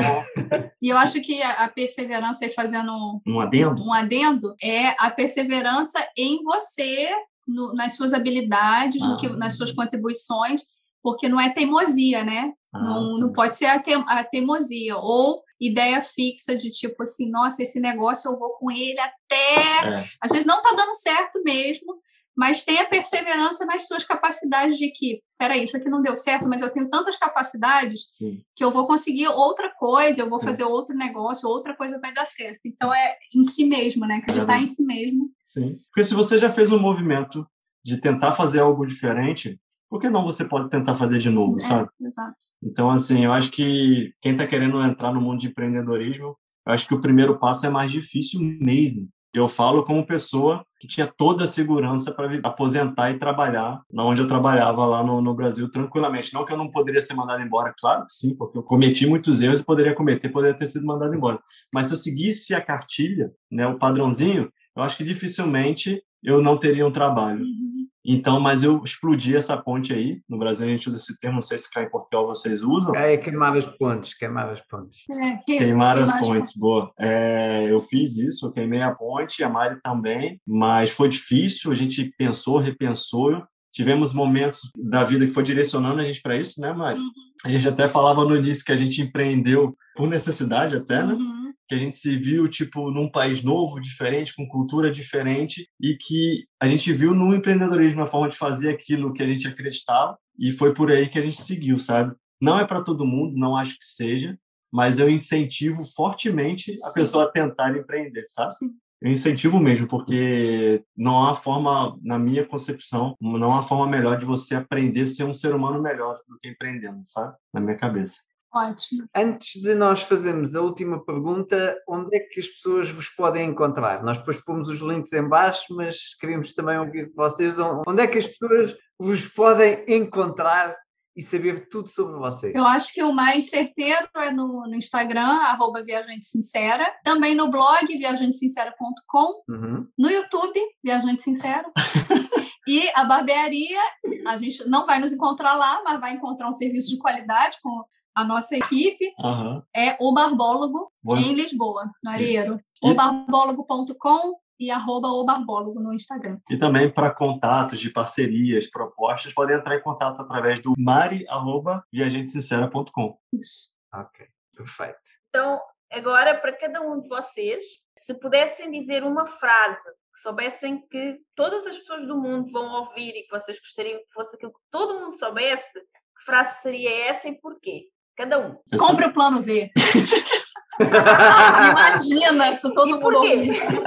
e 0.82 0.90
eu 0.90 0.98
acho 0.98 1.22
que 1.22 1.42
a 1.42 1.68
perseverança, 1.68 2.46
aí 2.46 2.52
fazendo 2.52 2.92
um 3.26 3.40
adendo, 3.40 3.84
um 3.84 3.94
adendo 3.94 4.56
é 4.62 4.90
a 5.00 5.10
perseverança 5.10 6.00
em 6.18 6.42
você, 6.42 7.10
no, 7.48 7.74
nas 7.74 7.96
suas 7.96 8.14
habilidades, 8.14 9.02
ah. 9.02 9.08
no 9.08 9.18
que, 9.18 9.30
nas 9.30 9.56
suas 9.56 9.72
contribuições, 9.72 10.62
porque 11.02 11.28
não 11.28 11.40
é 11.40 11.50
teimosia, 11.50 12.24
né? 12.24 12.54
Ah, 12.74 12.80
não, 12.80 13.18
não 13.18 13.34
pode 13.34 13.56
ser 13.56 13.66
a, 13.66 13.82
te, 13.82 13.92
a 13.94 14.24
teimosia. 14.24 14.98
Ou 14.98 15.42
ideia 15.60 16.02
fixa 16.02 16.56
de 16.56 16.70
tipo 16.72 17.04
assim, 17.04 17.30
nossa, 17.30 17.62
esse 17.62 17.80
negócio 17.80 18.32
eu 18.32 18.38
vou 18.38 18.52
com 18.52 18.72
ele 18.72 19.00
até. 19.00 20.00
É. 20.00 20.06
Às 20.22 20.32
vezes 20.32 20.46
não 20.46 20.62
tá 20.62 20.74
dando 20.76 20.96
certo 20.96 21.42
mesmo, 21.44 21.96
mas 22.42 22.64
tenha 22.64 22.90
perseverança 22.90 23.68
nas 23.68 23.86
suas 23.86 24.04
capacidades 24.04 24.76
de 24.76 24.90
que, 24.90 25.22
peraí, 25.38 25.64
isso 25.64 25.78
aqui 25.78 25.88
não 25.88 26.02
deu 26.02 26.18
certo, 26.18 26.50
mas 26.50 26.64
eu 26.64 26.72
tenho 26.72 26.90
tantas 26.90 27.16
capacidades 27.16 28.08
Sim. 28.10 28.42
que 28.56 28.64
eu 28.64 28.72
vou 28.72 28.88
conseguir 28.88 29.28
outra 29.28 29.70
coisa, 29.70 30.22
eu 30.22 30.28
vou 30.28 30.40
Sim. 30.40 30.46
fazer 30.46 30.64
outro 30.64 30.98
negócio, 30.98 31.48
outra 31.48 31.76
coisa 31.76 32.00
vai 32.00 32.12
dar 32.12 32.26
certo. 32.26 32.62
Então 32.66 32.92
é 32.92 33.16
em 33.36 33.44
si 33.44 33.64
mesmo, 33.64 34.08
né? 34.08 34.16
Acreditar 34.16 34.58
é. 34.58 34.62
em 34.64 34.66
si 34.66 34.84
mesmo. 34.84 35.30
Sim. 35.40 35.78
Porque 35.94 36.04
se 36.04 36.16
você 36.16 36.40
já 36.40 36.50
fez 36.50 36.72
um 36.72 36.80
movimento 36.80 37.46
de 37.86 38.02
tentar 38.02 38.34
fazer 38.34 38.62
algo 38.62 38.88
diferente, 38.88 39.62
por 39.88 40.02
que 40.02 40.10
não 40.10 40.24
você 40.24 40.44
pode 40.44 40.68
tentar 40.72 40.96
fazer 40.96 41.20
de 41.20 41.30
novo, 41.30 41.58
é, 41.58 41.60
sabe? 41.60 41.90
Exato. 42.02 42.38
Então, 42.64 42.90
assim, 42.90 43.24
eu 43.24 43.32
acho 43.32 43.52
que 43.52 44.16
quem 44.20 44.32
está 44.32 44.48
querendo 44.48 44.82
entrar 44.82 45.14
no 45.14 45.22
mundo 45.22 45.42
de 45.42 45.50
empreendedorismo, 45.50 46.36
eu 46.66 46.74
acho 46.74 46.88
que 46.88 46.96
o 46.96 47.02
primeiro 47.02 47.38
passo 47.38 47.68
é 47.68 47.70
mais 47.70 47.92
difícil 47.92 48.42
mesmo. 48.42 49.08
Eu 49.34 49.48
falo 49.48 49.84
como 49.84 50.06
pessoa 50.06 50.66
que 50.80 50.88
tinha 50.88 51.08
toda 51.08 51.46
a 51.46 51.48
segurança 51.48 52.12
para 52.12 52.28
aposentar 52.44 53.12
e 53.12 53.18
trabalhar 53.18 53.82
na 53.92 54.04
onde 54.04 54.22
eu 54.22 54.28
trabalhava 54.28 54.86
lá 54.86 55.04
no, 55.04 55.22
no, 55.22 55.34
Brasil 55.34 55.72
tranquilamente. 55.72 56.34
Não 56.34 56.44
que 56.44 56.52
eu 56.52 56.58
não 56.58 56.70
poderia 56.70 57.02
ser 57.02 57.14
mandado 57.14 57.42
embora, 57.42 57.74
claro 57.80 58.06
que 58.06 58.12
sim, 58.14 58.36
porque 58.36 58.58
eu 58.58 58.64
cometi 58.64 59.08
muitos 59.08 59.42
erros 59.42 59.62
e 59.62 59.66
poderia 59.66 59.96
cometer, 59.96 60.28
poderia 60.30 60.56
ter 60.56 60.68
sido 60.68 60.86
mandado 60.86 61.16
embora. 61.16 61.40
Mas 61.74 61.88
se 61.88 61.94
eu 61.94 61.98
seguisse 61.98 62.54
a 62.54 62.60
cartilha, 62.60 63.32
né, 63.50 63.66
o 63.68 63.78
padrãozinho, 63.78 64.52
eu 64.76 64.84
acho 64.84 64.98
que 64.98 65.04
dificilmente 65.04 66.02
eu 66.24 66.42
não 66.42 66.58
teria 66.58 66.86
um 66.86 66.92
trabalho. 66.92 67.42
Uhum. 67.42 67.71
Então, 68.06 68.40
mas 68.40 68.64
eu 68.64 68.82
explodi 68.84 69.36
essa 69.36 69.56
ponte 69.56 69.94
aí. 69.94 70.22
No 70.28 70.38
Brasil 70.38 70.68
a 70.68 70.72
gente 70.72 70.90
usa 70.90 70.98
esse 70.98 71.18
termo, 71.20 71.36
não 71.36 71.42
sei 71.42 71.58
se 71.58 71.70
cá 71.70 71.84
em 71.84 71.90
Portugal 71.90 72.26
vocês 72.26 72.64
usam. 72.64 72.96
É 72.96 73.16
queimar 73.18 73.56
as 73.56 73.66
pontes, 73.66 74.14
queimar 74.14 74.50
as 74.50 74.62
pontes. 74.62 75.04
É, 75.10 75.38
que, 75.46 75.58
queimar, 75.60 75.98
as 75.98 76.12
pontes, 76.20 76.56
boa. 76.56 76.92
É, 77.00 77.68
eu 77.70 77.80
fiz 77.80 78.18
isso, 78.18 78.48
eu 78.48 78.52
queimei 78.52 78.82
a 78.82 78.92
ponte, 78.92 79.44
a 79.44 79.50
Mari 79.50 79.80
também, 79.84 80.42
mas 80.46 80.90
foi 80.92 81.10
difícil, 81.10 81.72
a 81.72 81.76
gente 81.76 82.12
pensou, 82.18 82.58
repensou. 82.58 83.44
Tivemos 83.74 84.14
momentos 84.14 84.70
da 84.76 85.02
vida 85.02 85.26
que 85.26 85.32
foi 85.32 85.44
direcionando 85.44 86.02
a 86.02 86.04
gente 86.04 86.22
para 86.22 86.36
isso, 86.36 86.60
né, 86.60 86.74
Mari? 86.74 87.00
Uhum. 87.00 87.10
A 87.46 87.50
gente 87.50 87.68
até 87.70 87.88
falava 87.88 88.26
no 88.26 88.36
início 88.36 88.66
que 88.66 88.72
a 88.72 88.78
gente 88.78 89.02
empreendeu 89.02 89.76
por 89.96 90.10
necessidade 90.10 90.76
até, 90.76 91.02
né? 91.02 91.14
Uhum 91.14 91.41
que 91.72 91.76
a 91.76 91.78
gente 91.78 91.96
se 91.96 92.18
viu 92.18 92.50
tipo 92.50 92.92
num 92.92 93.10
país 93.10 93.42
novo, 93.42 93.80
diferente, 93.80 94.36
com 94.36 94.46
cultura 94.46 94.92
diferente 94.92 95.70
e 95.80 95.96
que 95.96 96.44
a 96.60 96.68
gente 96.68 96.92
viu 96.92 97.16
no 97.16 97.34
empreendedorismo 97.34 98.02
a 98.02 98.06
forma 98.06 98.28
de 98.28 98.38
fazer 98.38 98.72
aquilo 98.72 99.14
que 99.14 99.24
a 99.24 99.26
gente 99.26 99.48
acreditava 99.48 100.18
e 100.38 100.52
foi 100.52 100.74
por 100.74 100.92
aí 100.92 101.08
que 101.08 101.18
a 101.18 101.22
gente 101.22 101.42
seguiu, 101.42 101.78
sabe? 101.78 102.14
Não 102.42 102.60
é 102.60 102.66
para 102.66 102.82
todo 102.82 103.06
mundo, 103.06 103.38
não 103.38 103.56
acho 103.56 103.76
que 103.80 103.86
seja, 103.86 104.38
mas 104.70 105.00
eu 105.00 105.10
incentivo 105.10 105.86
fortemente 105.86 106.76
a 106.84 106.90
Sim. 106.90 106.94
pessoa 106.94 107.24
a 107.24 107.32
tentar 107.32 107.74
empreender, 107.78 108.26
sabe? 108.28 108.54
Sim. 108.54 108.72
Eu 109.02 109.10
incentivo 109.10 109.58
mesmo, 109.58 109.88
porque 109.88 110.84
não 110.96 111.24
há 111.24 111.34
forma, 111.34 111.98
na 112.04 112.20
minha 112.20 112.46
concepção, 112.46 113.16
não 113.22 113.54
há 113.54 113.62
forma 113.62 113.88
melhor 113.88 114.20
de 114.20 114.26
você 114.26 114.56
aprender 114.56 115.02
a 115.02 115.06
ser 115.06 115.24
um 115.24 115.34
ser 115.34 115.56
humano 115.56 115.82
melhor 115.82 116.20
do 116.28 116.38
que 116.38 116.50
empreendendo, 116.50 117.00
sabe? 117.04 117.34
Na 117.54 117.62
minha 117.62 117.78
cabeça. 117.78 118.18
Ótimo. 118.54 119.08
Antes 119.16 119.62
de 119.62 119.74
nós 119.74 120.04
fazermos 120.04 120.56
a 120.56 120.62
última 120.62 121.04
pergunta, 121.04 121.78
onde 121.88 122.16
é 122.16 122.20
que 122.20 122.40
as 122.40 122.48
pessoas 122.48 122.92
vos 122.92 123.08
podem 123.08 123.50
encontrar? 123.50 124.04
Nós 124.04 124.18
depois 124.18 124.44
pomos 124.44 124.68
os 124.68 124.80
links 124.82 125.14
em 125.14 125.28
baixo, 125.28 125.74
mas 125.74 126.16
queríamos 126.20 126.54
também 126.54 126.78
ouvir 126.78 127.08
de 127.08 127.16
vocês 127.16 127.58
onde 127.60 128.02
é 128.02 128.08
que 128.08 128.18
as 128.18 128.28
pessoas 128.28 128.76
vos 129.00 129.26
podem 129.26 129.86
encontrar 129.88 130.76
e 131.16 131.22
saber 131.22 131.68
tudo 131.70 131.90
sobre 131.90 132.16
vocês? 132.18 132.56
Eu 132.56 132.66
acho 132.66 132.94
que 132.94 133.04
o 133.04 133.14
mais 133.14 133.50
certeiro 133.50 134.08
é 134.18 134.32
no, 134.32 134.68
no 134.68 134.76
Instagram, 134.76 135.28
arroba 135.28 135.84
Viajante 135.84 136.26
Sincera, 136.26 136.86
também 137.04 137.36
no 137.36 137.50
blog 137.50 137.86
viajantesincera.com, 137.88 139.44
uhum. 139.50 139.88
no 139.98 140.10
YouTube, 140.10 140.60
Viajante 140.84 141.24
Sincero, 141.24 141.72
e 142.68 142.90
a 142.96 143.04
barbearia, 143.04 143.82
a 144.28 144.38
gente 144.38 144.68
não 144.68 144.86
vai 144.86 145.00
nos 145.00 145.12
encontrar 145.12 145.54
lá, 145.54 145.82
mas 145.84 146.00
vai 146.00 146.14
encontrar 146.14 146.50
um 146.50 146.54
serviço 146.54 146.90
de 146.90 146.98
qualidade 146.98 147.58
com 147.62 147.84
a 148.16 148.24
nossa 148.24 148.56
equipe 148.56 149.14
uhum. 149.20 149.62
é 149.76 149.98
o 150.00 150.14
Barbólogo 150.14 150.90
em 151.16 151.34
Lisboa, 151.34 151.92
no 152.04 152.12
Areiro. 152.12 152.58
Obarbólogo.com 152.84 154.40
e 154.60 154.72
arroba 154.72 155.10
o 155.10 155.26
Barbólogo 155.26 155.80
no 155.80 155.94
Instagram. 155.94 156.40
E 156.50 156.58
também 156.58 156.92
para 156.92 157.12
contatos 157.12 157.80
de 157.80 157.90
parcerias, 157.90 158.70
propostas, 158.70 159.34
podem 159.34 159.56
entrar 159.56 159.76
em 159.76 159.82
contato 159.82 160.22
através 160.22 160.62
do 160.62 160.74
mari.viajantesincera.com. 160.78 163.18
Isso. 163.34 163.72
Ok, 163.94 164.28
perfeito. 164.56 165.00
Então, 165.30 165.60
agora, 165.92 166.38
para 166.38 166.56
cada 166.58 166.82
um 166.82 167.02
de 167.02 167.10
vocês, 167.10 167.64
se 167.98 168.14
pudessem 168.20 168.70
dizer 168.72 169.04
uma 169.04 169.26
frase 169.26 169.90
soubessem 170.22 170.88
que 170.88 171.20
todas 171.36 171.66
as 171.66 171.78
pessoas 171.80 172.06
do 172.06 172.16
mundo 172.16 172.52
vão 172.52 172.82
ouvir 172.82 173.16
e 173.16 173.24
que 173.24 173.32
vocês 173.32 173.60
gostariam 173.60 174.00
que 174.00 174.14
fosse 174.14 174.36
aquilo 174.36 174.54
que 174.54 174.60
todo 174.70 175.00
mundo 175.00 175.18
soubesse, 175.18 175.80
que 175.80 176.26
frase 176.26 176.62
seria 176.62 177.08
essa 177.08 177.28
e 177.28 177.40
porquê? 177.40 177.90
Cada 178.22 178.38
um. 178.38 178.56
Compre 178.78 179.08
o 179.08 179.14
plano 179.14 179.42
V. 179.42 179.72
Imagina 180.80 182.54
se 182.54 182.72
todo 182.72 183.00
mundo 183.00 183.18
ouvisse. 183.18 183.78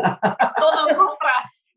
Todo 0.59 0.81
mundo 0.81 0.97
comprasse. 0.97 1.75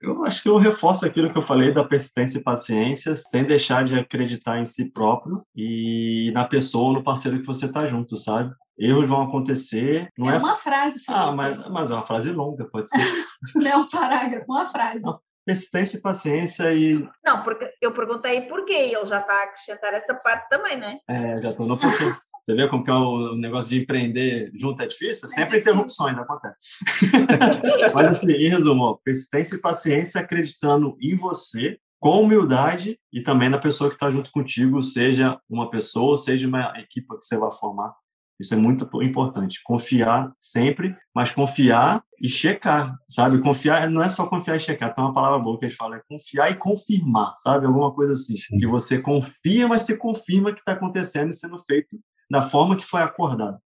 Eu 0.00 0.24
acho 0.24 0.40
que 0.40 0.48
eu 0.48 0.56
reforço 0.56 1.04
aquilo 1.04 1.32
que 1.32 1.36
eu 1.36 1.42
falei 1.42 1.74
da 1.74 1.82
persistência 1.82 2.38
e 2.38 2.42
paciência, 2.44 3.12
sem 3.16 3.42
deixar 3.42 3.84
de 3.84 3.98
acreditar 3.98 4.60
em 4.60 4.64
si 4.64 4.88
próprio 4.88 5.42
e 5.52 6.30
na 6.32 6.44
pessoa 6.44 6.84
ou 6.84 6.92
no 6.92 7.02
parceiro 7.02 7.40
que 7.40 7.46
você 7.46 7.66
está 7.66 7.88
junto, 7.88 8.16
sabe? 8.16 8.54
Erros 8.78 9.08
vão 9.08 9.22
acontecer. 9.22 10.08
Não 10.16 10.30
é, 10.30 10.36
é 10.36 10.38
uma 10.38 10.54
frase. 10.54 11.04
Felipe. 11.04 11.12
Ah, 11.12 11.32
mas, 11.32 11.70
mas 11.70 11.90
é 11.90 11.94
uma 11.94 12.02
frase 12.02 12.30
longa, 12.30 12.68
pode 12.70 12.88
ser. 12.88 12.98
não 13.56 13.66
é 13.68 13.76
um 13.76 13.88
parágrafo, 13.88 14.44
uma 14.48 14.70
frase. 14.70 15.02
Não, 15.02 15.18
persistência 15.44 15.98
e 15.98 16.00
paciência 16.00 16.72
e. 16.72 17.06
Não, 17.24 17.42
porque 17.42 17.70
eu 17.80 17.92
perguntei 17.92 18.42
porquê 18.42 18.72
e 18.72 18.94
ele 18.94 19.06
já 19.06 19.20
está 19.20 19.32
a 19.32 19.44
acrescentar 19.44 19.94
essa 19.94 20.14
parte 20.14 20.48
também, 20.48 20.78
né? 20.78 20.98
É, 21.08 21.40
já 21.40 21.50
estou 21.50 21.66
no 21.66 21.78
porquê. 21.78 22.04
Você 22.44 22.54
vê 22.54 22.68
como 22.68 22.84
que 22.84 22.90
é 22.90 22.94
o 22.94 23.34
negócio 23.36 23.70
de 23.70 23.80
empreender 23.80 24.50
junto 24.54 24.82
é 24.82 24.86
difícil? 24.86 25.24
É 25.24 25.28
Sempre 25.28 25.44
difícil. 25.44 25.72
interrupções 25.72 26.18
acontece. 26.18 26.60
Mas 27.94 28.06
assim, 28.18 28.32
em 28.32 28.50
resumo, 28.50 28.82
ó, 28.84 28.98
persistência 29.02 29.56
e 29.56 29.60
paciência 29.60 30.20
acreditando 30.20 30.94
em 31.00 31.14
você, 31.14 31.78
com 31.98 32.20
humildade 32.20 32.98
e 33.10 33.22
também 33.22 33.48
na 33.48 33.56
pessoa 33.56 33.88
que 33.88 33.96
está 33.96 34.10
junto 34.10 34.30
contigo, 34.30 34.82
seja 34.82 35.40
uma 35.48 35.70
pessoa, 35.70 36.18
seja 36.18 36.46
uma 36.46 36.78
equipe 36.78 37.08
que 37.18 37.24
você 37.24 37.38
vai 37.38 37.50
formar. 37.50 37.94
Isso 38.40 38.54
é 38.54 38.56
muito 38.56 38.88
importante. 39.02 39.60
Confiar 39.64 40.32
sempre, 40.38 40.96
mas 41.14 41.30
confiar 41.30 42.02
e 42.20 42.28
checar, 42.28 42.96
sabe? 43.08 43.40
Confiar 43.40 43.88
não 43.88 44.02
é 44.02 44.08
só 44.08 44.26
confiar 44.26 44.56
e 44.56 44.60
checar, 44.60 44.94
tem 44.94 45.04
uma 45.04 45.12
palavra 45.12 45.38
boa 45.38 45.58
que 45.58 45.66
eles 45.66 45.76
falam, 45.76 45.96
é 45.96 46.02
confiar 46.08 46.50
e 46.50 46.56
confirmar, 46.56 47.32
sabe? 47.36 47.66
Alguma 47.66 47.92
coisa 47.92 48.12
assim. 48.12 48.36
Sim. 48.36 48.58
Que 48.58 48.66
você 48.66 49.00
confia, 49.00 49.68
mas 49.68 49.82
você 49.82 49.96
confirma 49.96 50.52
que 50.52 50.60
está 50.60 50.72
acontecendo 50.72 51.30
e 51.30 51.34
sendo 51.34 51.58
feito 51.58 51.96
da 52.30 52.42
forma 52.42 52.76
que 52.76 52.84
foi 52.84 53.02
acordado. 53.02 53.58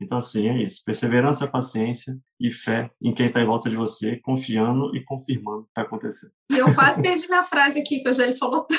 Então, 0.00 0.18
assim, 0.18 0.48
é 0.48 0.62
isso. 0.62 0.82
Perseverança, 0.84 1.46
paciência 1.46 2.16
e 2.40 2.50
fé 2.50 2.90
em 3.02 3.12
quem 3.12 3.26
está 3.26 3.40
em 3.40 3.44
volta 3.44 3.68
de 3.68 3.76
você, 3.76 4.16
confiando 4.16 4.96
e 4.96 5.04
confirmando 5.04 5.60
o 5.60 5.64
que 5.64 5.70
está 5.70 5.82
acontecendo. 5.82 6.32
E 6.50 6.56
eu 6.56 6.74
quase 6.74 7.02
perdi 7.02 7.28
minha 7.28 7.44
frase 7.44 7.78
aqui, 7.78 8.00
que 8.00 8.08
eu 8.08 8.12
já 8.14 8.26
lhe 8.26 8.34
falou. 8.34 8.66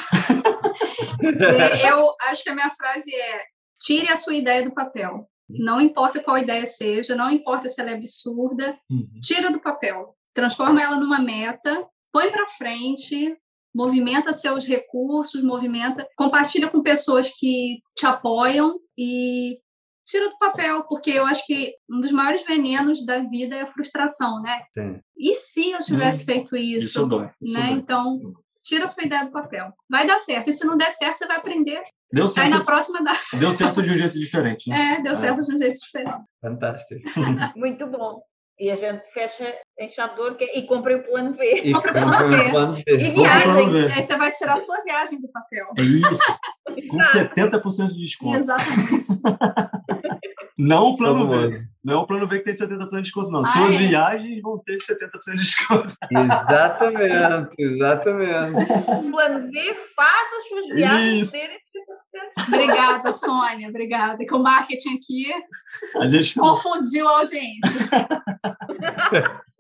Eu 1.22 2.16
acho 2.22 2.44
que 2.44 2.50
a 2.50 2.56
minha 2.56 2.70
frase 2.72 3.14
é: 3.14 3.44
tire 3.80 4.10
a 4.10 4.16
sua 4.16 4.34
ideia 4.34 4.64
do 4.64 4.74
papel. 4.74 5.30
Não 5.60 5.82
importa 5.82 6.22
qual 6.22 6.38
ideia 6.38 6.66
seja, 6.66 7.16
não 7.16 7.30
importa 7.30 7.68
se 7.68 7.80
ela 7.80 7.92
é 7.92 7.96
absurda, 7.96 8.78
uhum. 8.90 9.08
tira 9.22 9.52
do 9.52 9.60
papel. 9.60 10.16
Transforma 10.34 10.82
ela 10.82 10.98
numa 10.98 11.20
meta, 11.20 11.88
põe 12.12 12.32
para 12.32 12.48
frente, 12.48 13.38
movimenta 13.74 14.34
seus 14.34 14.66
recursos, 14.66 15.44
movimenta, 15.44 16.08
compartilha 16.16 16.70
com 16.70 16.82
pessoas 16.82 17.32
que 17.32 17.80
te 17.96 18.06
apoiam 18.06 18.80
e 18.98 19.60
tira 20.06 20.30
do 20.30 20.38
papel, 20.38 20.84
porque 20.84 21.12
eu 21.12 21.26
acho 21.26 21.46
que 21.46 21.74
um 21.90 22.02
dos 22.02 22.12
maiores 22.12 22.44
venenos 22.46 23.06
da 23.06 23.20
vida 23.20 23.56
é 23.56 23.62
a 23.62 23.68
frustração, 23.68 24.42
né? 24.42 24.64
Sim. 24.74 25.00
E 25.18 25.34
se 25.34 25.72
eu 25.72 25.80
tivesse 25.80 26.24
hum, 26.24 26.26
feito 26.26 26.56
isso, 26.56 26.88
isso 26.88 27.06
dói, 27.06 27.30
isso 27.42 27.58
né? 27.58 27.68
Dói. 27.68 27.78
Então, 27.78 28.34
tira 28.62 28.86
a 28.86 28.88
sua 28.88 29.04
ideia 29.04 29.26
do 29.26 29.32
papel. 29.32 29.72
Vai 29.90 30.06
dar 30.06 30.18
certo. 30.18 30.50
E 30.50 30.54
se 30.54 30.66
não 30.66 30.78
der 30.78 30.92
certo, 30.92 31.20
você 31.20 31.28
vai 31.28 31.38
aprender. 31.38 31.82
Deu 32.14 32.28
certo. 32.28 32.46
Aí 32.46 32.60
na 32.60 32.66
próxima 32.66 33.04
dá. 33.04 33.14
Deu 33.40 33.52
certo 33.52 33.82
de 33.82 33.92
um 33.92 33.98
jeito 33.98 34.20
diferente, 34.20 34.70
né? 34.70 34.98
É, 35.00 35.02
deu 35.02 35.16
certo 35.16 35.46
de 35.46 35.56
um 35.56 35.60
jeito 35.60 35.80
diferente. 35.80 36.14
Fantástico. 36.42 37.02
Muito 37.56 37.88
bom. 37.88 38.22
E 38.60 38.70
a 38.70 38.76
gente 38.76 39.04
fecha 39.12 39.56
em 39.80 39.90
chave 39.90 40.14
de 40.38 40.46
e 40.56 40.68
compra 40.68 40.96
o 40.96 41.04
plano 41.04 41.34
V. 41.34 41.62
E 41.64 41.74
compra 41.74 41.90
o 41.90 41.94
plano 41.94 42.30
V. 42.30 42.52
Plano 42.52 42.74
V. 42.76 42.84
E 42.88 42.98
viagem. 42.98 43.92
Aí 43.92 44.04
você 44.04 44.18
vai 44.18 44.32
tirar 44.32 44.54
a 44.54 44.58
sua 44.58 44.84
viagem 44.84 45.20
do 45.20 45.28
papel. 45.30 45.66
É 45.80 45.82
isso. 45.82 46.38
Com 46.90 46.98
70% 46.98 47.88
de 47.88 48.00
desconto. 48.00 48.38
Exatamente. 48.38 49.08
Não 50.62 50.90
o 50.90 50.98
plano 50.98 51.28
V. 51.28 51.66
Não 51.84 51.94
é 51.96 51.98
o 51.98 52.06
plano 52.06 52.28
V 52.28 52.38
que 52.38 52.46
tem 52.46 52.54
70% 52.54 52.90
de 52.90 53.02
desconto, 53.02 53.32
não. 53.32 53.40
Ah, 53.40 53.46
Suas 53.46 53.74
é? 53.74 53.78
viagens 53.80 54.42
vão 54.44 54.60
ter 54.60 54.78
70% 54.78 55.32
de 55.32 55.38
desconto. 55.38 55.94
Exatamente, 56.12 57.56
exatamente. 57.58 58.64
O 58.88 59.10
plano 59.10 59.52
V 59.52 59.74
faz 59.96 60.30
as 60.38 60.48
suas 60.48 60.76
viagens 60.76 61.32
terem 61.32 61.58
Obrigada, 62.48 63.14
Sônia. 63.14 63.70
Obrigada. 63.70 64.26
Que 64.26 64.34
o 64.34 64.40
marketing 64.40 64.96
aqui 64.96 65.34
a 65.98 66.08
gente 66.08 66.40
confundiu 66.40 67.08
a 67.08 67.20
audiência. 67.20 67.72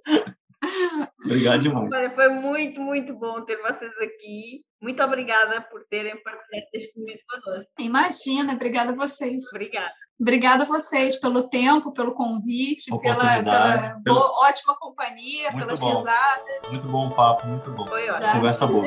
Obrigado 1.25 1.61
demais. 1.61 1.89
Olha, 1.91 2.09
foi 2.11 2.29
muito, 2.29 2.81
muito 2.81 3.13
bom 3.13 3.41
ter 3.41 3.57
vocês 3.57 3.91
aqui. 4.01 4.63
Muito 4.81 5.01
obrigada 5.03 5.61
por 5.61 5.83
terem 5.89 6.21
partilhado 6.23 6.67
este 6.73 6.99
momento 6.99 7.21
conosco. 7.29 7.71
Imagina, 7.79 8.53
obrigada 8.53 8.91
a 8.91 8.95
vocês. 8.95 9.43
Obrigada. 9.51 9.93
Obrigada 10.19 10.63
a 10.63 10.67
vocês 10.67 11.15
pelo 11.19 11.49
tempo, 11.49 11.91
pelo 11.93 12.13
convite, 12.13 12.91
pela, 12.99 13.15
pela 13.15 13.99
pelo... 14.03 14.15
boa, 14.15 14.47
ótima 14.47 14.75
companhia, 14.77 15.51
muito 15.51 15.65
pelas 15.65 15.79
bom. 15.79 15.95
risadas. 15.95 16.71
Muito 16.71 16.87
bom 16.87 17.07
o 17.07 17.15
papo, 17.15 17.47
muito 17.47 17.71
bom. 17.71 17.87
Foi 17.87 18.07
ótimo. 18.07 18.31
Conversa 18.31 18.67
boa. 18.67 18.85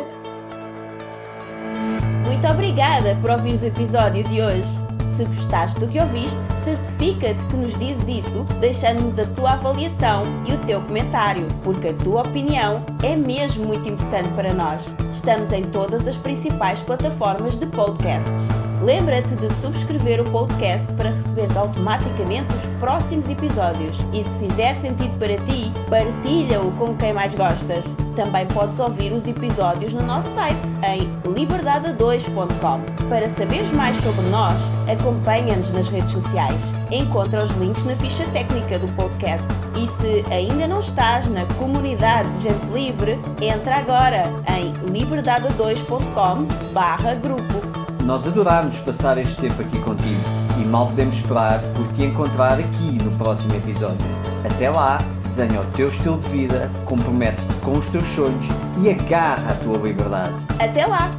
Muito 2.24 2.46
obrigada 2.48 3.14
por 3.16 3.30
ouvir 3.30 3.60
o 3.60 3.66
episódio 3.66 4.24
de 4.24 4.40
hoje. 4.40 4.93
Se 5.14 5.24
gostaste 5.26 5.78
do 5.78 5.86
que 5.86 6.00
ouviste, 6.00 6.40
certifica-te 6.64 7.46
que 7.46 7.56
nos 7.56 7.76
dizes 7.76 8.24
isso 8.24 8.44
deixando-nos 8.58 9.16
a 9.16 9.24
tua 9.26 9.52
avaliação 9.52 10.24
e 10.44 10.52
o 10.52 10.58
teu 10.66 10.80
comentário, 10.80 11.46
porque 11.62 11.88
a 11.88 11.94
tua 11.94 12.22
opinião 12.22 12.84
é 13.00 13.14
mesmo 13.14 13.64
muito 13.64 13.88
importante 13.88 14.28
para 14.30 14.52
nós. 14.52 14.84
Estamos 15.12 15.52
em 15.52 15.62
todas 15.70 16.08
as 16.08 16.16
principais 16.16 16.82
plataformas 16.82 17.56
de 17.56 17.66
podcasts. 17.66 18.44
Lembra-te 18.82 19.34
de 19.36 19.50
subscrever 19.62 20.20
o 20.20 20.30
podcast 20.30 20.92
para 20.92 21.10
receberes 21.10 21.56
automaticamente 21.56 22.54
os 22.54 22.66
próximos 22.78 23.28
episódios. 23.30 23.96
E 24.12 24.22
se 24.22 24.36
fizer 24.38 24.74
sentido 24.74 25.18
para 25.18 25.38
ti, 25.38 25.72
partilha-o 25.88 26.70
com 26.72 26.94
quem 26.96 27.14
mais 27.14 27.34
gostas. 27.34 27.82
Também 28.14 28.46
podes 28.48 28.78
ouvir 28.78 29.12
os 29.12 29.26
episódios 29.26 29.94
no 29.94 30.02
nosso 30.02 30.28
site 30.34 30.60
em 30.86 31.08
liberdade2.com. 31.32 33.08
Para 33.08 33.28
saberes 33.30 33.72
mais 33.72 33.96
sobre 33.96 34.28
nós, 34.28 34.54
acompanha-nos 34.90 35.70
nas 35.72 35.88
redes 35.88 36.10
sociais. 36.10 36.60
Encontra 36.90 37.42
os 37.42 37.50
links 37.52 37.82
na 37.84 37.96
ficha 37.96 38.26
técnica 38.32 38.78
do 38.78 38.86
podcast. 38.94 39.48
E 39.76 39.88
se 39.88 40.22
ainda 40.32 40.68
não 40.68 40.80
estás 40.80 41.26
na 41.30 41.46
comunidade 41.54 42.28
de 42.30 42.42
gente 42.42 42.66
livre, 42.72 43.18
entra 43.40 43.76
agora 43.76 44.24
em 44.48 44.74
liberdade2.com/grupo. 44.90 47.64
Nós 48.04 48.26
adorámos 48.26 48.76
passar 48.78 49.16
este 49.18 49.40
tempo 49.40 49.62
aqui 49.62 49.78
contigo 49.80 50.20
e 50.60 50.64
mal 50.64 50.88
podemos 50.88 51.14
esperar 51.16 51.60
por 51.74 51.86
te 51.94 52.02
encontrar 52.04 52.58
aqui 52.58 52.98
no 53.02 53.10
próximo 53.12 53.54
episódio. 53.54 54.04
Até 54.44 54.68
lá! 54.68 54.98
desenha 55.34 55.60
o 55.60 55.64
teu 55.72 55.88
estilo 55.88 56.20
de 56.20 56.28
vida, 56.28 56.70
compromete-te 56.84 57.54
com 57.56 57.72
os 57.72 57.88
teus 57.88 58.06
sonhos 58.10 58.46
e 58.80 58.90
agarra 58.90 59.50
a 59.50 59.54
tua 59.54 59.78
liberdade. 59.78 60.34
Até 60.60 60.86
lá! 60.86 61.10